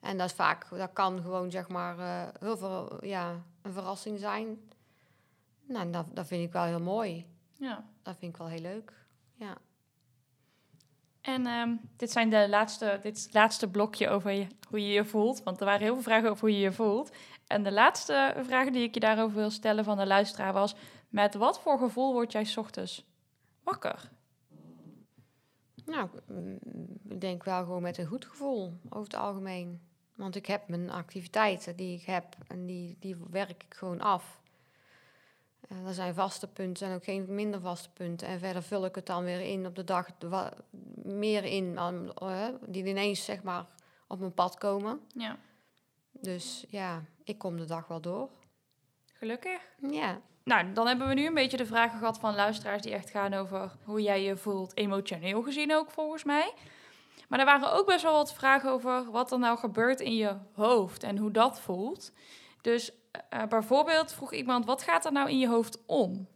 En 0.01 0.19
dat 0.19 0.29
is 0.29 0.35
vaak, 0.35 0.69
dat 0.71 0.93
kan 0.93 1.21
gewoon 1.23 1.51
zeg 1.51 1.69
maar 1.69 1.99
eh, 1.99 2.35
heel 2.41 2.57
veel, 2.57 3.05
ja, 3.05 3.43
een 3.63 3.73
verrassing 3.73 4.19
zijn. 4.19 4.71
Nou, 5.67 5.91
dat, 5.91 6.07
dat 6.13 6.27
vind 6.27 6.47
ik 6.47 6.53
wel 6.53 6.65
heel 6.65 6.81
mooi. 6.81 7.27
Ja. 7.59 7.85
Dat 8.03 8.17
vind 8.19 8.33
ik 8.33 8.39
wel 8.39 8.49
heel 8.49 8.61
leuk. 8.61 8.93
Ja. 9.35 9.57
En 11.23 11.47
ehm, 11.47 11.77
dit 11.97 12.11
zijn 12.11 12.31
de 12.31 12.49
laatste, 12.49 12.99
dit 13.03 13.29
laatste 13.33 13.71
blokje 13.71 14.09
over 14.09 14.47
hoe 14.69 14.87
je 14.87 14.93
je 14.93 15.05
voelt. 15.05 15.43
Want 15.43 15.61
er 15.61 15.67
waren 15.67 15.83
heel 15.83 15.95
veel 15.95 16.03
vragen 16.03 16.31
over 16.31 16.41
hoe 16.41 16.57
je 16.57 16.63
je 16.63 16.73
voelt. 16.73 17.13
En 17.47 17.63
de 17.63 17.73
laatste 17.73 18.35
vraag 18.43 18.71
die 18.71 18.83
ik 18.83 18.95
je 18.95 19.01
daarover 19.01 19.37
wil 19.37 19.51
stellen 19.51 19.85
van 19.85 19.97
de 19.97 20.07
luisteraar 20.07 20.53
was... 20.53 20.75
Met 21.09 21.35
wat 21.35 21.61
voor 21.61 21.79
gevoel 21.79 22.13
word 22.13 22.33
jij 22.33 22.53
ochtends 22.57 23.05
wakker? 23.63 24.11
Nou, 25.85 26.09
ik 27.09 27.21
denk 27.21 27.45
wel 27.45 27.65
gewoon 27.65 27.83
met 27.83 27.99
een 27.99 28.07
goed 28.07 28.25
gevoel 28.25 28.73
over 28.89 29.13
het 29.13 29.15
algemeen. 29.15 29.81
Want 30.17 30.37
ik 30.37 30.47
heb 30.47 30.69
mijn 30.69 30.91
activiteiten 30.91 31.77
die 31.77 31.99
ik 31.99 32.03
heb 32.03 32.37
en 32.47 32.67
die, 32.67 32.97
die 33.01 33.17
werk 33.31 33.63
ik 33.63 33.75
gewoon 33.75 34.01
af. 34.01 34.42
Eh, 35.73 35.87
er 35.87 35.95
zijn 35.95 36.15
vaste 36.15 36.49
punten 36.49 36.89
en 36.89 36.95
ook 36.95 37.05
geen 37.05 37.27
minder 37.29 37.61
vaste 37.61 37.91
punten. 37.91 38.29
En 38.29 38.39
verder 38.39 38.63
vul 38.63 38.85
ik 38.85 38.95
het 38.95 39.07
dan 39.07 39.25
weer 39.25 39.41
in 39.41 39.67
op 39.67 39.75
de 39.75 39.85
dag 39.85 40.07
meer 41.03 41.45
in 41.45 41.79
eh, 41.79 42.49
die 42.67 42.85
ineens 42.85 43.25
zeg 43.25 43.43
maar 43.43 43.67
op 44.07 44.19
mijn 44.19 44.35
pad 44.35 44.59
komen. 44.59 45.01
Ja, 45.15 45.37
Dus 46.13 46.65
ja, 46.69 47.03
ik 47.25 47.39
kom 47.39 47.57
de 47.57 47.65
dag 47.65 47.87
wel 47.87 48.01
door. 48.01 48.31
gelukkig. 49.13 49.61
Ja, 49.91 50.21
nou, 50.45 50.73
dan 50.73 50.87
hebben 50.87 51.09
we 51.09 51.15
nu 51.15 51.27
een 51.27 51.35
beetje 51.35 51.57
de 51.57 51.67
vragen 51.67 51.99
gehad 51.99 52.19
van 52.19 52.35
luisteraars 52.35 52.83
die 52.83 52.93
echt 52.93 53.11
gaan 53.11 53.35
over 53.35 53.73
hoe 53.85 54.03
jij 54.03 54.23
je 54.23 54.37
voelt, 54.37 54.77
emotioneel 54.77 55.43
gezien 55.43 55.75
ook 55.75 55.91
volgens 55.91 56.25
mij. 56.25 56.53
Maar 57.29 57.39
er 57.39 57.45
waren 57.45 57.73
ook 57.73 57.87
best 57.87 58.03
wel 58.03 58.13
wat 58.13 58.35
vragen 58.35 58.71
over 58.71 59.11
wat 59.11 59.33
er 59.33 59.39
nou 59.39 59.59
gebeurt 59.59 60.01
in 60.01 60.17
je 60.17 60.37
hoofd 60.53 61.03
en 61.03 61.17
hoe 61.19 61.31
dat 61.31 61.61
voelt. 61.61 62.13
Dus 62.61 62.93
eh, 63.29 63.43
bijvoorbeeld 63.49 64.13
vroeg 64.13 64.33
iemand, 64.33 64.65
wat 64.65 64.83
gaat 64.83 65.05
er 65.05 65.13
nou 65.13 65.31
in 65.31 65.39
je 65.39 65.49
hoofd 65.49 65.79
om? 65.87 66.27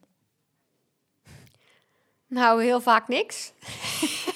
Nou, 2.27 2.62
heel 2.62 2.81
vaak 2.81 3.09
niks. 3.09 3.53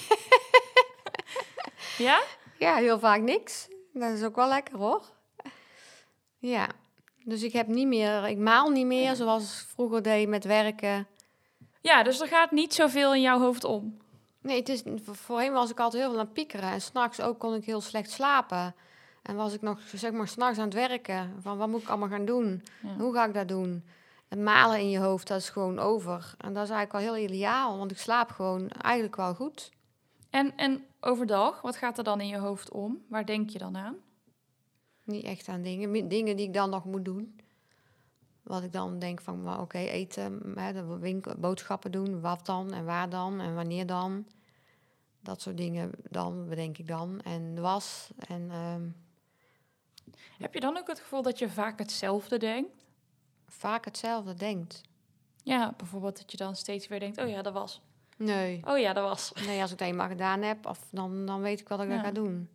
Ja? 1.99 2.23
Ja, 2.59 2.75
heel 2.77 2.99
vaak 2.99 3.21
niks. 3.21 3.69
Dat 3.93 4.11
is 4.11 4.23
ook 4.23 4.37
wel 4.37 4.49
lekker 4.49 4.77
hoor. 4.77 5.03
Ja, 6.39 6.69
dus 7.25 7.43
ik 7.43 7.53
heb 7.53 7.67
niet 7.67 7.87
meer, 7.87 8.29
ik 8.29 8.39
maal 8.39 8.69
niet 8.71 8.87
meer 8.87 9.15
zoals 9.17 9.67
vroeger 9.75 10.03
deed 10.03 10.29
met 10.29 10.45
werken. 10.45 11.07
Ja, 11.81 12.03
dus 12.03 12.21
er 12.21 12.29
gaat 12.29 12.51
niet 12.51 12.75
zoveel 12.75 13.15
in 13.15 13.21
jouw 13.21 13.39
hoofd 13.39 13.65
om. 13.65 13.97
Nee, 14.43 14.59
het 14.59 14.69
is, 14.69 14.83
vo- 15.05 15.13
voorheen 15.13 15.53
was 15.53 15.71
ik 15.71 15.81
altijd 15.81 16.03
heel 16.03 16.11
veel 16.11 16.21
aan 16.21 16.25
het 16.25 16.35
piekeren. 16.35 16.71
En 16.71 16.81
s'nachts 16.81 17.21
ook 17.21 17.39
kon 17.39 17.55
ik 17.55 17.65
heel 17.65 17.81
slecht 17.81 18.11
slapen. 18.11 18.75
En 19.23 19.37
was 19.37 19.55
ik 19.55 19.63
nog, 19.63 19.81
zeg 19.95 20.13
maar, 20.13 20.29
s'nachts 20.29 20.59
aan 20.59 20.65
het 20.65 20.75
werken. 20.75 21.35
Van, 21.41 21.59
wat 21.59 21.69
moet 21.69 21.83
ik 21.83 21.89
allemaal 21.89 22.09
gaan 22.09 22.25
doen? 22.25 22.65
Ja. 22.83 22.97
Hoe 22.97 23.15
ga 23.15 23.27
ik 23.27 23.35
dat 23.35 23.49
doen? 23.49 23.85
Het 24.29 24.39
malen 24.39 24.79
in 24.79 24.91
je 24.91 24.99
hoofd, 24.99 25.27
dat 25.27 25.41
is 25.41 25.49
gewoon 25.49 25.79
over. 25.79 26.35
En 26.39 26.53
dat 26.53 26.65
is 26.65 26.71
eigenlijk 26.71 26.93
wel 27.07 27.15
heel 27.15 27.29
ideaal, 27.29 27.79
want 27.79 27.91
ik 27.91 27.99
slaap 27.99 28.31
gewoon 28.31 28.69
eigenlijk 28.69 29.17
wel 29.17 29.35
goed. 29.35 29.73
En, 30.31 30.57
en 30.57 30.85
overdag, 31.01 31.61
wat 31.61 31.77
gaat 31.77 31.99
er 31.99 32.05
dan 32.05 32.21
in 32.21 32.27
je 32.27 32.39
hoofd 32.39 32.71
om? 32.71 33.05
Waar 33.09 33.27
denk 33.27 33.51
je 33.51 33.59
dan 33.59 33.77
aan? 33.77 33.97
Niet 35.05 35.25
echt 35.25 35.49
aan 35.49 35.63
dingen. 35.63 36.09
Dingen 36.09 36.37
die 36.37 36.47
ik 36.47 36.55
dan 36.55 36.71
nog 36.71 36.85
moet 36.85 37.05
doen. 37.05 37.41
Wat 38.43 38.63
ik 38.63 38.73
dan 38.73 38.99
denk 38.99 39.21
van, 39.21 39.61
oké, 39.61 39.79
eten, 39.79 40.53
hè, 40.55 40.73
de 40.73 40.99
winkel, 40.99 41.35
boodschappen 41.39 41.93
doen. 41.93 42.21
Wat 42.21 42.47
dan 42.47 42.73
en 42.73 42.85
waar 42.85 43.09
dan 43.09 43.41
en 43.41 43.55
wanneer 43.55 43.87
dan. 43.87 44.27
Dat 45.21 45.41
soort 45.43 45.57
dingen 45.57 45.91
dan, 46.11 46.49
bedenk 46.49 46.79
ik 46.79 46.87
dan. 46.87 47.21
En 47.21 47.55
de 47.55 47.61
was 47.61 48.11
en... 48.19 48.51
ehm, 48.51 48.83
Heb 50.39 50.55
je 50.55 50.61
dan 50.61 50.77
ook 50.77 50.87
het 50.87 51.01
gevoel 51.01 51.23
dat 51.23 51.39
je 51.39 51.49
vaak 51.49 51.79
hetzelfde 51.79 52.39
denkt? 52.39 52.85
vaak 53.47 53.85
hetzelfde 53.85 54.35
denkt. 54.35 54.81
Ja, 55.43 55.75
bijvoorbeeld 55.77 56.17
dat 56.19 56.31
je 56.31 56.37
dan 56.37 56.57
steeds 56.57 56.89
weer 56.89 57.01
denkt, 57.01 57.19
oh 57.19 57.29
ja, 57.29 57.43
dat 57.43 57.53
was. 57.53 57.81
Nee. 58.17 58.61
Oh 58.65 58.79
ja, 58.79 58.93
dat 58.93 59.05
was. 59.09 59.33
Nee, 59.47 59.61
als 59.61 59.73
ik 59.73 59.79
dat 59.79 59.89
eenmaal 59.89 60.09
gedaan 60.09 60.43
heb, 60.43 60.67
of 60.67 60.87
dan, 60.91 61.27
dan 61.27 61.41
weet 61.41 61.61
ik 61.61 61.69
wat 61.69 61.81
ik 61.81 61.89
Ja. 61.89 61.95
dat 61.95 62.05
ga 62.05 62.11
doen. 62.11 62.49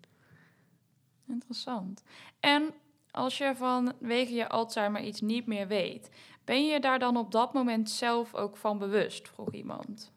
Interessant. 1.28 2.04
En 2.40 2.74
als 3.12 3.38
je 3.38 3.56
vanwege 3.56 4.34
je 4.34 4.48
Alzheimer 4.50 5.02
iets 5.02 5.22
niet 5.22 5.46
meer 5.46 5.68
weet, 5.68 6.10
ben 6.44 6.66
je 6.66 6.80
daar 6.80 7.00
dan 7.00 7.18
op 7.18 7.32
dat 7.32 7.54
moment 7.54 7.90
zelf 7.90 8.36
ook 8.36 8.58
van 8.58 8.78
bewust, 8.78 9.28
vroeg 9.30 9.52
iemand. 9.54 10.12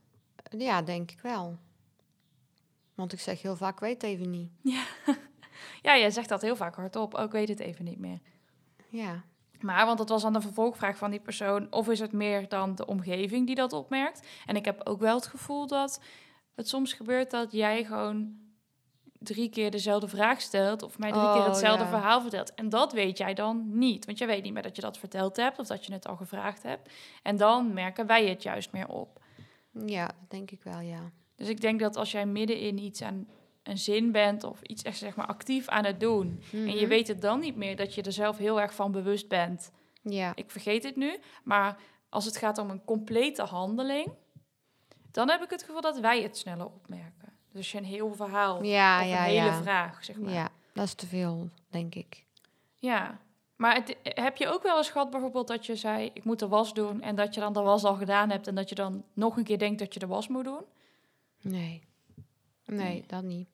Ja, 0.51 0.83
denk 0.83 1.11
ik 1.11 1.21
wel. 1.21 1.59
Want 2.95 3.13
ik 3.13 3.21
zeg 3.21 3.43
heel 3.43 3.57
vaak, 3.57 3.81
weet 3.81 4.03
het 4.03 4.11
even 4.11 4.31
niet. 4.31 4.51
Ja, 4.63 4.85
jij 5.83 6.11
zegt 6.11 6.29
dat 6.29 6.43
heel 6.43 6.57
vaak 6.57 6.75
hardop, 6.75 7.15
ook 7.15 7.33
weet 7.33 7.49
het 7.49 7.61
even 7.61 7.85
niet 7.85 7.99
meer. 7.99 8.19
Ja. 8.89 9.25
Maar, 9.61 9.87
want 9.87 9.99
dat 9.99 10.09
was 10.09 10.23
dan 10.23 10.33
de 10.33 10.41
vervolgvraag 10.41 10.97
van 10.97 11.11
die 11.11 11.21
persoon, 11.21 11.67
of 11.71 11.89
is 11.89 12.01
het 12.01 12.13
meer 12.13 12.49
dan 12.49 12.75
de 12.75 12.87
omgeving 12.87 13.47
die 13.47 13.55
dat 13.55 13.73
opmerkt? 13.73 14.27
En 14.47 14.57
ik 14.57 14.65
heb 14.65 14.81
ook 14.87 15.01
wel 15.01 15.15
het 15.15 15.27
gevoel 15.27 15.67
dat 15.67 16.01
het 16.55 16.69
soms 16.69 16.93
gebeurt 16.93 17.31
dat 17.31 17.53
jij 17.53 17.85
gewoon 17.85 18.37
drie 19.19 19.49
keer 19.49 19.71
dezelfde 19.71 20.09
vraag 20.09 20.41
stelt, 20.41 20.83
of 20.83 20.99
mij 20.99 21.11
drie 21.11 21.23
keer 21.23 21.41
Oh, 21.41 21.47
hetzelfde 21.47 21.85
ja. 21.85 21.91
verhaal 21.91 22.21
vertelt. 22.21 22.55
En 22.55 22.69
dat 22.69 22.93
weet 22.93 23.19
jij 23.19 23.35
dan 23.35 23.79
niet, 23.79 24.05
want 24.05 24.19
jij 24.19 24.27
weet 24.27 24.43
niet 24.43 24.53
meer 24.53 24.63
dat 24.63 24.77
je 24.77 24.83
dat 24.83 24.99
verteld 24.99 25.37
hebt, 25.37 25.59
of 25.59 25.67
dat 25.67 25.87
je 25.87 25.93
het 25.93 26.07
al 26.07 26.17
gevraagd 26.17 26.63
hebt. 26.63 26.93
En 27.23 27.37
dan 27.37 27.73
merken 27.73 28.07
wij 28.07 28.29
het 28.29 28.43
juist 28.43 28.73
meer 28.73 28.89
op. 28.89 29.21
Ja, 29.87 30.11
denk 30.29 30.51
ik 30.51 30.63
wel, 30.63 30.81
ja. 30.81 31.11
Dus 31.37 31.49
ik 31.49 31.61
denk 31.61 31.81
dat 31.81 31.97
als 31.97 32.11
jij 32.11 32.27
midden 32.27 32.59
in 32.59 32.79
iets 32.79 33.03
aan 33.03 33.27
een 33.69 33.79
zin 33.79 34.13
bent, 34.13 34.45
of 34.45 34.63
iets 34.63 34.83
echt 34.83 34.99
zeg 34.99 35.17
maar 35.17 35.27
actief 35.27 35.69
aan 35.69 35.85
het 35.85 36.01
doen, 36.01 36.43
en 36.53 36.67
je 36.71 36.75
Mhm. 36.81 36.89
weet 36.89 37.09
het 37.09 37.21
dan 37.21 37.41
niet 37.41 37.57
meer, 37.57 37.77
dat 37.77 37.95
je 37.95 38.03
er 38.03 38.13
zelf 38.13 38.37
heel 38.39 38.61
erg 38.61 38.75
van 38.75 38.93
bewust 38.93 39.29
bent 39.29 39.71
Ja. 40.03 40.33
ik 40.35 40.51
vergeet 40.51 40.83
het 40.83 40.97
nu. 40.97 41.19
Maar 41.45 41.77
als 42.09 42.25
het 42.25 42.37
gaat 42.37 42.59
om 42.59 42.71
een 42.71 42.85
complete 42.85 43.43
handeling, 43.43 44.13
dan 45.11 45.31
heb 45.31 45.43
ik 45.43 45.51
het 45.51 45.63
gevoel 45.63 45.81
dat 45.81 45.99
wij 46.01 46.23
het 46.23 46.37
sneller 46.39 46.67
opmerken. 46.67 47.33
Dus 47.49 47.57
als 47.57 47.73
je 47.73 47.79
een 47.79 47.85
heel 47.85 48.15
verhaal 48.15 48.63
Ja, 48.63 49.01
of 49.01 49.07
ja, 49.07 49.19
een 49.19 49.25
hele 49.25 49.45
ja. 49.47 49.63
vraag, 49.63 50.05
zeg 50.05 50.17
maar. 50.19 50.31
Ja. 50.33 50.37
Ja, 50.41 50.49
dat 50.73 50.85
is 50.85 50.95
te 50.95 51.07
veel, 51.07 51.49
denk 51.71 51.95
ik. 51.95 52.25
Maar 53.57 53.75
het, 53.75 53.97
heb 54.03 54.37
je 54.37 54.49
ook 54.49 54.63
wel 54.63 54.77
eens 54.77 54.91
gehad 54.91 55.11
bijvoorbeeld 55.11 55.49
dat 55.49 55.67
je 55.67 55.77
zei, 55.77 56.11
ik 56.15 56.25
moet 56.25 56.39
de 56.39 56.49
was 56.49 56.75
doen, 56.75 57.01
en 57.03 57.17
dat 57.17 57.35
je 57.35 57.41
dan 57.41 57.53
de 57.53 57.61
was 57.61 57.85
al 57.85 57.95
gedaan 57.95 58.31
hebt 58.31 58.47
en 58.47 58.55
dat 58.55 58.69
je 58.69 58.75
dan 58.75 59.05
nog 59.13 59.37
een 59.37 59.45
keer 59.45 59.59
denkt 59.59 59.79
dat 59.79 59.95
je 59.95 60.01
de 60.01 60.07
was 60.07 60.29
moet 60.29 60.45
doen? 60.45 60.63
Nee. 61.41 61.83
Nee, 62.65 62.79
Nee. 62.79 63.05
dat 63.07 63.23
niet. 63.23 63.49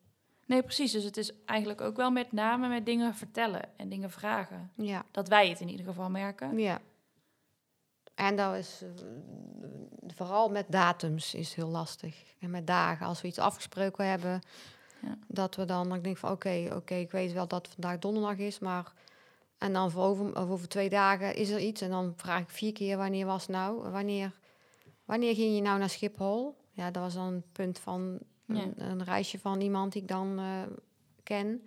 Nee, 0.46 0.62
precies. 0.62 0.92
Dus 0.92 1.04
het 1.04 1.16
is 1.16 1.32
eigenlijk 1.44 1.80
ook 1.80 1.96
wel 1.96 2.10
met 2.10 2.32
name 2.32 2.68
met 2.68 2.86
dingen 2.86 3.14
vertellen 3.14 3.62
en 3.76 3.88
dingen 3.88 4.10
vragen. 4.10 4.70
Ja. 4.76 5.04
Dat 5.10 5.28
wij 5.28 5.48
het 5.48 5.60
in 5.60 5.68
ieder 5.68 5.86
geval 5.86 6.10
merken. 6.10 6.58
Ja. 6.58 6.80
En 8.14 8.36
dat 8.36 8.54
is 8.54 8.82
eh, 8.82 8.88
vooral 10.06 10.48
met 10.48 10.66
datums 10.68 11.34
is 11.34 11.54
heel 11.54 11.68
lastig. 11.68 12.34
En 12.38 12.50
met 12.50 12.66
dagen, 12.66 13.06
als 13.06 13.20
we 13.20 13.28
iets 13.28 13.38
afgesproken 13.38 14.06
hebben, 14.08 14.40
Ja. 15.00 15.18
dat 15.26 15.54
we 15.56 15.64
dan, 15.64 15.88
dan 15.88 16.00
denk 16.02 16.16
van 16.16 16.30
oké, 16.30 16.68
oké, 16.74 16.94
ik 16.94 17.10
weet 17.10 17.32
wel 17.32 17.48
dat 17.48 17.68
vandaag 17.68 17.98
donderdag 17.98 18.36
is, 18.38 18.58
maar 18.58 18.92
en 19.58 19.72
dan 19.72 19.90
voor 19.90 20.02
over, 20.02 20.36
over 20.36 20.68
twee 20.68 20.88
dagen 20.88 21.34
is 21.34 21.50
er 21.50 21.58
iets 21.60 21.80
en 21.80 21.90
dan 21.90 22.12
vraag 22.16 22.40
ik 22.40 22.50
vier 22.50 22.72
keer 22.72 22.96
wanneer 22.96 23.26
was 23.26 23.46
nou, 23.46 23.90
wanneer, 23.90 24.32
wanneer 25.04 25.34
ging 25.34 25.54
je 25.54 25.62
nou 25.62 25.78
naar 25.78 25.90
Schiphol? 25.90 26.56
Ja, 26.72 26.90
dat 26.90 27.02
was 27.02 27.14
dan 27.14 27.26
een 27.26 27.44
punt 27.52 27.78
van 27.78 28.18
Ja. 28.46 28.54
een, 28.62 28.80
een 28.90 29.04
reisje 29.04 29.38
van 29.38 29.60
iemand 29.60 29.92
die 29.92 30.02
ik 30.02 30.08
dan 30.08 30.38
eh, 30.38 30.62
ken. 31.22 31.46
En 31.46 31.62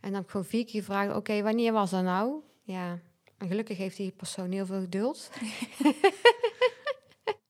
dan 0.00 0.12
heb 0.14 0.22
ik 0.22 0.30
gewoon 0.30 0.46
vier 0.46 0.64
keer 0.64 0.80
gevraagd, 0.80 1.16
oké, 1.16 1.42
wanneer 1.42 1.72
was 1.72 1.90
dat 1.90 2.02
nou? 2.02 2.34
Ja, 2.62 2.98
en 3.38 3.48
gelukkig 3.48 3.76
heeft 3.76 3.96
die 3.96 4.10
persoon 4.10 4.50
heel 4.50 4.66
veel 4.66 4.80
geduld. 4.80 5.30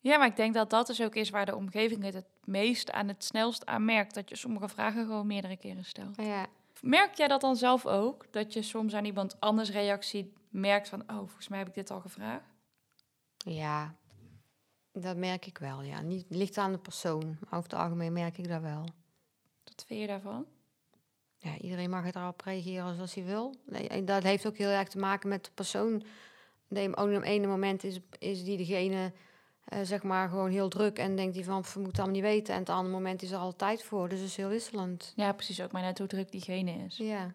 Ja, 0.03 0.19
maar 0.19 0.27
ik 0.27 0.37
denk 0.37 0.55
dat 0.55 0.71
dat 0.71 0.87
dus 0.87 1.03
ook 1.03 1.15
is 1.15 1.31
waar 1.31 1.47
de 1.47 1.57
omgeving 1.57 2.03
het 2.03 2.15
het 2.15 2.27
meest 2.45 2.91
aan 2.93 3.09
het 3.09 3.25
snelst 3.25 3.67
aan 3.67 3.85
merkt. 3.85 4.15
Dat 4.15 4.29
je 4.29 4.37
sommige 4.37 4.69
vragen 4.69 5.07
gewoon 5.07 5.27
meerdere 5.27 5.57
keren 5.57 5.85
stelt. 5.85 6.17
Ja, 6.17 6.47
Merk 6.81 7.15
jij 7.15 7.29
dat 7.29 7.41
dan 7.41 7.57
zelf 7.57 7.87
ook? 7.87 8.33
Dat 8.33 8.53
je 8.53 8.63
soms 8.63 8.95
aan 8.95 9.05
iemand 9.05 9.41
anders 9.41 9.71
reactie 9.71 10.33
merkt 10.49 10.89
van... 10.89 11.01
oh, 11.01 11.17
volgens 11.17 11.49
mij 11.49 11.59
heb 11.59 11.69
ik 11.69 11.75
dit 11.75 11.91
al 11.91 12.01
gevraagd. 12.01 12.45
ja, 13.37 13.95
dat 14.93 15.17
merk 15.17 15.47
ik 15.47 15.59
wel. 15.59 15.83
Ja, 15.83 16.01
niet 16.01 16.27
ligt 16.29 16.59
aan 16.59 16.73
de 16.73 16.79
persoon, 16.79 17.37
maar 17.41 17.59
over 17.59 17.71
het 17.71 17.79
algemeen 17.81 18.13
merk 18.13 18.39
ik 18.39 18.49
dat 18.49 18.61
wel. 18.61 18.85
Wat 19.65 19.85
vind 19.87 20.01
je 20.01 20.07
daarvan? 20.07 20.47
Ja, 21.39 21.59
iedereen 21.59 21.91
mag 21.91 22.15
erop 22.15 22.41
reageren 22.41 22.95
zoals 22.95 23.15
hij 23.15 23.25
wil. 23.25 23.55
Nee, 23.67 23.89
en 23.89 24.05
dat 24.05 24.23
heeft 24.23 24.47
ook 24.47 24.57
heel 24.57 24.69
erg 24.69 24.89
te 24.89 24.99
maken 24.99 25.29
met 25.29 25.45
de 25.45 25.51
persoon. 25.55 26.03
De 26.69 26.91
op 26.91 27.07
een 27.07 27.23
ene 27.23 27.47
moment 27.47 27.85
is, 27.85 28.01
is 28.19 28.45
die 28.45 28.57
degene, 28.57 29.13
eh, 29.65 29.79
zeg 29.83 30.03
maar, 30.03 30.29
gewoon 30.29 30.51
heel 30.51 30.69
druk 30.69 30.99
en 30.99 31.17
denkt 31.17 31.35
hij 31.35 31.45
van, 31.45 31.61
"Pff, 31.61 31.75
we 31.75 31.81
moeten 31.81 32.03
allemaal 32.03 32.21
niet 32.21 32.31
weten. 32.31 32.55
En 32.55 32.61
het 32.61 32.69
andere 32.69 32.95
moment 32.95 33.23
is 33.23 33.31
er 33.31 33.39
altijd 33.39 33.59
tijd 33.59 33.83
voor, 33.83 34.09
dus 34.09 34.19
het 34.19 34.29
is 34.29 34.37
heel 34.37 34.49
wisselend. 34.49 35.13
Ja, 35.17 35.33
precies. 35.33 35.61
Ook 35.63 35.73
maar 35.73 35.83
net 35.83 35.99
hoe 35.99 36.07
druk 36.07 36.31
diegene 36.31 36.71
is. 36.71 36.97
Ja, 36.97 37.35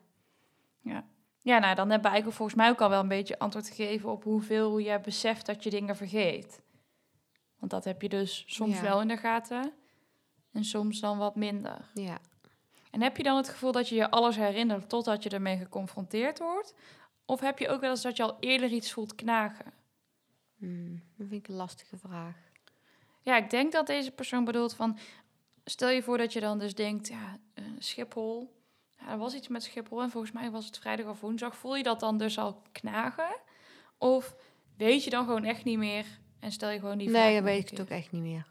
Ja, 1.41 1.60
nou, 1.60 1.76
dan 1.76 1.89
hebben 1.89 2.02
we 2.02 2.08
eigenlijk 2.08 2.38
volgens 2.38 2.58
mij 2.58 2.70
ook 2.70 2.82
al 2.82 2.89
wel 2.89 3.00
een 3.00 3.08
beetje 3.08 3.39
antwoord 3.39 3.68
gegeven... 3.68 4.12
op 4.12 4.24
hoeveel 4.24 4.78
je 4.78 5.00
beseft 5.00 5.46
dat 5.46 5.63
je 5.63 5.70
dingen 5.70 5.96
vergeet. 5.96 6.62
Want 7.65 7.84
dat 7.84 7.93
heb 7.93 8.01
je 8.01 8.10
dus 8.10 8.43
soms 8.47 8.75
Ja. 8.75 8.82
wel 8.82 9.01
in 9.01 9.08
de 9.08 9.17
gaten... 9.17 9.73
en 10.51 10.63
soms 10.63 10.99
dan 10.99 11.17
wat 11.17 11.36
minder. 11.36 11.89
ja. 11.93 12.17
En 12.91 13.01
heb 13.01 13.17
je 13.17 13.23
dan 13.23 13.38
het 13.38 13.49
gevoel 13.49 13.71
dat 13.71 13.89
je 13.89 13.95
je 13.95 14.10
alles 14.10 14.36
herinnert 14.36 14.89
totdat 14.89 15.23
je 15.23 15.30
ermee 15.30 15.58
geconfronteerd 15.58 16.39
wordt? 16.39 16.73
Of 17.25 17.39
heb 17.39 17.60
je 17.60 17.69
ook 17.69 17.82
wel 17.82 17.89
eens 17.89 18.01
dat 18.01 18.17
je 18.17 18.23
al 18.23 18.38
eerder 18.39 18.69
iets 18.71 18.91
voelt 18.91 19.15
knagen? 19.15 19.73
Hmm, 20.58 21.04
dat 21.17 21.28
vind 21.28 21.32
ik 21.43 21.47
een 21.47 21.56
lastige 21.56 21.97
vraag. 21.97 22.36
Ja, 23.21 23.38
ik 23.38 23.49
denk 23.49 23.71
dat 23.71 23.88
deze 23.88 24.12
persoon 24.12 24.43
bedoelt 24.43 24.73
van... 24.73 24.97
Stel 25.63 25.89
je 25.89 26.04
voor 26.04 26.17
dat 26.17 26.34
je 26.34 26.39
dan 26.39 26.60
dus 26.60 26.75
denkt, 26.75 27.08
ja, 27.08 27.38
eh, 27.54 27.63
Schiphol... 27.80 28.62
Ja, 28.99 29.10
er 29.10 29.17
was 29.17 29.34
iets 29.34 29.47
met 29.47 29.63
Schiphol 29.63 30.01
en 30.01 30.10
volgens 30.10 30.32
mij 30.34 30.51
was 30.51 30.65
het 30.65 30.78
vrijdag 30.78 31.06
of 31.08 31.21
woensdag. 31.21 31.56
Voel 31.56 31.75
je 31.75 31.84
dat 31.84 31.99
dan 31.99 32.17
dus 32.17 32.38
al 32.38 32.62
knagen? 32.71 33.38
Of 33.97 34.36
weet 34.78 35.04
je 35.04 35.10
dan 35.10 35.25
gewoon 35.25 35.43
echt 35.43 35.63
niet 35.63 35.78
meer 35.78 36.06
en 36.45 36.51
stel 36.51 36.69
je 36.69 36.79
gewoon 36.79 36.97
die 36.97 37.10
vraag 37.10 37.21
Nee, 37.23 37.34
dan 37.36 37.43
nog 37.43 37.53
weet 37.53 37.63
ik 37.63 37.69
het 37.69 37.81
ook 37.81 37.89
echt 37.97 38.12
niet 38.12 38.21
meer. 38.21 38.45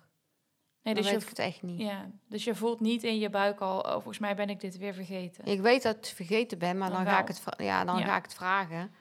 Nee, 0.83 0.95
dan 0.95 1.03
dus 1.03 1.13
weet 1.13 1.21
je, 1.21 1.29
ik 1.29 1.37
het 1.37 1.47
echt 1.47 1.63
niet. 1.63 1.81
ja, 1.81 2.11
dus 2.29 2.45
je 2.45 2.55
voelt 2.55 2.81
niet 2.81 3.03
in 3.03 3.19
je 3.19 3.31
buik 3.31 3.61
al, 3.61 3.79
oh, 3.81 3.93
volgens 3.93 4.19
mij 4.19 4.35
ben 4.37 4.49
ik 4.51 4.61
dit 4.61 4.77
weer 4.79 4.95
vergeten. 4.95 5.45
Ik 5.45 5.61
weet 5.61 5.83
dat 5.83 5.97
ik 5.97 6.05
het 6.05 6.15
vergeten 6.15 6.59
ben, 6.59 6.79
maar 6.79 6.91
Dan 6.91 7.05
dan, 7.05 7.13
ga 7.13 7.21
ik 7.21 7.29
het, 7.29 7.43
ja, 7.57 7.85
dan 7.85 7.99
Ja. 7.99 8.05
ga 8.05 8.17
ik 8.17 8.23
het 8.23 8.35
vragen. 8.35 8.95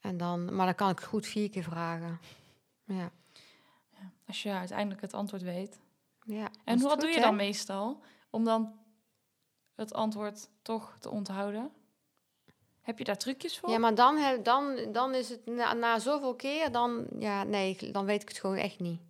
En 0.00 0.16
dan, 0.16 0.54
maar 0.54 0.66
dan 0.66 0.74
kan 0.74 0.90
ik 0.90 0.98
het 0.98 1.06
goed 1.08 1.26
vier 1.26 1.50
keer 1.50 1.62
vragen. 1.62 2.20
Ja. 2.84 3.10
Als 4.26 4.42
je 4.42 4.50
uiteindelijk 4.50 5.00
het 5.00 5.14
antwoord 5.14 5.42
weet. 5.42 5.80
ja 6.22 6.48
En 6.64 6.78
dat 6.78 6.82
wat 6.82 6.90
goed, 6.92 7.00
doe 7.00 7.10
je 7.10 7.16
hè? 7.16 7.22
dan 7.22 7.36
meestal 7.36 8.00
om 8.30 8.44
dan 8.44 8.78
het 9.74 9.92
antwoord 9.94 10.48
toch 10.62 10.96
te 11.00 11.10
onthouden? 11.10 11.70
Heb 12.84 12.98
je 12.98 13.04
daar 13.04 13.18
trucjes 13.18 13.58
voor? 13.58 13.70
Ja, 13.70 13.78
maar 13.78 13.94
dan, 13.94 14.16
heb, 14.16 14.44
dan, 14.44 14.76
dan 14.92 15.14
is 15.14 15.28
het 15.28 15.46
na, 15.46 15.72
na 15.72 15.98
zoveel 15.98 16.34
keer, 16.34 16.72
dan, 16.72 17.06
ja, 17.18 17.44
nee, 17.44 17.78
dan 17.92 18.04
weet 18.04 18.22
ik 18.22 18.28
het 18.28 18.38
gewoon 18.38 18.56
echt 18.56 18.80
niet. 18.80 19.00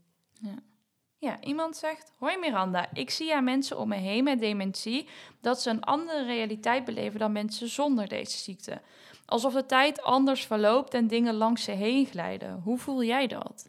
Ja, 1.25 1.41
iemand 1.41 1.77
zegt: 1.77 2.13
Hoi 2.19 2.39
Miranda, 2.39 2.89
ik 2.93 3.11
zie 3.11 3.35
aan 3.35 3.45
mensen 3.45 3.79
om 3.79 3.89
me 3.89 3.97
heen 3.97 4.25
met 4.25 4.41
dementie 4.41 5.09
dat 5.41 5.61
ze 5.61 5.71
een 5.71 5.85
andere 5.85 6.25
realiteit 6.25 6.85
beleven 6.85 7.19
dan 7.19 7.33
mensen 7.33 7.69
zonder 7.69 8.09
deze 8.09 8.39
ziekte. 8.39 8.81
Alsof 9.25 9.53
de 9.53 9.67
tijd 9.67 10.03
anders 10.03 10.47
verloopt 10.47 10.95
en 10.95 11.07
dingen 11.07 11.35
langs 11.35 11.65
ze 11.65 11.71
heen 11.71 12.07
glijden. 12.07 12.61
Hoe 12.65 12.79
voel 12.79 13.05
jij 13.05 13.27
dat? 13.27 13.69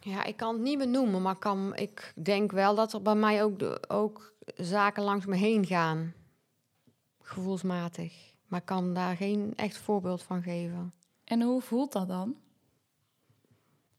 Ja, 0.00 0.24
ik 0.24 0.36
kan 0.36 0.54
het 0.54 0.62
niet 0.62 0.78
benoemen, 0.78 1.22
maar 1.22 1.36
kan, 1.36 1.76
ik 1.76 2.12
denk 2.22 2.52
wel 2.52 2.74
dat 2.74 2.92
er 2.92 3.02
bij 3.02 3.14
mij 3.14 3.44
ook, 3.44 3.58
de, 3.58 3.80
ook 3.88 4.32
zaken 4.56 5.02
langs 5.02 5.26
me 5.26 5.36
heen 5.36 5.66
gaan. 5.66 6.14
Gevoelsmatig. 7.22 8.25
Maar 8.46 8.60
kan 8.60 8.94
daar 8.94 9.16
geen 9.16 9.52
echt 9.56 9.76
voorbeeld 9.76 10.22
van 10.22 10.42
geven. 10.42 10.92
En 11.24 11.42
hoe 11.42 11.60
voelt 11.60 11.92
dat 11.92 12.08
dan? 12.08 12.36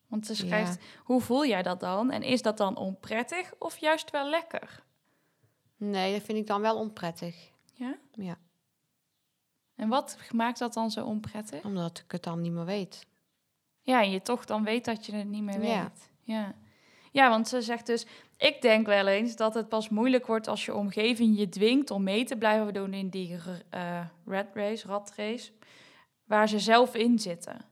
Want 0.07 0.25
ze 0.25 0.33
Ja. 0.33 0.37
schrijft: 0.39 0.83
Hoe 1.03 1.21
voel 1.21 1.45
jij 1.45 1.63
dat 1.63 1.79
dan? 1.79 2.11
En 2.11 2.23
is 2.23 2.41
dat 2.41 2.57
dan 2.57 2.75
onprettig 2.77 3.53
of 3.59 3.77
juist 3.77 4.11
wel 4.11 4.29
lekker? 4.29 4.83
Nee, 5.77 6.13
dat 6.13 6.23
vind 6.23 6.37
ik 6.37 6.47
dan 6.47 6.61
wel 6.61 6.77
onprettig. 6.77 7.51
Ja? 7.73 7.97
Ja, 8.13 8.37
En 9.75 9.89
wat 9.89 10.17
maakt 10.31 10.59
dat 10.59 10.73
dan 10.73 10.91
zo 10.91 11.05
onprettig? 11.05 11.63
omdat 11.63 11.99
ik 12.05 12.11
het 12.11 12.23
dan 12.23 12.41
niet 12.41 12.51
meer 12.51 12.65
weet. 12.65 13.05
Ja, 13.81 14.01
en 14.01 14.11
je 14.11 14.21
toch 14.21 14.45
dan 14.45 14.63
weet 14.63 14.85
dat 14.85 15.05
je 15.05 15.15
het 15.15 15.27
niet 15.27 15.43
meer 15.43 15.59
weet. 15.59 15.69
Ja. 15.69 15.91
Ja. 16.23 16.53
ja. 17.11 17.29
want 17.29 17.47
ze 17.47 17.61
zegt 17.61 17.85
dus... 17.85 18.05
Ik 18.37 18.61
denk 18.61 18.85
wel 18.85 19.07
eens 19.07 19.35
dat 19.35 19.53
het 19.53 19.69
pas 19.69 19.89
moeilijk 19.89 20.27
wordt 20.27 20.47
als 20.47 20.65
je 20.65 20.75
omgeving 20.75 21.37
je 21.37 21.49
dwingt 21.49 21.91
om 21.91 22.03
mee 22.03 22.25
te 22.25 22.37
blijven 22.37 22.73
doen 22.73 22.93
in 22.93 23.09
die 23.09 23.35
r- 23.35 23.63
eh, 23.69 24.05
rat 24.25 24.47
race, 24.53 24.87
ratrace, 24.87 25.51
waar 26.23 26.49
ze 26.49 26.59
zelf 26.59 26.95
in 26.95 27.19
zitten. 27.19 27.65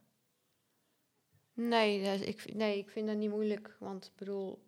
Nee, 1.54 2.00
is- 2.02 2.22
ik, 2.22 2.54
nee, 2.54 2.78
ik 2.78 2.90
vind 2.90 3.08
dat 3.08 3.18
niet 3.18 3.30
moeilijk. 3.30 3.76
Want 3.80 4.06
ik 4.06 4.12
bedoel... 4.16 4.64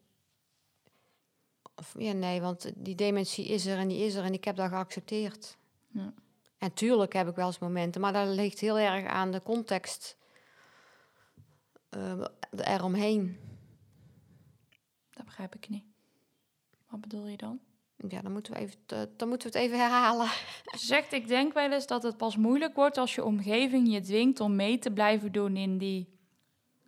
Of, 1.75 1.95
ja, 1.97 2.11
nee, 2.11 2.41
want 2.41 2.71
die 2.75 2.95
dementie 2.95 3.45
is 3.45 3.65
er 3.65 3.77
en 3.77 3.87
die 3.87 4.05
is 4.05 4.15
er 4.15 4.23
en 4.23 4.33
ik 4.33 4.43
heb 4.43 4.55
dat 4.55 4.69
geaccepteerd. 4.69 5.57
Ja. 5.87 6.13
En 6.57 6.73
tuurlijk 6.73 7.13
heb 7.13 7.27
ik 7.27 7.35
wel 7.35 7.45
eens 7.45 7.59
momenten, 7.59 8.01
maar 8.01 8.13
dat 8.13 8.27
ligt 8.27 8.59
heel 8.59 8.77
erg 8.79 9.05
aan 9.05 9.31
de 9.31 9.41
context 9.43 10.17
eh, 11.89 12.25
eromheen. 12.51 13.39
Dat 15.17 15.25
begrijp 15.25 15.55
ik 15.55 15.69
niet. 15.69 15.83
Wat 16.89 17.01
bedoel 17.01 17.27
je 17.27 17.37
dan? 17.37 17.59
Ja, 18.07 18.21
dan 18.21 18.31
moeten 18.31 18.53
we, 18.53 18.59
even, 18.59 18.79
dan 19.17 19.27
moeten 19.29 19.51
we 19.51 19.57
het 19.57 19.67
even 19.67 19.79
herhalen. 19.79 20.27
Ze 20.77 20.85
zegt, 20.95 21.13
ik 21.13 21.27
denk 21.27 21.53
wel 21.53 21.71
eens 21.71 21.87
dat 21.87 22.03
het 22.03 22.17
pas 22.17 22.35
moeilijk 22.37 22.75
wordt 22.75 22.97
als 22.97 23.15
je 23.15 23.23
omgeving 23.25 23.91
je 23.91 24.01
dwingt 24.01 24.39
om 24.39 24.55
mee 24.55 24.79
te 24.79 24.91
blijven 24.91 25.31
doen 25.31 25.57
in 25.57 25.77
die 25.77 26.09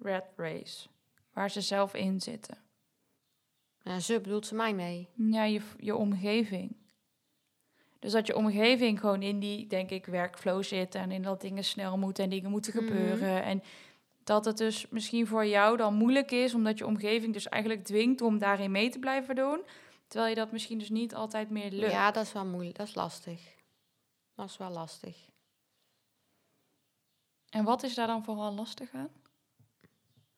rat 0.01 0.25
race, 0.35 0.87
waar 1.33 1.51
ze 1.51 1.61
zelf 1.61 1.93
in 1.93 2.21
zitten. 2.21 2.57
En 3.83 4.01
ze 4.01 4.21
bedoelt 4.21 4.45
ze 4.47 4.55
mij 4.55 4.73
mee. 4.73 5.07
Ja, 5.15 5.43
je, 5.43 5.61
je 5.77 5.95
omgeving. 5.95 6.75
Dus 7.99 8.11
dat 8.11 8.27
je 8.27 8.35
omgeving 8.35 8.99
gewoon 8.99 9.21
in 9.21 9.39
die, 9.39 9.67
denk 9.67 9.89
ik, 9.89 10.05
workflow 10.05 10.63
zit 10.63 10.95
en 10.95 11.11
in 11.11 11.21
dat 11.21 11.41
dingen 11.41 11.63
snel 11.63 11.97
moeten 11.97 12.23
en 12.23 12.29
dingen 12.29 12.49
moeten 12.51 12.75
Mhm. 12.75 12.85
gebeuren. 12.85 13.43
En 13.43 13.63
dat 14.29 14.45
het 14.45 14.57
dus 14.57 14.89
misschien 14.89 15.27
voor 15.27 15.45
jou 15.45 15.77
dan 15.77 15.93
moeilijk 15.93 16.31
is, 16.31 16.53
omdat 16.53 16.77
je 16.77 16.85
omgeving 16.85 17.33
dus 17.33 17.49
eigenlijk 17.49 17.85
dwingt 17.85 18.21
om 18.21 18.37
daarin 18.37 18.71
mee 18.71 18.89
te 18.89 18.99
blijven 18.99 19.35
doen. 19.35 19.61
Terwijl 20.07 20.29
je 20.29 20.35
dat 20.35 20.51
misschien 20.51 20.77
dus 20.77 20.89
niet 20.89 21.15
altijd 21.15 21.49
meer 21.49 21.71
lukt. 21.71 21.91
Ja, 21.91 22.11
dat 22.11 22.25
is 22.25 22.33
wel 22.33 22.45
moeilijk. 22.45 22.77
Dat 22.77 22.87
is 22.87 22.95
lastig. 22.95 23.55
Dat 24.35 24.49
is 24.49 24.57
wel 24.57 24.69
lastig. 24.69 25.17
En 27.49 27.63
wat 27.63 27.83
is 27.83 27.95
daar 27.95 28.07
dan 28.07 28.23
vooral 28.23 28.53
lastig 28.53 28.93
aan? 28.93 29.09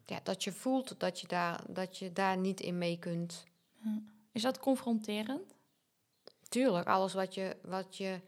Ja, 0.06 0.20
dat 0.24 0.44
je 0.44 0.52
voelt 0.52 1.00
dat 1.00 1.20
je 1.20 1.28
daar, 1.28 1.64
dat 1.68 1.98
je 1.98 2.14
daar 2.14 2.38
niet 2.38 2.60
in 2.60 2.78
mee 2.78 3.00
kunt. 3.00 3.44
Is 4.32 4.42
dat 4.42 4.60
confronterend? 4.60 5.56
Tuurlijk, 6.50 6.88
alles 6.88 7.14
wat 7.14 7.34
je, 7.34 7.58
wat 7.64 7.98
je 7.98 8.20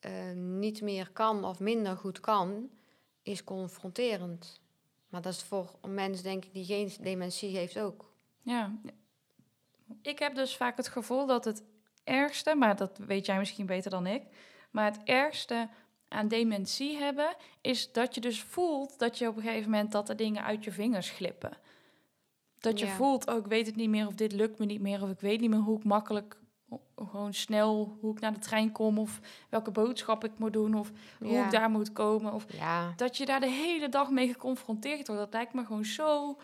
eh, 0.00 0.32
niet 0.32 0.82
meer 0.82 1.10
kan 1.10 1.44
of 1.44 1.60
minder 1.60 1.96
goed 1.96 2.20
kan, 2.20 2.70
is 3.22 3.44
confronterend. 3.44 4.64
Maar 5.08 5.22
dat 5.22 5.32
is 5.32 5.42
voor 5.42 5.74
een 5.80 5.94
mens, 5.94 6.22
denk 6.22 6.44
ik, 6.44 6.52
die 6.52 6.64
geen 6.64 6.92
dementie 7.00 7.56
heeft 7.56 7.78
ook. 7.78 8.12
Ja. 8.42 8.72
Ik 10.02 10.18
heb 10.18 10.34
dus 10.34 10.56
vaak 10.56 10.76
het 10.76 10.88
gevoel 10.88 11.26
dat 11.26 11.44
het 11.44 11.62
ergste, 12.04 12.54
maar 12.54 12.76
dat 12.76 12.98
weet 12.98 13.26
jij 13.26 13.38
misschien 13.38 13.66
beter 13.66 13.90
dan 13.90 14.06
ik, 14.06 14.22
maar 14.70 14.84
het 14.84 15.00
ergste 15.04 15.68
aan 16.08 16.28
dementie 16.28 16.96
hebben 16.96 17.36
is 17.60 17.92
dat 17.92 18.14
je 18.14 18.20
dus 18.20 18.40
voelt 18.42 18.98
dat 18.98 19.18
je 19.18 19.28
op 19.28 19.36
een 19.36 19.42
gegeven 19.42 19.70
moment 19.70 19.92
dat 19.92 20.08
er 20.08 20.16
dingen 20.16 20.44
uit 20.44 20.64
je 20.64 20.72
vingers 20.72 21.10
glippen. 21.10 21.56
Dat 22.58 22.78
je 22.78 22.86
Ja. 22.86 22.92
voelt, 22.94 23.26
oh 23.26 23.36
ik 23.36 23.46
weet 23.46 23.66
het 23.66 23.76
niet 23.76 23.88
meer 23.88 24.06
of 24.06 24.14
dit 24.14 24.32
lukt 24.32 24.58
me 24.58 24.64
niet 24.64 24.80
meer 24.80 25.02
of 25.02 25.10
ik 25.10 25.20
weet 25.20 25.40
niet 25.40 25.50
meer 25.50 25.58
hoe 25.58 25.78
ik 25.78 25.84
makkelijk 25.84 26.36
gewoon 26.96 27.34
snel 27.34 27.96
hoe 28.00 28.12
ik 28.12 28.20
naar 28.20 28.32
de 28.32 28.38
trein 28.38 28.72
kom 28.72 28.98
of 28.98 29.20
welke 29.48 29.70
boodschap 29.70 30.24
ik 30.24 30.38
moet 30.38 30.52
doen 30.52 30.74
of 30.74 30.90
hoe 31.18 31.28
Ja. 31.28 31.44
ik 31.44 31.50
daar 31.50 31.70
moet 31.70 31.92
komen 31.92 32.32
of 32.32 32.46
Ja, 32.52 32.92
dat 32.96 33.16
je 33.16 33.26
daar 33.26 33.40
de 33.40 33.50
hele 33.50 33.88
dag 33.88 34.10
mee 34.10 34.28
geconfronteerd 34.28 35.06
wordt. 35.06 35.22
Dat 35.22 35.32
lijkt 35.32 35.52
me 35.54 35.64
gewoon 35.64 35.84
zo 35.84 36.36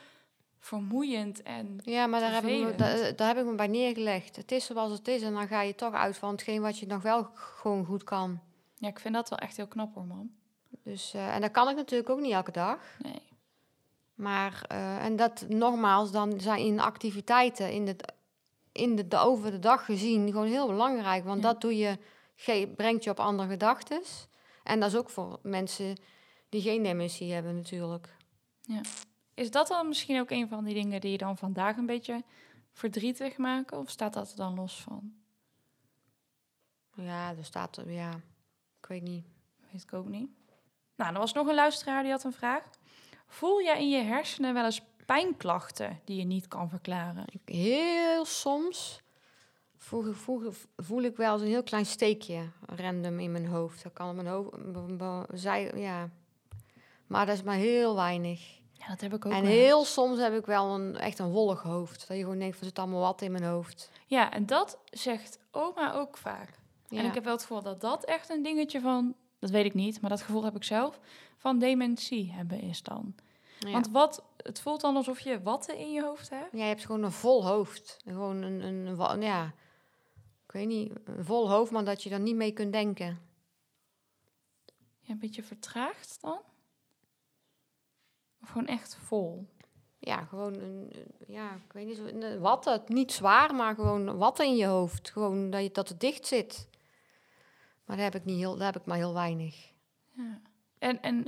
vermoeiend 0.59 1.43
en 1.43 1.79
ja 1.85 2.07
maar 2.07 2.21
daar 2.21 2.33
heb, 2.33 2.45
ik 2.45 2.63
me, 2.63 3.13
daar 3.17 3.29
heb 3.29 3.39
ik 3.39 3.51
me 3.51 3.55
bij 3.55 3.67
neergelegd. 3.67 4.37
Het 4.37 4.53
is 4.53 4.65
zoals 4.65 4.93
het 4.93 5.09
is 5.09 5.23
en 5.23 5.33
dan 5.33 5.47
ga 5.47 5.61
je 5.63 5.75
toch 5.75 5.95
uit 5.95 6.17
van 6.19 6.31
hetgeen 6.31 6.63
wat 6.63 6.79
je 6.79 6.87
nog 6.87 7.03
wel 7.03 7.29
gewoon 7.35 7.85
goed 7.85 8.05
kan. 8.05 8.41
Ja, 8.75 8.89
ik 8.89 8.99
vind 8.99 9.15
dat 9.15 9.29
wel 9.29 9.39
echt 9.39 9.57
heel 9.57 9.67
knap 9.67 9.95
hoor, 9.95 10.05
man. 10.05 10.31
Dus, 10.85 11.15
eh, 11.15 11.35
en 11.35 11.41
dat 11.41 11.51
kan 11.51 11.69
ik 11.69 11.77
natuurlijk 11.77 12.11
ook 12.11 12.21
niet 12.21 12.33
elke 12.33 12.53
dag. 12.53 12.79
Nee. 13.03 13.23
Maar, 14.15 14.65
eh, 14.69 15.05
en 15.05 15.17
dat 15.17 15.45
nogmaals, 15.49 16.11
dan 16.13 16.41
zijn 16.41 16.59
in 16.59 16.81
activiteiten 16.81 17.73
in 17.73 17.87
het, 17.87 18.13
in 18.73 18.97
de, 19.09 19.17
over 19.19 19.51
de 19.51 19.59
dag 19.59 19.85
gezien 19.85 20.27
gewoon 20.31 20.47
heel 20.47 20.67
belangrijk. 20.67 21.25
Want 21.25 21.43
Ja. 21.43 21.53
dat 21.53 21.61
doe 21.61 21.77
je, 21.77 21.99
ge, 22.35 22.73
brengt 22.77 23.05
je 23.05 23.11
op 23.11 23.21
andere 23.21 23.49
gedachten. 23.49 24.03
En 24.63 24.81
dat 24.81 24.91
is 24.93 24.97
ook 24.99 25.11
voor 25.11 25.39
mensen 25.43 25.97
die 26.49 26.63
geen 26.63 26.83
dementie 26.83 27.33
hebben 27.33 27.57
natuurlijk. 27.57 28.17
Is 29.35 29.51
dat 29.51 29.69
dan 29.69 29.89
misschien 29.89 30.21
ook 30.21 30.31
een 30.31 30.49
van 30.49 30.65
die 30.65 30.75
dingen 30.75 31.01
die 31.01 31.11
je 31.11 31.19
dan 31.19 31.37
vandaag 31.39 31.77
een 31.77 31.87
beetje 31.87 32.23
verdrietig 32.73 33.37
maken? 33.37 33.79
Of 33.79 33.91
staat 33.91 34.13
dat 34.15 34.31
er 34.31 34.37
dan 34.37 34.55
los 34.55 34.81
van? 34.81 35.13
Ja, 36.95 37.29
er 37.39 37.45
staat, 37.45 37.77
er- 37.77 37.91
ja, 37.93 38.11
ik 38.81 38.87
weet 38.89 39.03
niet. 39.03 39.25
Weet 39.73 39.83
ik 39.83 39.93
ook 39.93 40.09
niet. 40.09 40.31
Nou, 40.97 41.13
er 41.13 41.19
was 41.21 41.33
nog 41.33 41.47
een 41.47 41.55
luisteraar 41.55 42.03
die 42.03 42.13
had 42.13 42.25
een 42.25 42.33
vraag. 42.33 42.63
Voel 43.27 43.63
jij 43.63 43.81
in 43.81 43.89
je 43.91 44.03
hersenen 44.03 44.55
wel 44.55 44.65
eens 44.65 44.83
pijnklachten 45.13 46.01
die 46.05 46.17
je 46.17 46.25
niet 46.25 46.49
kan 46.49 46.69
verklaren? 46.69 47.25
Heel 47.45 48.25
soms 48.25 49.03
voel, 49.77 50.13
voel, 50.13 50.53
voel 50.77 51.03
ik 51.03 51.17
wel 51.17 51.33
eens 51.33 51.43
een 51.43 51.49
heel 51.49 51.63
klein 51.63 51.87
steekje 51.87 52.51
random 52.67 53.19
in 53.19 53.33
mijn 53.33 53.47
hoofd. 53.47 53.83
Dat 53.83 53.93
kan 53.93 54.15
mijn 54.15 54.27
hoofd, 54.27 54.57
zij, 55.33 55.73
ja. 55.75 56.11
Maar 57.07 57.27
dat 57.27 57.35
is 57.35 57.43
maar 57.43 57.57
heel 57.57 57.95
weinig. 57.95 58.61
Ja, 58.73 58.89
dat 58.89 59.01
heb 59.01 59.15
ik 59.15 59.27
ook 59.27 59.33
En 59.33 59.43
wel 59.43 59.51
heel 59.51 59.85
soms 59.85 60.19
heb 60.19 60.35
ik 60.35 60.47
wel 60.47 60.75
een, 60.75 60.97
echt 60.97 61.19
een 61.19 61.31
wollig 61.31 61.63
hoofd. 61.63 62.09
Dat 62.09 62.17
je 62.17 62.23
gewoon 62.23 62.39
denkt, 62.39 62.57
van, 62.57 62.67
zit 62.67 62.79
allemaal 62.79 63.01
wat 63.01 63.23
in 63.23 63.33
mijn 63.33 63.45
hoofd. 63.45 63.91
Ja, 64.07 64.33
en 64.33 64.47
dat 64.47 64.79
zegt 64.91 65.39
oma 65.51 65.93
ook 65.95 66.17
vaak. 66.17 66.59
Ja. 66.89 66.99
En 66.99 67.05
ik 67.05 67.15
heb 67.15 67.25
wel 67.25 67.33
het 67.33 67.43
gevoel 67.43 67.63
dat 67.63 67.81
dat 67.81 68.05
echt 68.05 68.31
een 68.31 68.43
dingetje 68.43 68.81
van... 68.81 69.15
Dat 69.39 69.51
weet 69.51 69.65
ik 69.65 69.75
niet, 69.75 70.01
maar 70.01 70.11
dat 70.11 70.23
gevoel 70.23 70.45
heb 70.45 70.57
ik 70.57 70.65
zelf. 70.65 70.99
Van 71.37 71.59
dementie 71.59 72.33
hebben 72.33 72.61
is 72.61 72.83
dan. 72.83 73.15
Ja. 73.59 73.71
Want 73.71 73.91
wat, 73.91 74.23
het 74.43 74.61
voelt 74.61 74.81
dan 74.81 74.97
alsof 74.97 75.21
je 75.21 75.43
watten 75.43 75.77
in 75.77 75.93
je 75.93 76.03
hoofd 76.03 76.31
hebt. 76.31 76.53
Ja, 76.53 76.59
je 76.59 76.65
hebt 76.65 76.85
gewoon 76.85 77.03
een 77.03 77.13
vol 77.13 77.47
hoofd. 77.47 78.01
Gewoon 78.05 78.43
een, 78.43 78.61
een, 78.61 79.21
ja, 79.21 79.55
ik 80.45 80.53
weet 80.53 80.67
niet, 80.67 80.93
een 81.05 81.25
vol 81.25 81.51
hoofd, 81.51 81.71
maar 81.71 81.85
dat 81.85 82.03
je 82.03 82.11
er 82.11 82.21
niet 82.21 82.37
mee 82.37 82.53
kunt 82.53 82.73
denken. 82.73 83.21
Ja, 85.01 85.13
een 85.13 85.19
beetje 85.19 85.43
vertraagd 85.43 86.19
dan? 86.21 86.41
Of 88.43 88.49
gewoon 88.49 88.67
echt 88.67 88.95
vol? 88.95 89.49
Ja, 89.99 90.25
gewoon 90.25 90.55
een, 90.55 90.93
ja, 91.27 91.55
ik 91.55 91.73
weet 91.73 91.87
niet, 91.87 91.99
een 91.99 92.41
watten. 92.41 92.83
Niet 92.87 93.13
zwaar, 93.13 93.55
maar 93.55 93.75
gewoon 93.75 94.17
watten 94.17 94.47
in 94.47 94.57
je 94.57 94.67
hoofd. 94.67 95.11
Gewoon 95.11 95.51
dat, 95.51 95.63
je, 95.63 95.71
dat 95.71 95.89
het 95.89 96.01
dicht 96.01 96.27
zit. 96.27 96.69
Maar 97.85 97.97
dat 97.97 98.05
heb 98.05 98.15
ik, 98.15 98.25
niet 98.25 98.39
heel, 98.39 98.57
dat 98.57 98.75
heb 98.75 98.77
ik 98.77 98.85
maar 98.85 98.97
heel 98.97 99.15
weinig. 99.15 99.73
Ja. 100.11 100.41
En, 100.79 101.03
en 101.03 101.25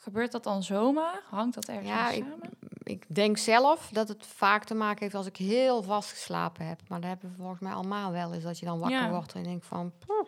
gebeurt 0.00 0.32
dat 0.32 0.44
dan 0.44 0.62
zomaar? 0.62 1.22
Hangt 1.30 1.54
dat 1.54 1.64
ergens 1.68 1.88
Ja, 1.88 2.10
ik- 2.10 2.22
samen? 2.30 2.50
Ik 2.82 3.14
denk 3.14 3.38
zelf 3.38 3.88
dat 3.92 4.08
het 4.08 4.26
vaak 4.26 4.64
te 4.64 4.74
maken 4.74 5.02
heeft 5.02 5.14
als 5.14 5.26
ik 5.26 5.36
heel 5.36 5.82
vast 5.82 6.10
geslapen 6.10 6.66
heb. 6.66 6.80
Maar 6.88 7.00
dat 7.00 7.08
hebben 7.10 7.30
we 7.30 7.36
volgens 7.36 7.60
mij 7.60 7.72
allemaal 7.72 8.12
wel 8.12 8.32
eens. 8.34 8.44
Dat 8.44 8.58
je 8.58 8.66
dan 8.66 8.78
wakker 8.78 8.98
Ja. 9.00 9.10
wordt 9.10 9.32
en 9.34 9.42
denkt 9.42 9.66
van... 9.66 9.92
poeh. 10.06 10.26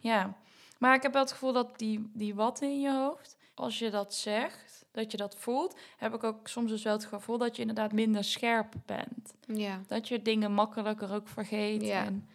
Ja, 0.00 0.34
maar 0.78 0.94
ik 0.94 1.02
heb 1.02 1.12
wel 1.12 1.22
het 1.22 1.32
gevoel 1.32 1.52
dat 1.52 1.78
die, 1.78 2.10
die 2.14 2.34
watten 2.34 2.68
in 2.68 2.80
je 2.80 2.92
hoofd, 2.92 3.36
als 3.54 3.78
je 3.78 3.90
dat 3.90 4.14
zegt, 4.14 4.84
dat 4.92 5.10
je 5.10 5.16
dat 5.16 5.36
voelt, 5.38 5.76
heb 5.96 6.14
ik 6.14 6.24
ook 6.24 6.48
soms 6.48 6.70
dus 6.70 6.82
wel 6.82 6.92
het 6.92 7.04
gevoel 7.04 7.38
dat 7.38 7.54
je 7.56 7.60
inderdaad 7.60 7.92
minder 7.92 8.24
scherp 8.24 8.74
bent. 8.86 9.34
Ja. 9.46 9.80
Dat 9.86 10.08
je 10.08 10.22
dingen 10.22 10.52
makkelijker 10.52 11.12
ook 11.14 11.28
vergeet. 11.28 11.82
Ja. 11.82 12.04
En 12.04 12.28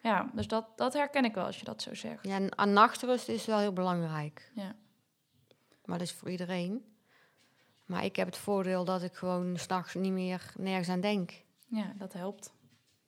Ja, 0.00 0.30
dus 0.32 0.48
dat, 0.48 0.64
dat 0.76 0.92
herken 0.92 1.24
ik 1.24 1.34
wel 1.34 1.44
als 1.44 1.58
je 1.58 1.64
dat 1.64 1.82
zo 1.82 1.94
zegt. 1.94 2.24
Ja, 2.26 2.34
en 2.34 2.58
aan 2.58 2.72
nachtrust 2.72 3.28
is 3.28 3.44
wel 3.46 3.58
heel 3.58 3.72
belangrijk. 3.72 4.50
Ja. 4.54 4.74
Maar 5.86 5.98
dat 5.98 6.06
is 6.06 6.12
voor 6.12 6.30
iedereen. 6.30 6.84
Maar 7.84 8.04
ik 8.04 8.16
heb 8.16 8.26
het 8.26 8.36
voordeel 8.36 8.84
dat 8.84 9.02
ik 9.02 9.14
gewoon 9.14 9.56
s'nachts 9.58 9.94
niet 9.94 10.12
meer 10.12 10.52
nergens 10.56 10.88
aan 10.88 11.00
denk. 11.00 11.42
Ja, 11.66 11.92
dat 11.98 12.12
helpt. 12.12 12.54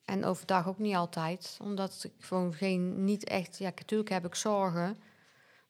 En 0.05 0.25
overdag 0.25 0.67
ook 0.67 0.77
niet 0.77 0.95
altijd. 0.95 1.57
Omdat 1.61 2.03
ik 2.03 2.25
gewoon 2.25 2.53
geen, 2.53 3.03
niet 3.03 3.23
echt... 3.23 3.57
Ja, 3.57 3.69
natuurlijk 3.75 4.09
heb 4.09 4.25
ik 4.25 4.35
zorgen. 4.35 4.97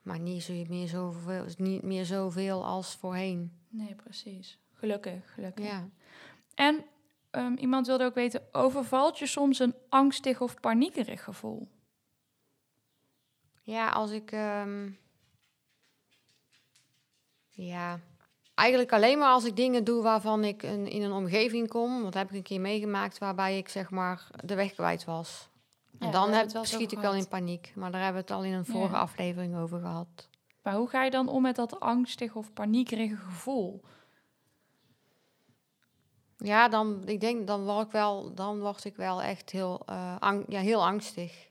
Maar 0.02 0.20
niet, 0.20 0.44
zo, 0.44 0.54
meer, 0.68 0.88
zoveel, 0.88 1.46
niet 1.58 1.84
meer 1.84 2.06
zoveel 2.06 2.66
als 2.66 2.96
voorheen. 2.96 3.52
Nee, 3.70 3.96
precies. 3.96 4.60
Gelukkig, 4.74 5.34
gelukkig. 5.34 5.66
Ja. 5.66 5.90
En 6.56 6.86
ehm, 7.30 7.54
iemand 7.54 7.88
wilde 7.88 8.04
ook 8.04 8.14
weten, 8.14 8.42
overvalt 8.52 9.20
je 9.20 9.26
soms 9.26 9.60
een 9.60 9.76
angstig 9.90 10.42
of 10.42 10.60
paniekerig 10.60 11.24
gevoel? 11.24 11.68
Ja, 13.64 13.90
als 13.90 14.12
ik... 14.12 14.32
ehm, 14.32 14.90
ja, 17.68 18.00
eigenlijk 18.56 18.94
alleen 18.94 19.18
maar 19.18 19.30
als 19.32 19.46
ik 19.46 19.56
dingen 19.56 19.84
doe 19.84 20.02
waarvan 20.04 20.44
ik 20.44 20.64
een, 20.64 20.88
in 20.88 21.02
een 21.02 21.12
omgeving 21.12 21.68
kom. 21.68 22.02
Want 22.02 22.14
heb 22.14 22.30
ik 22.30 22.36
een 22.36 22.44
keer 22.44 22.62
meegemaakt 22.62 23.18
waarbij 23.18 23.58
ik 23.58 23.70
zeg 23.70 23.90
maar 23.90 24.28
de 24.44 24.56
weg 24.56 24.74
kwijt 24.74 25.06
was. 25.06 25.50
En 26.00 26.06
Ja, 26.08 26.12
dan 26.12 26.32
heb, 26.32 26.50
schiet 26.62 26.92
ik 26.92 27.00
wel 27.00 27.14
in 27.14 27.28
paniek. 27.28 27.72
Maar 27.76 27.92
daar 27.92 28.04
hebben 28.04 28.22
we 28.22 28.28
het 28.28 28.38
al 28.38 28.44
in 28.46 28.54
een 28.54 28.66
vorige 28.66 28.94
Ja. 28.94 29.00
aflevering 29.00 29.56
over 29.58 29.80
gehad. 29.80 30.30
Maar 30.64 30.74
hoe 30.76 30.90
ga 30.90 31.04
je 31.04 31.12
dan 31.12 31.28
om 31.28 31.42
met 31.42 31.56
dat 31.56 31.80
angstig 31.80 32.36
of 32.36 32.54
paniekerige 32.54 33.16
gevoel? 33.16 33.82
Ja, 36.38 36.68
dan, 36.68 37.02
ik 37.08 37.20
denk, 37.20 37.48
dan 37.48 37.64
word 37.66 37.86
ik 37.86 37.92
wel, 37.92 38.34
dan 38.34 38.60
word 38.60 38.86
ik 38.86 38.96
wel 38.96 39.22
echt 39.22 39.50
heel, 39.50 39.82
eh, 39.86 40.16
ang- 40.20 40.46
ja, 40.48 40.60
heel 40.60 40.86
angstig. 40.86 41.48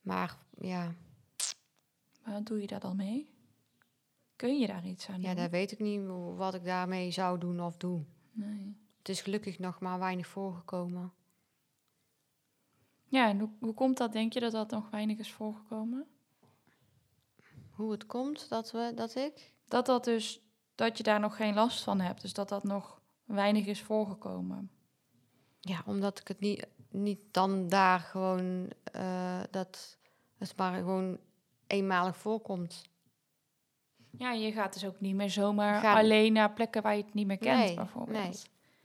Maar 0.00 0.36
ja, 0.58 0.94
Maar 2.24 2.34
wat 2.34 2.46
doe 2.46 2.60
je 2.60 2.66
daar 2.66 2.80
dan 2.80 2.96
mee? 2.96 3.31
Kun 4.42 4.58
je 4.58 4.66
daar 4.66 4.86
iets 4.86 5.08
aan 5.08 5.14
doen? 5.14 5.24
ja, 5.24 5.34
dat 5.34 5.50
weet 5.50 5.72
ik 5.72 5.78
niet 5.78 6.00
wat 6.36 6.54
ik 6.54 6.64
daarmee 6.64 7.10
zou 7.10 7.38
doen 7.38 7.60
of 7.60 7.76
doe. 7.76 8.04
Nee. 8.32 8.76
Het 8.98 9.08
is 9.08 9.20
gelukkig 9.20 9.58
nog 9.58 9.80
maar 9.80 9.98
weinig 9.98 10.26
voorgekomen. 10.26 11.12
Ja, 13.04 13.28
en 13.28 13.38
hoe, 13.38 13.50
hoe 13.60 13.74
komt 13.74 13.96
dat, 13.96 14.12
denk 14.12 14.32
je, 14.32 14.40
dat 14.40 14.52
dat 14.52 14.70
nog 14.70 14.90
weinig 14.90 15.18
is 15.18 15.32
voorgekomen? 15.32 16.06
Hoe 17.70 17.90
het 17.90 18.06
komt 18.06 18.48
dat, 18.48 18.70
we, 18.70 18.92
dat 18.94 19.14
ik... 19.14 19.54
Dat 19.64 19.86
dat 19.86 20.04
dus, 20.04 20.40
dat 20.74 20.96
je 20.96 21.02
daar 21.02 21.20
nog 21.20 21.36
geen 21.36 21.54
last 21.54 21.82
van 21.82 22.00
hebt. 22.00 22.20
Dus 22.20 22.32
dat 22.32 22.48
dat 22.48 22.64
nog 22.64 23.00
weinig 23.24 23.66
is 23.66 23.82
voorgekomen. 23.82 24.70
Ja, 25.60 25.82
omdat 25.86 26.20
ik 26.20 26.28
het 26.28 26.40
niet, 26.40 26.66
niet 26.90 27.20
dan 27.30 27.68
daar 27.68 28.00
gewoon... 28.00 28.72
eh, 28.84 29.40
dat 29.50 29.98
het 30.38 30.56
maar 30.56 30.74
gewoon 30.74 31.18
eenmalig 31.66 32.16
voorkomt. 32.16 32.90
Ja, 34.18 34.32
je 34.32 34.52
gaat 34.52 34.72
dus 34.72 34.84
ook 34.86 35.00
niet 35.00 35.14
meer 35.14 35.30
zomaar 35.30 35.80
Ga- 35.80 35.98
alleen 35.98 36.32
naar 36.32 36.52
plekken 36.52 36.82
waar 36.82 36.96
je 36.96 37.02
het 37.02 37.14
niet 37.14 37.26
meer 37.26 37.38
kent, 37.38 37.58
Nee, 37.58 37.74
bijvoorbeeld. 37.74 38.18
nee. 38.18 38.32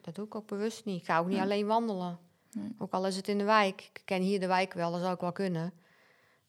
Dat 0.01 0.15
doe 0.15 0.25
ik 0.25 0.35
ook 0.35 0.47
bewust 0.47 0.85
niet. 0.85 0.99
Ik 0.99 1.05
ga 1.05 1.19
ook 1.19 1.27
niet 1.27 1.35
Ja. 1.37 1.41
alleen 1.43 1.67
wandelen. 1.67 2.19
Nee. 2.51 2.75
Ook 2.77 2.91
al 2.93 3.07
is 3.07 3.15
het 3.15 3.27
in 3.27 3.37
de 3.37 3.43
wijk. 3.43 3.81
Ik 3.93 4.01
ken 4.05 4.21
hier 4.21 4.39
de 4.39 4.47
wijk 4.47 4.73
wel, 4.73 4.91
dat 4.91 5.01
zou 5.01 5.13
ik 5.13 5.19
wel 5.19 5.31
kunnen. 5.31 5.73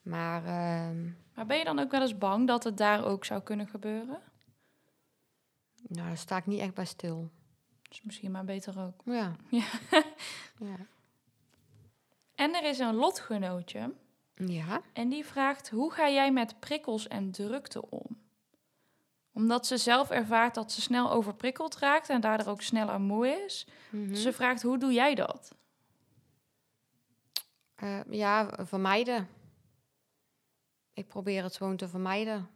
Maar 0.03 0.45
ehm, 0.45 1.05
Maar 1.35 1.47
ben 1.47 1.59
je 1.59 1.65
dan 1.65 1.79
ook 1.79 1.91
wel 1.91 2.01
eens 2.01 2.19
bang 2.19 2.47
dat 2.47 2.65
het 2.65 2.77
daar 2.77 3.05
ook 3.05 3.25
zou 3.25 3.41
kunnen 3.43 3.67
gebeuren? 3.69 4.19
nou, 5.89 6.07
daar 6.07 6.17
sta 6.17 6.37
ik 6.37 6.47
niet 6.47 6.61
echt 6.61 6.75
bij 6.75 6.85
stil. 6.85 7.31
Dus 7.89 8.03
misschien 8.03 8.31
maar 8.31 8.45
beter 8.45 8.81
ook. 8.81 9.01
Ja. 9.05 9.37
Ja. 9.51 9.65
ja. 10.59 10.77
En 12.35 12.55
er 12.55 12.65
is 12.65 12.79
een 12.79 12.95
lotgenootje 12.95 13.93
Ja. 14.35 14.81
en 14.93 15.09
die 15.09 15.25
vraagt: 15.25 15.69
hoe 15.71 15.93
ga 15.93 16.09
jij 16.11 16.33
met 16.33 16.61
prikkels 16.61 17.09
en 17.09 17.31
drukte 17.31 17.91
om? 17.91 18.19
Omdat 19.39 19.67
ze 19.67 19.77
zelf 19.77 20.11
ervaart 20.11 20.55
dat 20.55 20.73
ze 20.73 20.81
snel 20.81 21.11
overprikkeld 21.11 21.79
raakt 21.79 22.09
en 22.09 22.21
daardoor 22.21 22.47
ook 22.47 22.63
sneller 22.63 23.01
moe 23.01 23.29
is. 23.29 23.67
Mhm. 23.91 24.09
Dus 24.09 24.23
ze 24.23 24.33
vraagt: 24.33 24.63
hoe 24.63 24.79
doe 24.79 24.93
jij 24.93 25.15
dat? 25.15 25.55
Eh, 27.75 28.01
ja, 28.11 28.51
vermijden. 28.61 29.29
Ik 30.93 31.09
probeer 31.09 31.43
het 31.43 31.57
gewoon 31.57 31.77
te 31.77 31.89
vermijden. 31.89 32.49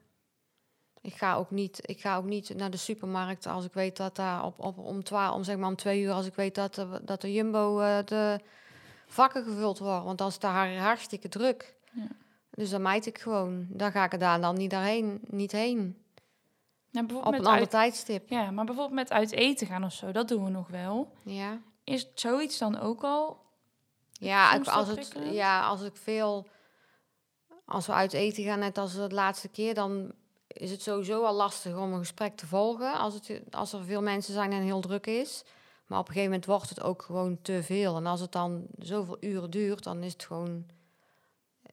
Ik 1.00 1.14
ga 1.14 1.34
ook 1.34 1.50
niet, 1.50 1.88
ik 1.88 2.00
ga 2.00 2.16
ook 2.16 2.24
niet 2.24 2.54
naar 2.56 2.70
de 2.70 2.76
supermarkt 2.76 3.46
als 3.46 3.64
ik 3.64 3.72
weet 3.72 3.96
dat 3.96 4.16
daar 4.16 4.44
op, 4.44 4.58
op, 4.58 4.78
om, 4.78 5.04
twa, 5.04 5.32
om, 5.32 5.44
zeg 5.44 5.56
maar 5.56 5.68
om 5.68 5.76
twee 5.76 6.02
uur, 6.02 6.12
als 6.12 6.26
ik 6.26 6.34
weet 6.34 6.54
dat 6.54 6.74
de, 6.74 7.00
dat 7.04 7.20
de 7.20 7.32
Jumbo 7.32 7.80
eh, 7.80 8.04
de 8.04 8.40
vakken 9.06 9.44
gevuld 9.44 9.78
wordt. 9.78 10.04
Want 10.04 10.18
dan 10.18 10.28
is 10.28 10.38
daar 10.38 10.76
hartstikke 10.76 11.28
druk. 11.28 11.74
Ja. 11.92 12.08
Dus 12.50 12.70
dan 12.70 12.82
mijt 12.82 13.06
ik 13.06 13.18
gewoon. 13.18 13.66
Dan 13.68 13.92
ga 13.92 14.04
ik 14.04 14.12
er 14.12 14.18
daar 14.18 14.40
dan 14.40 14.56
niet, 14.56 14.70
daarheen, 14.70 15.20
niet 15.26 15.52
heen. 15.52 16.01
Nou, 16.92 17.04
Op 17.04 17.12
bijvoorbeeld 17.12 17.24
een 17.24 17.30
met 17.30 17.40
ander 17.40 17.60
uit, 17.60 17.70
tijdstip. 17.70 18.28
ja, 18.28 18.50
maar 18.50 18.64
bijvoorbeeld 18.64 18.94
met 18.96 19.12
uit 19.12 19.32
eten 19.32 19.66
gaan 19.66 19.84
of 19.84 19.92
zo, 19.92 20.12
dat 20.12 20.28
doen 20.28 20.44
we 20.44 20.50
nog 20.50 20.68
wel. 20.68 21.12
Ja. 21.24 21.60
Is 21.84 22.08
zoiets 22.14 22.58
dan 22.58 22.78
ook 22.80 23.02
al? 23.02 23.40
Ja, 24.12 24.54
ik, 24.54 24.66
als, 24.66 24.88
het, 24.88 25.16
ja, 25.30 25.66
als 25.66 25.82
ik 25.82 25.96
veel... 25.96 26.46
Als 27.64 27.86
we 27.86 27.92
uit 27.92 28.12
eten 28.12 28.44
gaan, 28.44 28.58
net 28.58 28.78
als 28.78 28.94
de 28.94 29.10
laatste 29.10 29.48
keer... 29.48 29.74
dan 29.74 30.12
is 30.46 30.70
het 30.70 30.82
sowieso 30.82 31.24
al 31.24 31.34
lastig 31.34 31.76
om 31.76 31.92
een 31.92 31.98
gesprek 31.98 32.36
te 32.36 32.46
volgen... 32.46 32.92
als, 32.92 33.14
het, 33.14 33.40
als 33.50 33.72
er 33.72 33.84
veel 33.84 34.02
mensen 34.02 34.32
zijn 34.32 34.52
en 34.52 34.62
heel 34.62 34.80
druk 34.80 35.06
is. 35.06 35.44
Maar 35.86 35.98
op 35.98 36.06
een 36.06 36.12
gegeven 36.12 36.32
moment 36.32 36.48
wordt 36.48 36.68
het 36.68 36.82
ook 36.82 37.02
gewoon 37.02 37.42
te 37.42 37.62
veel. 37.62 37.96
En 37.96 38.06
als 38.06 38.20
het 38.20 38.32
dan 38.32 38.66
zoveel 38.78 39.16
uren 39.20 39.50
duurt, 39.50 39.82
dan 39.82 40.02
is 40.02 40.12
het 40.12 40.24
gewoon... 40.24 40.66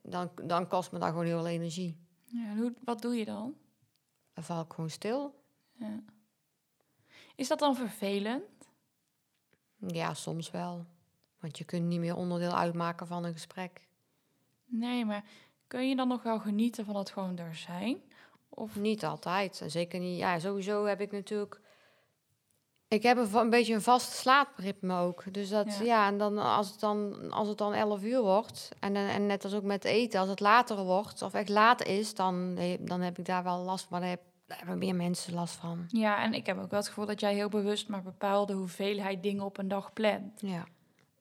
Dan, 0.01 0.29
dan 0.43 0.67
kost 0.67 0.91
me 0.91 0.99
dat 0.99 1.09
gewoon 1.09 1.25
heel 1.25 1.37
veel 1.37 1.47
energie. 1.47 1.97
Ja, 2.25 2.55
hoe, 2.55 2.73
wat 2.83 3.01
doe 3.01 3.15
je 3.15 3.25
dan? 3.25 3.55
Dan 4.39 4.47
val 4.47 4.63
ik 4.63 4.73
gewoon 4.73 4.89
stil. 4.89 5.33
Ja. 5.71 5.99
Is 7.35 7.47
dat 7.47 7.59
dan 7.59 7.75
vervelend? 7.75 8.43
Ja, 9.75 10.13
soms 10.13 10.51
wel. 10.51 10.85
Want 11.39 11.57
je 11.57 11.63
kunt 11.63 11.85
niet 11.85 11.99
meer 11.99 12.15
onderdeel 12.15 12.57
uitmaken 12.57 13.07
van 13.07 13.23
een 13.23 13.33
gesprek. 13.33 13.87
Nee, 14.65 15.05
maar 15.05 15.23
kun 15.67 15.89
je 15.89 15.95
dan 15.95 16.07
nog 16.07 16.23
wel 16.23 16.39
genieten 16.39 16.85
van 16.85 16.95
het 16.95 17.09
gewoon 17.09 17.37
er 17.37 17.55
zijn? 17.55 18.01
Of 18.49 18.75
Niet 18.75 19.05
altijd. 19.05 19.61
En 19.61 19.71
zeker 19.71 19.99
niet. 19.99 20.17
Ja, 20.17 20.39
sowieso 20.39 20.85
heb 20.85 21.01
ik 21.01 21.11
natuurlijk. 21.11 21.61
Ik 22.87 23.03
heb 23.03 23.17
een, 23.33 23.49
beetje 23.49 23.73
een 23.73 23.81
vast 23.81 24.11
slaapritme 24.11 24.99
ook. 24.99 25.33
Dus 25.33 25.49
dat, 25.49 25.77
Ja. 25.77 25.83
ja, 25.83 26.07
en 26.07 26.17
dan 26.17 26.37
als 26.37 26.71
het 26.71 26.79
dan, 26.79 27.31
als 27.31 27.47
het 27.47 27.57
dan 27.57 27.73
11 27.73 28.03
uur 28.03 28.21
wordt. 28.21 28.69
En, 28.79 28.95
en 28.95 29.25
net 29.25 29.43
als 29.43 29.53
ook 29.53 29.63
met 29.63 29.83
eten, 29.83 30.19
als 30.19 30.29
het 30.29 30.39
later 30.39 30.83
wordt, 30.83 31.21
of 31.21 31.33
echt 31.33 31.49
laat 31.49 31.83
is, 31.83 32.13
dan, 32.13 32.59
dan 32.79 33.01
heb 33.01 33.17
ik 33.17 33.25
daar 33.25 33.43
wel 33.43 33.57
last 33.57 33.85
van. 33.87 33.99
Maar 33.99 34.09
heb, 34.09 34.21
daar 34.49 34.57
hebben 34.57 34.77
meer 34.77 34.95
mensen 34.95 35.33
last 35.33 35.55
van. 35.55 35.85
ja, 35.87 36.23
en 36.23 36.33
ik 36.33 36.45
heb 36.45 36.57
ook 36.59 36.69
wel 36.69 36.79
het 36.79 36.87
gevoel 36.87 37.05
dat 37.05 37.19
jij 37.19 37.33
heel 37.33 37.49
bewust 37.49 37.87
maar 37.87 38.01
bepaalde 38.01 38.53
hoeveelheid 38.53 39.23
dingen 39.23 39.43
op 39.43 39.57
een 39.57 39.67
dag 39.67 39.93
plant. 39.93 40.41
Ja. 40.41 40.65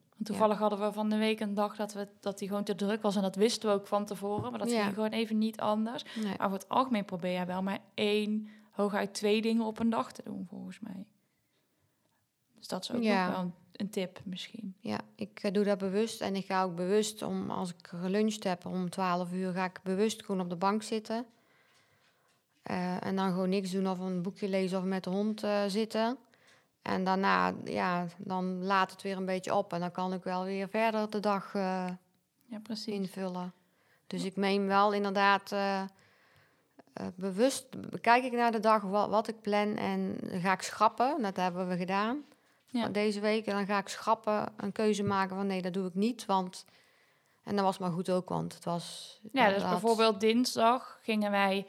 Want 0.08 0.24
toevallig 0.24 0.58
hadden 0.58 0.80
we 0.80 0.92
van 0.92 1.08
de 1.08 1.16
week 1.16 1.40
een 1.40 1.54
dag 1.54 1.76
dat, 1.76 1.92
we, 1.92 2.08
dat 2.20 2.38
die 2.38 2.48
gewoon 2.48 2.64
te 2.64 2.74
druk 2.74 3.02
was. 3.02 3.16
En 3.16 3.22
dat 3.22 3.36
wisten 3.36 3.68
we 3.68 3.74
ook 3.74 3.86
van 3.86 4.04
tevoren. 4.04 4.50
Maar 4.50 4.58
dat 4.60 4.70
Ja. 4.70 4.82
ging 4.82 4.94
gewoon 4.94 5.10
even 5.10 5.38
niet 5.38 5.60
anders. 5.60 6.04
Nee. 6.16 6.34
Maar 6.38 6.48
voor 6.48 6.58
het 6.58 6.68
algemeen 6.68 7.04
probeer 7.04 7.32
jij 7.32 7.46
wel 7.46 7.62
maar 7.62 7.78
één, 7.94 8.48
hooguit 8.70 9.14
twee 9.14 9.42
dingen 9.42 9.64
op 9.64 9.78
een 9.78 9.90
dag 9.90 10.12
te 10.12 10.22
doen, 10.24 10.46
volgens 10.48 10.80
mij. 10.80 11.04
Dus 12.56 12.68
dat 12.68 12.82
is 12.82 12.92
ook 12.92 13.02
Ja. 13.02 13.30
wel 13.30 13.40
een, 13.40 13.52
een 13.72 13.90
tip 13.90 14.20
misschien. 14.24 14.74
Ja, 14.80 14.98
ik 15.14 15.38
eh, 15.42 15.52
doe 15.52 15.64
dat 15.64 15.78
bewust. 15.78 16.20
En 16.20 16.34
ik 16.36 16.46
ga 16.46 16.62
ook 16.62 16.74
bewust, 16.76 17.22
om, 17.22 17.50
als 17.50 17.70
ik 17.70 17.86
geluncht 17.86 18.44
heb 18.44 18.66
om 18.66 18.90
12 18.90 19.32
uur, 19.32 19.52
ga 19.52 19.64
ik 19.64 19.80
bewust 19.82 20.24
gewoon 20.24 20.40
op 20.40 20.50
de 20.50 20.56
bank 20.56 20.82
zitten. 20.82 21.26
Eh, 22.68 23.04
en 23.04 23.16
dan 23.16 23.30
gewoon 23.30 23.48
niks 23.48 23.70
doen 23.70 23.88
of 23.88 23.98
een 23.98 24.22
boekje 24.22 24.48
lezen 24.48 24.78
of 24.78 24.84
met 24.84 25.04
de 25.04 25.10
hond 25.10 25.42
eh, 25.42 25.62
zitten. 25.66 26.18
En 26.82 27.04
daarna, 27.04 27.54
ja, 27.64 28.06
dan 28.16 28.64
laat 28.64 28.90
het 28.90 29.02
weer 29.02 29.16
een 29.16 29.24
beetje 29.24 29.54
op. 29.54 29.72
En 29.72 29.80
dan 29.80 29.90
kan 29.90 30.12
ik 30.12 30.22
wel 30.22 30.44
weer 30.44 30.68
verder 30.68 31.10
de 31.10 31.20
dag 31.20 31.54
eh, 31.54 31.86
Ja, 32.44 32.58
precies. 32.62 32.94
invullen. 32.94 33.52
Dus 34.06 34.24
ik 34.24 34.36
meen 34.36 34.66
wel 34.66 34.92
inderdaad 34.92 35.54
bewust. 37.14 37.66
Kijk 38.00 38.24
ik 38.24 38.32
naar 38.32 38.52
de 38.52 38.60
dag 38.60 38.82
wat, 38.82 39.08
wat 39.08 39.28
ik 39.28 39.40
plan 39.40 39.76
en 39.76 40.16
dan 40.20 40.40
ga 40.40 40.52
ik 40.52 40.62
schrappen. 40.62 41.22
Dat 41.22 41.36
hebben 41.36 41.68
we 41.68 41.76
gedaan. 41.76 42.24
Ja. 42.66 42.88
Deze 42.88 43.20
week 43.20 43.46
en 43.46 43.54
dan 43.54 43.66
ga 43.66 43.78
ik 43.78 43.88
schrappen, 43.88 44.52
een 44.56 44.72
keuze 44.72 45.02
maken 45.02 45.36
van 45.36 45.46
nee, 45.46 45.62
dat 45.62 45.72
doe 45.72 45.86
ik 45.86 45.94
niet. 45.94 46.26
Want, 46.26 46.64
en 47.44 47.56
dat 47.56 47.64
was 47.64 47.78
maar 47.78 47.90
goed 47.90 48.10
ook, 48.10 48.28
want 48.28 48.54
het 48.54 48.64
was... 48.64 49.18
Ja, 49.32 49.48
dus 49.48 49.62
bijvoorbeeld 49.62 50.20
dinsdag 50.20 50.98
gingen 51.02 51.30
wij 51.30 51.66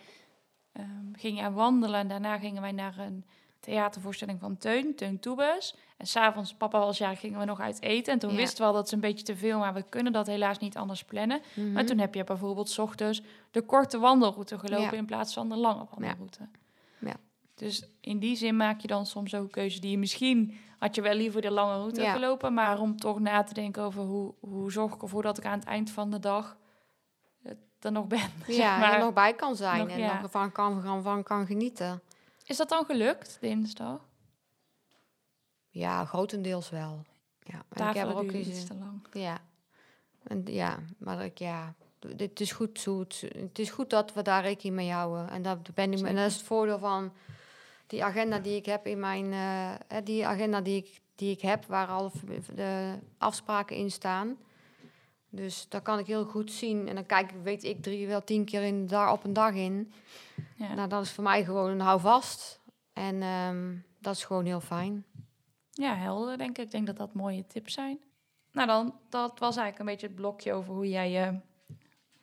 ehm, 0.79 1.19
gingen 1.19 1.53
wandelen. 1.53 1.99
En 1.99 2.07
daarna 2.07 2.37
gingen 2.37 2.61
wij 2.61 2.71
naar 2.71 2.97
een 2.97 3.25
theatervoorstelling 3.59 4.39
van 4.39 4.57
Teun, 4.57 4.95
Teun 4.95 5.19
Toebes. 5.19 5.75
En 5.97 6.07
s'avonds, 6.07 6.53
papa 6.53 6.79
was 6.79 6.97
jarig, 6.97 7.19
gingen 7.19 7.39
we 7.39 7.45
nog 7.45 7.59
uit 7.59 7.81
eten. 7.81 8.13
En 8.13 8.19
toen 8.19 8.29
Ja. 8.31 8.35
wisten 8.35 8.57
we 8.61 8.67
al 8.67 8.73
dat 8.73 8.85
is 8.85 8.91
een 8.91 8.99
beetje 8.99 9.25
te 9.25 9.35
veel, 9.35 9.59
maar 9.59 9.73
we 9.73 9.83
kunnen 9.89 10.11
dat 10.13 10.27
helaas 10.27 10.57
niet 10.57 10.77
anders 10.77 11.03
plannen. 11.03 11.41
Mhm. 11.55 11.71
Maar 11.71 11.85
toen 11.85 11.97
heb 11.97 12.13
je 12.13 12.23
bijvoorbeeld 12.23 12.69
's 12.69 12.77
ochtends 12.77 13.21
de 13.51 13.61
korte 13.61 13.99
wandelroute 13.99 14.59
gelopen 14.59 14.83
Ja. 14.91 14.91
in 14.97 15.05
plaats 15.05 15.33
van 15.33 15.49
de 15.49 15.55
lange 15.55 15.85
wandelroute. 15.89 16.47
Ja. 16.99 17.15
Dus 17.55 17.83
in 18.01 18.19
die 18.19 18.35
zin 18.35 18.55
maak 18.57 18.79
je 18.81 18.87
dan 18.87 19.05
soms 19.05 19.35
ook 19.35 19.51
keuzes 19.51 19.81
die 19.81 19.91
je 19.91 19.97
misschien 19.97 20.57
had 20.77 20.95
je 20.95 21.01
wel 21.01 21.13
liever 21.13 21.41
de 21.41 21.51
lange 21.51 21.75
route 21.75 22.01
Ja. 22.01 22.13
gelopen, 22.13 22.53
maar 22.53 22.79
om 22.79 22.97
toch 22.97 23.19
na 23.19 23.43
te 23.43 23.53
denken 23.53 23.83
over 23.83 24.03
hoe, 24.03 24.33
hoe 24.39 24.71
zorg 24.71 24.93
ik 24.93 25.01
ervoor 25.01 25.21
dat 25.21 25.37
ik 25.37 25.45
aan 25.45 25.59
het 25.59 25.67
eind 25.67 25.89
van 25.91 26.11
de 26.11 26.19
dag 26.19 26.47
het 26.49 26.57
er 27.81 27.91
nog 27.91 28.07
ben. 28.07 28.29
zeg 28.47 28.55
Ja, 28.55 28.77
maar. 28.77 28.93
er 28.93 28.99
nog 28.99 29.13
bij 29.13 29.33
kan 29.33 29.55
zijn 29.55 29.79
Nog- 29.79 29.89
en 29.89 29.99
ja. 29.99 30.13
nog 30.13 30.23
ervan 30.23 30.51
kan, 30.51 30.81
van, 30.81 31.03
van 31.03 31.23
kan 31.23 31.45
genieten. 31.45 32.01
Is 32.45 32.57
dat 32.57 32.69
dan 32.69 32.85
gelukt 32.85 33.37
dinsdag? 33.41 33.99
Ja, 35.69 36.05
grotendeels 36.05 36.69
wel. 36.69 37.05
Ja, 37.43 37.63
en 37.69 37.87
ik 37.89 37.95
heb 37.95 38.07
er 38.07 38.17
ook 38.17 38.31
iets 38.31 38.65
te 38.65 38.75
lang. 38.75 39.07
Ja. 39.11 39.37
En, 40.23 40.41
ja, 40.45 40.77
maar 40.97 41.25
ik, 41.25 41.37
ja, 41.37 41.73
dit 41.99 42.39
is 42.39 42.51
goed 42.51 42.79
zo. 42.79 42.99
Het, 42.99 43.59
is 43.59 43.69
goed 43.69 43.89
dat 43.89 44.13
we 44.13 44.21
daar 44.21 44.41
rekening 44.41 44.75
mee 44.75 44.91
houden. 44.91 45.29
En 45.29 45.41
dat 45.41 45.73
ben 45.73 45.93
ik, 45.93 45.99
en 46.05 46.15
dat 46.15 46.25
is 46.25 46.33
het 46.33 46.45
voordeel 46.45 46.79
van 46.79 47.13
die 47.87 48.03
agenda 48.03 48.39
die 48.39 48.55
ik 48.55 48.65
heb 48.65 48.87
in 48.87 48.99
mijn, 48.99 49.31
hè, 49.87 50.03
die 50.03 50.27
agenda 50.27 50.61
die 50.61 50.77
ik, 50.77 51.01
die 51.15 51.31
ik 51.31 51.41
heb, 51.41 51.65
waar 51.65 51.87
al 51.87 52.11
de 52.55 52.97
afspraken 53.17 53.75
in 53.75 53.91
staan. 53.91 54.37
Dus 55.29 55.69
daar 55.69 55.81
kan 55.81 55.99
ik 55.99 56.05
heel 56.05 56.25
goed 56.25 56.51
zien. 56.51 56.87
En 56.87 56.95
dan 56.95 57.05
kijk 57.05 57.31
ik, 57.31 57.37
weet 57.43 57.63
ik, 57.63 57.81
drie, 57.81 58.07
wel 58.07 58.23
tien 58.23 58.45
keer 58.45 58.63
in 58.63 58.87
dag, 58.87 59.11
op 59.11 59.23
een 59.23 59.33
dag 59.33 59.53
in. 59.53 59.91
Ja. 60.55 60.73
Nou, 60.73 60.89
dat 60.89 61.03
is 61.03 61.11
voor 61.11 61.23
mij 61.23 61.43
gewoon 61.43 61.69
een 61.69 61.79
houvast. 61.79 62.59
En 62.93 63.21
ehm, 63.21 63.75
dat 63.99 64.15
is 64.15 64.23
gewoon 64.23 64.45
heel 64.45 64.61
fijn. 64.61 65.05
Ja, 65.71 65.95
helder 65.95 66.37
denk 66.37 66.57
ik. 66.57 66.65
Ik 66.65 66.71
denk 66.71 66.87
dat 66.87 66.97
dat 66.97 67.13
mooie 67.13 67.47
tips 67.47 67.73
zijn. 67.73 67.99
Nou 68.51 68.67
dan, 68.67 68.95
dat 69.09 69.39
was 69.39 69.57
eigenlijk 69.57 69.79
een 69.79 69.85
beetje 69.85 70.07
het 70.07 70.15
blokje 70.15 70.53
over 70.53 70.73
hoe 70.73 70.89
jij 70.89 71.11
je 71.11 71.39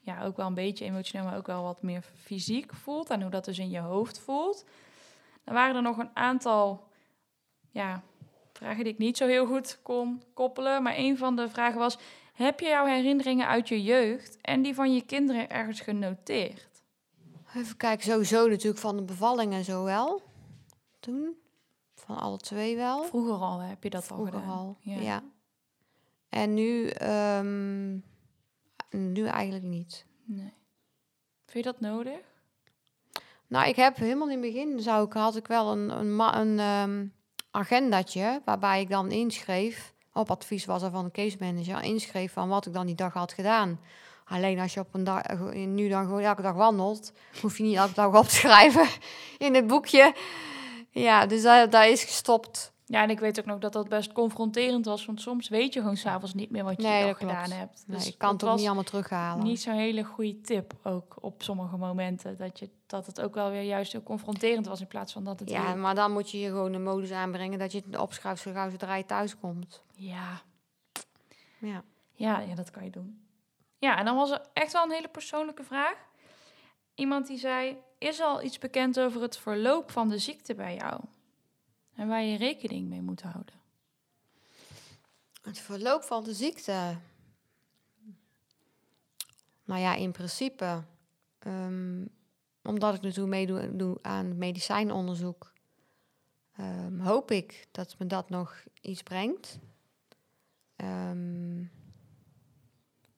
ja, 0.00 0.24
ook 0.24 0.36
wel 0.36 0.46
een 0.46 0.54
beetje 0.54 0.84
emotioneel, 0.84 1.26
maar 1.26 1.36
ook 1.36 1.46
wel 1.46 1.62
wat 1.62 1.82
meer 1.82 2.02
fysiek 2.14 2.74
voelt. 2.74 3.10
En 3.10 3.22
hoe 3.22 3.30
dat 3.30 3.44
dus 3.44 3.58
in 3.58 3.70
je 3.70 3.78
hoofd 3.78 4.18
voelt. 4.18 4.64
Dan 5.44 5.54
waren 5.54 5.76
er 5.76 5.82
nog 5.82 5.98
een 5.98 6.16
aantal 6.16 6.88
ja, 7.70 8.02
vragen 8.52 8.84
die 8.84 8.92
ik 8.92 8.98
niet 8.98 9.16
zo 9.16 9.26
heel 9.26 9.46
goed 9.46 9.78
kon 9.82 10.22
koppelen. 10.34 10.82
Maar 10.82 10.94
een 10.96 11.18
van 11.18 11.36
de 11.36 11.48
vragen 11.48 11.78
was, 11.78 11.98
heb 12.36 12.60
je 12.60 12.68
jouw 12.68 12.86
herinneringen 12.86 13.46
uit 13.46 13.68
je 13.68 13.82
jeugd 13.82 14.38
en 14.40 14.62
die 14.62 14.74
van 14.74 14.94
je 14.94 15.02
kinderen 15.02 15.50
ergens 15.50 15.80
genoteerd? 15.80 16.82
Even 17.54 17.76
kijken, 17.76 18.04
sowieso 18.04 18.48
natuurlijk 18.48 18.78
van 18.80 18.96
de 18.96 19.02
bevalling 19.02 19.52
en 19.52 19.64
zo 19.64 19.84
wel. 19.84 20.22
Toen. 21.00 21.36
Van 21.94 22.16
alle 22.18 22.38
twee 22.38 22.76
wel. 22.76 23.04
Vroeger 23.04 23.34
al 23.34 23.58
heb 23.58 23.82
je 23.82 23.90
dat 23.90 24.10
al 24.10 24.16
Vroeger 24.16 24.40
gedaan. 24.40 24.56
al, 24.56 24.76
Ja. 24.80 25.00
ja. 25.00 25.22
En 26.28 26.54
nu, 26.54 26.88
ehm, 26.88 27.92
nu 28.90 29.26
eigenlijk 29.26 29.64
niet. 29.64 30.06
Nee. 30.24 30.52
Vind 31.46 31.64
je 31.64 31.72
dat 31.72 31.80
nodig? 31.80 32.18
Nou, 33.46 33.68
ik 33.68 33.76
heb 33.76 33.96
helemaal 33.96 34.30
in 34.30 34.42
het 34.42 34.52
begin 34.52 34.80
zou 34.80 35.06
ik, 35.06 35.12
had 35.12 35.36
ik 35.36 35.46
wel 35.46 35.72
een, 35.72 35.90
een, 35.90 36.18
een 36.18 36.58
ehm, 36.58 37.06
agendatje 37.50 38.42
waarbij 38.44 38.80
ik 38.80 38.90
dan 38.90 39.10
inschreef, 39.10 39.94
op 40.16 40.30
advies 40.30 40.64
was 40.64 40.82
er 40.82 40.90
van 40.90 41.04
de 41.04 41.10
case 41.10 41.36
manager, 41.40 41.82
inschreef 41.82 42.32
van 42.32 42.48
wat 42.48 42.66
ik 42.66 42.72
dan 42.72 42.86
die 42.86 42.94
dag 42.94 43.12
had 43.12 43.32
gedaan. 43.32 43.80
Alleen 44.24 44.58
als 44.58 44.74
je 44.74 44.80
op 44.80 44.94
een 44.94 45.04
dag, 45.04 45.22
eh, 45.22 45.66
nu 45.66 45.88
dan 45.88 46.20
elke 46.20 46.42
dag 46.42 46.54
wandelt, 46.54 47.12
hoef 47.40 47.56
je 47.56 47.62
niet 47.62 47.76
elke 47.76 47.94
dag 47.94 48.14
op 48.14 48.24
te 48.24 48.34
schrijven 48.34 48.88
in 49.46 49.54
het 49.54 49.66
boekje. 49.66 50.14
Ja, 50.90 51.26
dus 51.26 51.42
daar 51.42 51.88
is 51.88 52.04
gestopt. 52.04 52.72
Ja, 52.88 53.02
en 53.02 53.10
ik 53.10 53.20
weet 53.20 53.38
ook 53.38 53.44
nog 53.46 53.58
dat 53.58 53.72
dat 53.72 53.88
best 53.88 54.12
confronterend 54.12 54.84
was. 54.84 55.06
Want 55.06 55.20
soms 55.20 55.48
weet 55.48 55.72
je 55.74 55.80
gewoon 55.80 55.96
s'avonds 55.96 56.34
niet 56.34 56.50
meer 56.50 56.64
wat 56.64 56.76
je 56.82 56.88
Nee, 56.88 57.04
dag 57.06 57.18
gedaan 57.18 57.44
klopt. 57.44 57.58
hebt. 57.58 57.84
Nee, 57.86 57.96
Dus 57.96 58.06
ik 58.08 58.18
kan 58.18 58.32
het 58.32 58.44
ook 58.44 58.56
niet 58.56 58.66
allemaal 58.66 58.82
terughalen. 58.84 59.44
niet 59.44 59.60
zo'n 59.60 59.74
hele 59.74 60.04
goede 60.04 60.40
tip 60.40 60.74
ook 60.82 61.16
op 61.20 61.42
sommige 61.42 61.76
momenten. 61.76 62.36
Dat, 62.36 62.58
je, 62.58 62.70
dat 62.86 63.06
het 63.06 63.20
ook 63.20 63.34
wel 63.34 63.50
weer 63.50 63.62
juist 63.62 63.92
heel 63.92 64.02
confronterend 64.02 64.66
was 64.66 64.80
in 64.80 64.86
plaats 64.86 65.12
van 65.12 65.24
dat 65.24 65.40
het... 65.40 65.50
Ja, 65.50 65.74
maar 65.74 65.94
dan 65.94 66.12
moet 66.12 66.30
je 66.30 66.38
je 66.40 66.48
gewoon 66.48 66.72
de 66.72 66.78
modus 66.78 67.10
aanbrengen 67.10 67.58
dat 67.58 67.72
je 67.72 67.82
het 67.86 67.98
opschrijft 67.98 68.42
zo 68.42 68.52
gauw 68.52 68.70
zodra 68.70 68.94
je 68.94 69.04
thuis 69.06 69.38
komt. 69.38 69.82
ja, 69.94 70.40
Ja. 71.58 71.82
ja, 72.12 72.40
ja, 72.40 72.54
dat 72.54 72.70
kan 72.70 72.84
je 72.84 72.90
doen. 72.90 73.20
Ja, 73.78 73.98
en 73.98 74.04
dan 74.04 74.16
was 74.16 74.30
er 74.30 74.40
echt 74.52 74.72
wel 74.72 74.84
een 74.84 74.90
hele 74.90 75.08
persoonlijke 75.08 75.64
vraag. 75.64 75.96
Iemand 76.94 77.26
die 77.26 77.38
zei, 77.38 77.76
is 77.98 78.20
al 78.20 78.42
iets 78.42 78.58
bekend 78.58 79.00
over 79.00 79.22
het 79.22 79.38
verloop 79.38 79.90
van 79.90 80.08
de 80.08 80.18
ziekte 80.18 80.54
bij 80.54 80.74
jou? 80.76 81.00
En 81.96 82.08
waar 82.08 82.22
je 82.22 82.36
rekening 82.36 82.88
mee 82.88 83.02
moet 83.02 83.22
houden? 83.22 83.54
Het 85.42 85.58
verloop 85.58 86.02
van 86.02 86.24
de 86.24 86.34
ziekte. 86.34 86.98
Nou 89.64 89.80
ja, 89.80 89.94
in 89.94 90.12
principe, 90.12 90.84
ehm, 91.38 92.04
omdat 92.62 92.94
ik 92.94 93.00
natuurlijk 93.00 93.28
meedoe 93.28 93.76
doe 93.76 93.98
aan 94.02 94.38
medicijnonderzoek, 94.38 95.52
ehm, 96.56 96.98
hoop 96.98 97.30
ik 97.30 97.68
dat 97.70 97.98
me 97.98 98.06
dat 98.06 98.28
nog 98.28 98.64
iets 98.80 99.02
brengt. 99.02 99.58
Ehm 100.76 101.64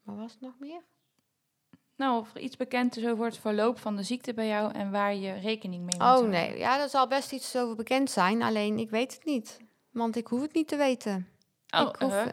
wat 0.03 0.17
was 0.17 0.33
het 0.33 0.41
nog 0.41 0.59
meer? 0.59 0.83
Nou, 1.99 2.21
of 2.21 2.35
er 2.35 2.41
iets 2.41 2.57
bekend 2.57 2.97
is 2.97 3.07
over 3.07 3.25
het 3.25 3.39
verloop 3.39 3.79
van 3.79 3.97
de 3.97 4.03
ziekte 4.03 4.35
bij 4.35 4.47
jou 4.47 4.73
en 4.73 4.91
waar 4.91 5.15
je 5.15 5.33
rekening 5.33 5.83
mee 5.83 5.95
moet 5.95 6.03
Oh 6.03 6.09
houden. 6.09 6.31
nee, 6.31 6.59
ja, 6.59 6.81
er 6.81 6.89
zal 6.89 7.07
best 7.09 7.33
iets 7.33 7.57
over 7.57 7.77
bekend 7.77 8.11
zijn, 8.11 8.43
alleen 8.43 8.79
ik 8.79 8.91
weet 8.91 9.13
het 9.15 9.25
niet. 9.25 9.57
Want 9.91 10.17
ik 10.17 10.27
hoef 10.27 10.41
het 10.41 10.55
niet 10.55 10.69
te 10.69 10.77
weten. 10.77 11.29
Oh, 11.77 11.89
ik 11.89 11.97
hoef, 12.03 12.13
eh, 12.13 12.27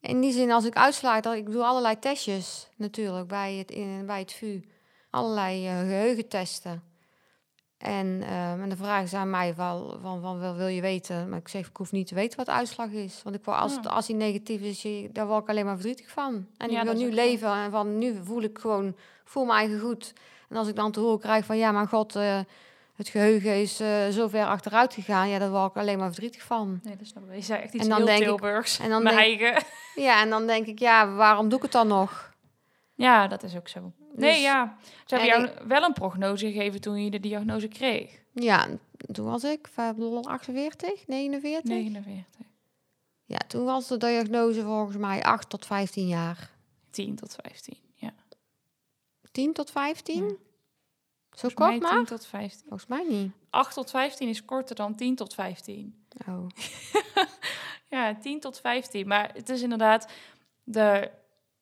In 0.00 0.20
die 0.20 0.32
zin, 0.32 0.50
als 0.52 0.64
ik 0.64 0.74
uitslaag, 0.76 1.20
dat 1.20 1.34
ik 1.34 1.50
doe 1.50 1.64
allerlei 1.64 1.98
testjes 1.98 2.68
natuurlijk 2.76 3.28
bij 3.28 3.54
het, 3.54 3.70
in, 3.70 4.06
bij 4.06 4.18
het 4.18 4.32
VU. 4.32 4.60
Allerlei 5.10 5.66
eh, 5.66 5.78
geheugentesten. 5.78 6.82
En, 7.84 8.22
ehm, 8.22 8.60
en 8.62 8.68
dan 8.68 8.76
vragen 8.76 9.08
ze 9.08 9.16
aan 9.16 9.30
mij 9.30 9.54
van, 9.54 9.98
van, 10.02 10.20
van 10.20 10.38
wil, 10.38 10.54
wil 10.54 10.66
je 10.66 10.80
weten? 10.80 11.28
Maar 11.28 11.38
ik 11.38 11.48
zeg, 11.48 11.68
ik 11.68 11.76
hoef 11.76 11.92
niet 11.92 12.06
te 12.06 12.14
weten 12.14 12.36
wat 12.36 12.46
de 12.46 12.52
uitslag 12.52 12.88
is. 12.90 13.20
Want 13.22 13.36
ik 13.36 13.44
word, 13.44 13.56
als, 13.58 13.76
het, 13.76 13.88
als 13.88 14.06
die 14.06 14.16
negatief 14.16 14.60
is, 14.60 14.86
daar 15.12 15.26
word 15.26 15.42
ik 15.42 15.48
alleen 15.48 15.64
maar 15.64 15.74
verdrietig 15.74 16.10
van. 16.10 16.46
En 16.56 16.70
Ja, 16.70 16.78
ik 16.78 16.84
wil 16.86 16.94
nu 16.96 17.12
leven 17.12 17.52
en 17.52 17.70
van 17.70 17.98
nu 17.98 18.14
voel 18.24 18.42
ik 18.42 18.58
gewoon, 18.58 18.86
ik 18.88 18.94
voel 19.24 19.44
me 19.44 19.52
eigen 19.52 19.80
goed. 19.80 20.12
En 20.48 20.56
als 20.56 20.68
ik 20.68 20.76
dan 20.76 20.92
te 20.92 21.00
horen 21.00 21.18
krijg 21.20 21.44
van, 21.44 21.56
ja, 21.56 21.72
maar 21.72 21.88
god, 21.88 22.16
eh, 22.16 22.38
het 22.96 23.08
geheugen 23.08 23.60
is 23.60 23.80
eh, 23.80 24.08
zo 24.08 24.28
ver 24.28 24.44
achteruit 24.46 24.94
gegaan. 24.94 25.28
Ja, 25.28 25.38
daar 25.38 25.50
word 25.50 25.70
ik 25.70 25.76
alleen 25.76 25.98
maar 25.98 26.08
verdrietig 26.12 26.42
van. 26.42 26.80
Nee, 26.82 26.96
dat 26.96 27.06
is 27.06 27.12
wel. 27.12 27.32
Je 27.34 27.40
zei 27.42 27.62
echt 27.62 27.74
iets 27.74 27.82
En 27.82 27.88
dan 27.88 27.96
heel 27.98 28.06
denk 28.06 28.20
ik- 28.40 28.78
en 28.82 28.90
dan 28.90 29.02
Mijn 29.02 29.16
denk- 29.16 29.40
eigen. 29.40 29.64
Ja, 29.94 30.20
en 30.22 30.30
dan 30.30 30.46
denk 30.46 30.66
ik, 30.66 30.78
ja, 30.78 31.14
waarom 31.14 31.48
doe 31.48 31.56
ik 31.56 31.62
het 31.64 31.72
dan 31.72 31.86
nog? 31.88 32.32
Ja, 32.94 33.26
dat 33.28 33.42
is 33.42 33.56
ook 33.56 33.68
zo. 33.68 33.92
Nee, 34.16 34.32
Dus- 34.32 34.42
ja. 34.42 34.76
Ze 35.06 35.14
hebben 35.16 35.34
en 35.34 35.40
jou 35.40 35.68
wel 35.68 35.82
een 35.82 35.92
prognose 35.92 36.46
gegeven 36.46 36.80
toen 36.80 37.04
je 37.04 37.10
de 37.10 37.20
diagnose 37.20 37.68
kreeg. 37.68 38.22
Ja, 38.32 38.68
toen 39.12 39.24
was 39.26 39.44
ik 39.44 39.68
eh, 39.74 40.20
48, 40.22 41.06
49. 41.06 41.70
49. 41.70 42.46
Ja, 43.24 43.38
toen 43.48 43.64
was 43.64 43.88
de 43.88 43.96
diagnose 43.96 44.62
volgens 44.62 44.96
mij 44.96 45.22
8 45.22 45.48
tot 45.48 45.66
15 45.66 46.06
jaar. 46.06 46.50
10 46.90 47.14
tot 47.16 47.36
15. 47.42 47.76
Ja. 47.94 48.14
10 49.32 49.52
tot 49.52 49.70
15? 49.70 50.24
Ja. 50.24 50.28
Zo 50.28 50.36
Volgens 51.30 51.54
mij 51.60 51.68
kort 51.68 51.82
maar? 51.82 51.96
10 51.96 52.04
tot 52.04 52.26
15. 52.26 52.60
Volgens 52.68 52.86
mij 52.86 53.04
niet. 53.08 53.32
8 53.50 53.74
tot 53.74 53.90
15 53.90 54.28
is 54.28 54.44
korter 54.44 54.76
dan 54.76 54.94
10 54.94 55.14
tot 55.14 55.34
15. 55.34 56.04
Oh. 56.28 56.46
Ja, 57.90 58.14
10 58.14 58.40
tot 58.40 58.60
15. 58.60 59.06
Maar 59.06 59.30
het 59.34 59.48
is 59.48 59.62
inderdaad, 59.62 60.08
de, 60.64 61.10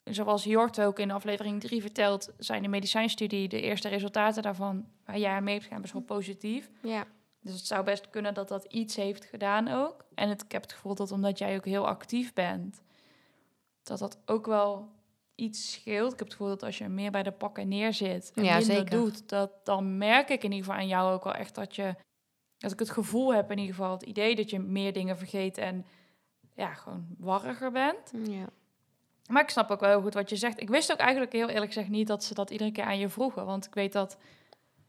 zoals 0.05 0.45
Jort 0.45 0.81
ook 0.81 0.99
in 0.99 1.11
aflevering 1.11 1.61
3 1.61 1.81
vertelt, 1.81 2.33
zijn 2.39 2.63
de 2.63 2.69
medicijnstudie, 2.69 3.49
de 3.49 3.61
eerste 3.61 3.89
resultaten 3.89 4.43
daarvan, 4.43 4.87
waar 5.05 5.19
jij 5.19 5.31
aan 5.33 5.45
mee 5.45 5.55
hebt 5.55 5.67
gaan, 5.67 5.81
best 5.81 5.93
wel 5.93 6.03
positief. 6.03 6.71
Ja. 6.83 7.07
Dus 7.41 7.53
het 7.53 7.67
zou 7.67 7.85
best 7.85 8.11
kunnen 8.11 8.35
dat 8.35 8.49
dat 8.49 8.65
iets 8.65 8.97
heeft 8.97 9.25
gedaan 9.25 9.69
ook. 9.69 10.05
En 10.15 10.29
het, 10.29 10.43
ik 10.43 10.53
heb 10.53 10.63
het 10.63 10.73
gevoel 10.73 10.95
dat 10.95 11.11
omdat 11.13 11.39
jij 11.39 11.57
ook 11.57 11.65
heel 11.65 11.87
actief 11.87 12.33
bent, 12.33 12.83
dat 13.83 13.99
dat 13.99 14.19
ook 14.27 14.47
wel 14.47 14.89
iets 15.35 15.73
scheelt. 15.73 16.13
Ik 16.13 16.19
heb 16.19 16.27
het 16.29 16.37
gevoel 16.37 16.49
dat 16.49 16.63
als 16.63 16.79
je 16.79 16.89
meer 16.89 17.11
bij 17.11 17.23
de 17.23 17.33
pakken 17.33 17.69
neerzit 17.69 18.33
en 18.35 18.45
Ja, 18.45 18.57
minder 18.59 18.77
zeker. 18.77 18.91
doet, 18.91 19.29
dat, 19.29 19.51
dan 19.65 19.99
merk 19.99 20.29
ik 20.29 20.45
in 20.45 20.51
ieder 20.53 20.65
geval 20.67 20.81
aan 20.81 20.89
jou 20.89 21.13
ook 21.13 21.25
wel 21.25 21.35
echt 21.35 21.55
dat 21.55 21.77
je, 21.77 21.95
dat 22.59 22.73
ik 22.73 22.79
het 22.79 22.91
gevoel 22.91 23.35
heb 23.35 23.51
in 23.51 23.59
ieder 23.59 23.75
geval, 23.75 23.93
het 23.93 24.03
idee 24.03 24.37
dat 24.37 24.51
je 24.51 24.59
meer 24.59 24.93
dingen 24.93 25.19
vergeet 25.19 25.59
en 25.59 25.87
ja, 26.55 26.75
gewoon 26.75 27.07
warriger 27.19 27.73
bent. 27.73 28.13
ja. 28.25 28.49
Maar 29.33 29.43
ik 29.43 29.51
snap 29.51 29.71
ook 29.71 29.81
wel 29.81 29.89
heel 29.91 30.01
goed 30.03 30.15
wat 30.15 30.31
je 30.31 30.37
zegt. 30.37 30.61
Ik 30.61 30.69
wist 30.69 30.93
ook 30.93 30.99
eigenlijk 30.99 31.33
heel 31.33 31.49
eerlijk 31.49 31.73
gezegd 31.73 31.89
niet 31.91 32.07
dat 32.07 32.25
ze 32.25 32.35
dat 32.35 32.51
iedere 32.51 32.73
keer 32.73 32.85
aan 32.85 32.99
je 32.99 33.09
vroegen. 33.09 33.45
Want 33.47 33.67
ik 33.67 33.75
weet 33.75 33.93
dat 33.93 34.17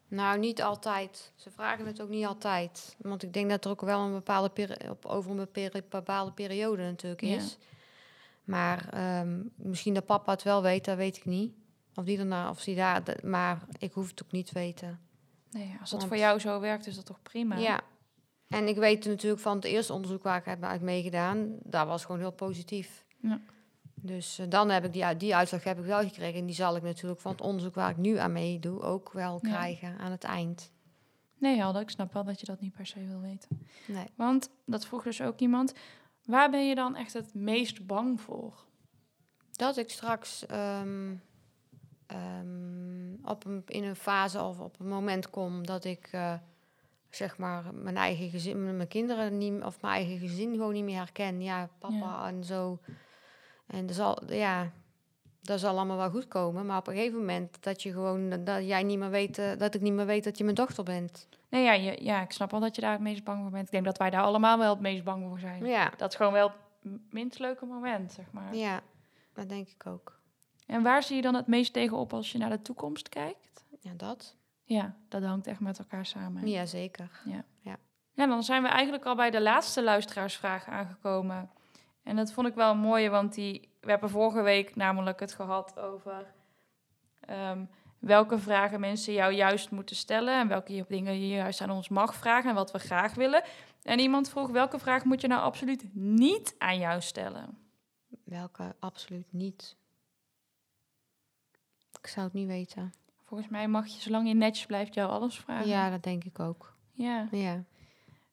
Nou, 0.07 0.39
niet 0.39 0.61
altijd. 0.61 1.31
Ze 1.35 1.51
vragen 1.51 1.85
het 1.85 2.01
ook 2.01 2.09
niet 2.09 2.25
altijd. 2.25 2.95
Want 2.97 3.23
ik 3.23 3.33
denk 3.33 3.49
dat 3.49 3.65
er 3.65 3.71
ook 3.71 3.81
wel 3.81 3.99
een 3.99 4.11
bepaalde 4.11 4.49
peri- 4.49 4.89
op, 4.89 5.05
over 5.05 5.31
een 5.31 5.47
bepaalde 5.89 6.31
periode 6.31 6.83
natuurlijk 6.83 7.21
Ja. 7.21 7.35
is. 7.35 7.57
Maar 8.43 8.89
ehm, 8.89 9.41
misschien 9.55 9.93
dat 9.93 10.05
papa 10.05 10.31
het 10.31 10.43
wel 10.43 10.61
weet, 10.61 10.85
dat 10.85 10.97
weet 10.97 11.17
ik 11.17 11.25
niet. 11.25 11.53
Of 11.95 12.03
die 12.03 12.17
daarna, 12.17 12.49
of 12.49 12.63
die 12.63 12.75
daar, 12.75 13.03
maar 13.23 13.61
ik 13.77 13.93
hoef 13.93 14.09
het 14.09 14.23
ook 14.23 14.31
niet 14.31 14.45
te 14.45 14.53
weten. 14.53 14.99
nee, 15.51 15.75
als 15.79 15.89
dat 15.89 15.99
Want- 15.99 16.11
voor 16.11 16.21
jou 16.21 16.39
zo 16.39 16.59
werkt, 16.59 16.87
is 16.87 16.95
dat 16.95 17.05
toch 17.05 17.21
prima? 17.21 17.57
Ja. 17.57 17.81
En 18.47 18.67
ik 18.67 18.75
weet 18.75 19.05
natuurlijk 19.05 19.41
van 19.41 19.55
het 19.55 19.65
eerste 19.65 19.93
onderzoek 19.93 20.23
waar 20.23 20.37
ik 20.37 20.45
heb 20.45 20.63
uit 20.63 20.81
meegedaan, 20.81 21.57
daar 21.63 21.85
was 21.85 22.05
gewoon 22.05 22.21
heel 22.21 22.31
positief. 22.31 23.05
Ja. 23.17 23.39
Dus 24.06 24.39
eh, 24.39 24.45
dan 24.49 24.70
heb 24.70 24.86
ik 24.86 24.93
die, 24.93 25.18
die 25.18 25.36
uitslag 25.36 25.64
heb 25.64 25.80
ik 25.80 25.86
wel 25.86 25.99
gekregen. 26.01 26.39
En 26.39 26.45
die 26.45 26.56
zal 26.56 26.76
ik 26.76 26.84
natuurlijk 26.84 27.22
van 27.22 27.32
het 27.32 27.41
onderzoek 27.41 27.76
waar 27.76 27.89
ik 27.89 27.97
nu 27.97 28.18
aan 28.18 28.32
meedoe 28.32 28.82
ook 28.82 29.12
wel 29.12 29.39
Ja. 29.41 29.49
krijgen 29.49 29.97
aan 29.97 30.12
het 30.12 30.24
eind. 30.24 30.72
Nee, 31.38 31.58
Helder, 31.58 31.82
ik 31.82 31.89
snap 31.89 32.14
wel 32.14 32.24
dat 32.24 32.39
je 32.39 32.45
dat 32.45 32.60
niet 32.60 32.74
per 32.74 32.86
se 32.86 33.06
wil 33.08 33.20
weten. 33.22 33.49
Nee. 33.88 34.06
Want, 34.16 34.49
dat 34.66 34.86
vroeg 34.86 35.04
dus 35.04 35.22
ook 35.22 35.39
iemand, 35.39 35.74
waar 36.26 36.49
ben 36.49 36.68
je 36.68 36.76
dan 36.76 36.95
echt 36.95 37.14
het 37.14 37.34
meest 37.34 37.86
bang 37.88 38.22
voor? 38.22 38.66
Dat 39.51 39.78
ik 39.78 39.89
straks 39.89 40.45
ehm, 40.45 41.16
ehm, 42.08 43.14
op 43.24 43.45
een, 43.45 43.64
in 43.66 43.84
een 43.84 43.95
fase 43.95 44.41
of 44.41 44.60
op 44.60 44.80
een 44.80 44.88
moment 44.88 45.30
kom 45.30 45.66
dat 45.66 45.84
ik 45.86 46.10
eh, 46.12 46.34
zeg 47.10 47.38
maar 47.38 47.74
mijn 47.74 47.97
eigen 47.97 48.30
gezin, 48.30 48.76
mijn 48.76 48.88
kinderen 48.88 49.38
niet, 49.38 49.64
of 49.64 49.82
mijn 49.82 49.93
eigen 49.93 50.18
gezin 50.28 50.51
gewoon 50.54 50.74
niet 50.74 50.84
meer 50.84 50.97
herken. 50.97 51.41
Ja, 51.41 51.70
papa 51.80 51.95
Ja. 51.95 52.28
en 52.28 52.43
zo. 52.43 52.80
En 53.68 53.86
dat 53.86 53.95
zal, 53.95 54.20
ja, 54.34 54.72
dat 55.41 55.59
zal 55.59 55.76
allemaal 55.76 55.97
wel 55.97 56.09
goed 56.09 56.28
komen. 56.28 56.66
Maar 56.66 56.78
op 56.78 56.88
een 56.88 56.95
gegeven 56.95 57.20
moment 57.20 57.64
dat 57.64 57.84
je 57.84 57.91
gewoon, 57.91 58.43
dat 58.43 58.66
jij 58.68 58.84
niet 58.84 58.99
meer 58.99 59.09
weet, 59.09 59.38
eh, 59.38 59.57
dat 59.57 59.76
ik 59.76 59.82
niet 59.82 59.93
meer 59.93 60.05
weet 60.05 60.24
dat 60.24 60.38
je 60.38 60.43
mijn 60.43 60.55
dochter 60.55 60.84
bent. 60.84 61.28
Nee, 61.49 61.64
ja, 61.64 61.74
je, 61.74 62.03
ja, 62.03 62.22
ik 62.22 62.32
snap 62.32 62.51
wel 62.51 62.59
dat 62.59 62.76
je 62.76 62.82
daar 62.82 62.91
het 62.91 63.01
meest 63.01 63.24
bang 63.24 63.41
voor 63.41 63.51
bent. 63.51 63.66
Ik 63.66 63.72
denk 63.72 63.86
dat 63.86 63.97
wij 63.97 64.09
daar 64.09 64.24
allemaal 64.24 64.57
wel 64.57 64.70
het 64.70 64.82
meest 64.82 65.03
bang 65.03 65.26
voor 65.28 65.39
zijn. 65.39 65.66
Ja, 65.66 65.91
Dat 65.97 66.09
is 66.11 66.16
gewoon 66.16 66.34
wel 66.34 66.51
het 66.84 67.14
minst 67.14 67.39
leuke 67.39 67.66
moment, 67.66 68.11
zeg 68.11 68.26
maar. 68.32 68.55
ja, 68.55 68.82
dat 69.34 69.49
denk 69.49 69.68
ik 69.68 69.86
ook. 69.86 70.20
En 70.68 70.84
waar 70.84 71.03
zie 71.03 71.16
je 71.16 71.22
dan 71.22 71.36
het 71.36 71.47
meest 71.47 71.74
tegenop 71.74 72.14
als 72.14 72.32
je 72.32 72.38
naar 72.38 72.49
de 72.49 72.61
toekomst 72.61 73.09
kijkt? 73.09 73.66
Ja, 73.80 73.91
dat. 73.97 74.36
Ja, 74.64 74.95
dat 75.09 75.24
hangt 75.24 75.47
echt 75.47 75.59
met 75.59 75.80
elkaar 75.80 76.05
samen. 76.05 76.47
Ja, 76.47 76.66
zeker. 76.66 77.22
Ja, 78.16 78.26
dan 78.28 78.43
zijn 78.43 78.61
we 78.64 78.68
eigenlijk 78.68 79.05
al 79.05 79.16
bij 79.16 79.30
de 79.32 79.41
laatste 79.41 79.84
luisteraarsvraag 79.84 80.66
aangekomen. 80.68 81.49
En 82.04 82.16
dat 82.16 82.32
vond 82.32 82.47
ik 82.47 82.54
wel 82.54 82.72
een 82.72 82.78
mooie, 82.78 83.10
want 83.10 83.34
die, 83.34 83.70
we 83.82 83.89
hebben 83.89 84.10
vorige 84.10 84.41
week 84.41 84.76
namelijk 84.76 85.20
het 85.20 85.34
gehad 85.34 85.80
over 85.80 86.34
ehm, 87.20 87.66
welke 87.99 88.39
vragen 88.39 88.80
mensen 88.80 89.14
jou 89.14 89.34
juist 89.34 89.72
moeten 89.72 89.95
stellen 89.95 90.39
en 90.39 90.47
welke 90.47 90.86
dingen 90.88 91.20
je 91.20 91.28
juist 91.28 91.62
aan 91.62 91.70
ons 91.70 91.89
mag 91.89 92.16
vragen 92.16 92.49
en 92.49 92.56
wat 92.56 92.72
we 92.72 92.80
graag 92.80 93.14
willen. 93.14 93.43
En 93.84 93.99
iemand 93.99 94.30
vroeg, 94.30 94.49
welke 94.49 94.80
vraag 94.80 95.04
moet 95.04 95.22
je 95.22 95.28
nou 95.28 95.41
absoluut 95.41 95.86
niet 95.93 96.56
aan 96.58 96.78
jou 96.78 97.01
stellen? 97.01 97.58
Welke 98.24 98.76
absoluut 98.80 99.28
niet. 99.30 99.76
Ik 101.99 102.08
zou 102.08 102.26
het 102.26 102.36
niet 102.36 102.47
weten. 102.47 102.93
Volgens 103.24 103.49
mij 103.49 103.68
mag 103.68 103.88
je, 103.88 104.01
zolang 104.01 104.28
je 104.28 104.34
netjes 104.34 104.66
blijft, 104.66 104.93
jou 104.93 105.10
alles 105.10 105.39
vragen. 105.39 105.68
Ja, 105.68 105.89
dat 105.89 106.04
denk 106.04 106.24
ik 106.24 106.39
ook. 106.39 106.76
ja. 106.93 107.28
Ja. 107.32 107.64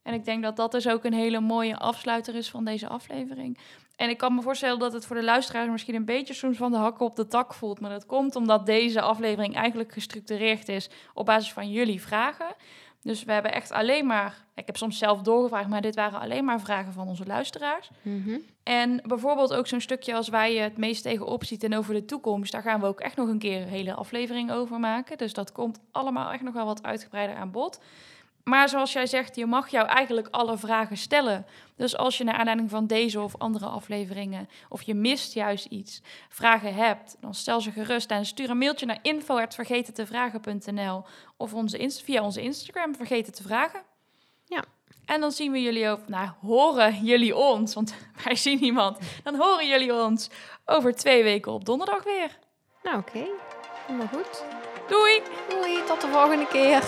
En 0.03 0.14
ik 0.14 0.24
denk 0.24 0.42
dat 0.42 0.57
dat 0.57 0.72
dus 0.72 0.88
ook 0.88 1.05
een 1.05 1.12
hele 1.12 1.40
mooie 1.40 1.76
afsluiter 1.76 2.34
is 2.34 2.51
van 2.51 2.64
deze 2.64 2.88
aflevering. 2.88 3.59
En 3.96 4.09
ik 4.09 4.18
kan 4.18 4.34
me 4.34 4.42
voorstellen 4.42 4.78
dat 4.78 4.92
het 4.92 5.07
voor 5.07 5.16
de 5.16 5.22
luisteraars 5.22 5.70
misschien 5.70 5.94
een 5.94 6.05
beetje 6.05 6.34
soms 6.34 6.57
van 6.57 6.70
de 6.70 6.76
hakken 6.76 7.07
op 7.07 7.16
de 7.16 7.26
tak 7.26 7.55
voelt. 7.55 7.80
Maar 7.80 7.90
dat 7.90 8.07
komt 8.07 8.36
omdat 8.36 8.66
deze 8.66 9.01
aflevering 9.01 9.55
eigenlijk 9.55 9.92
gestructureerd 9.92 10.68
is 10.68 10.90
op 11.14 11.26
basis 11.26 11.53
van 11.53 11.70
jullie 11.70 12.03
vragen. 12.03 12.55
Dus 13.03 13.24
we 13.24 13.32
hebben 13.32 13.53
echt 13.53 13.70
alleen 13.70 14.07
maar, 14.07 14.44
ik 14.55 14.66
heb 14.66 14.76
soms 14.76 14.98
zelf 14.98 15.22
doorgevraagd, 15.22 15.68
maar 15.68 15.80
dit 15.80 15.94
waren 15.94 16.20
alleen 16.20 16.44
maar 16.44 16.61
vragen 16.61 16.92
van 16.92 17.09
onze 17.09 17.26
luisteraars. 17.26 17.90
Mhm. 18.03 18.38
En 18.62 19.03
bijvoorbeeld 19.07 19.55
ook 19.55 19.66
zo'n 19.66 19.80
stukje 19.80 20.14
als 20.14 20.28
waar 20.28 20.51
je 20.51 20.61
het 20.61 20.76
meest 20.76 21.03
tegenop 21.03 21.44
ziet 21.44 21.64
en 21.64 21.76
over 21.76 21.94
de 21.94 22.05
toekomst. 22.05 22.53
Daar 22.53 22.62
gaan 22.62 22.80
we 22.80 22.86
ook 22.86 23.01
echt 23.01 23.16
nog 23.16 23.28
een 23.28 23.38
keer 23.38 23.62
een 23.62 23.68
hele 23.68 23.94
aflevering 23.94 24.53
over 24.53 24.80
maken. 24.80 25.18
Dus 25.18 25.32
dat 25.32 25.53
komt 25.53 25.80
allemaal 25.90 26.32
echt 26.32 26.42
nog 26.42 26.55
wel 26.55 26.66
wat 26.66 26.82
uitgebreider 26.82 27.36
aan 27.36 27.51
bod. 27.51 27.80
Maar 28.51 28.68
zoals 28.68 28.92
jij 28.92 29.07
zegt, 29.07 29.36
je 29.36 29.46
mag 29.46 29.68
jou 29.68 29.88
eigenlijk 29.88 30.28
alle 30.30 30.59
vragen 30.59 30.96
stellen. 30.96 31.46
Dus 31.76 31.96
als 31.96 32.18
je 32.18 32.24
naar 32.24 32.34
aanleiding 32.34 32.70
van 32.70 32.86
deze 32.86 33.20
of 33.20 33.38
andere 33.38 33.66
afleveringen, 33.66 34.48
of 34.68 34.82
je 34.82 34.94
mist 34.94 35.34
juist 35.34 35.64
iets, 35.64 36.03
vragen 36.28 36.74
hebt, 36.74 37.16
dan 37.20 37.34
stel 37.34 37.61
ze 37.61 37.70
gerust 37.70 38.11
en 38.11 38.26
stuur 38.26 38.51
een 38.51 38.59
mailtje 38.59 38.86
naar 38.86 38.98
info.vergetentevragen.nl 39.03 41.05
of 41.36 41.55
onze 41.55 41.78
inst- 41.78 42.03
via 42.03 42.22
onze 42.22 42.42
Instagram 42.42 42.94
Vergeten 42.94 43.32
te 43.32 43.42
Vragen. 43.42 43.82
Ja. 44.44 44.64
En 45.05 45.20
dan 45.20 45.32
zien 45.32 45.53
we 45.53 45.62
jullie 45.62 45.88
ook, 45.88 46.09
nou, 46.09 46.28
horen 46.40 47.05
jullie 47.05 47.36
ons, 47.36 47.74
want 47.74 47.94
wij 48.24 48.36
zien 48.36 48.61
niemand. 48.61 48.98
Dan 49.22 49.34
horen 49.34 49.68
jullie 49.68 49.94
ons 49.94 50.30
over 50.64 50.94
twee 50.94 51.22
weken 51.22 51.53
op 51.53 51.64
donderdag 51.64 52.05
weer. 52.05 52.38
Nou, 52.82 52.98
oké. 52.98 53.26
Helemaal 53.86 54.09
goed. 54.09 54.44
Doei! 54.88 55.22
Doei, 55.48 55.84
tot 55.84 56.01
de 56.01 56.09
volgende 56.09 56.46
keer. 56.46 56.82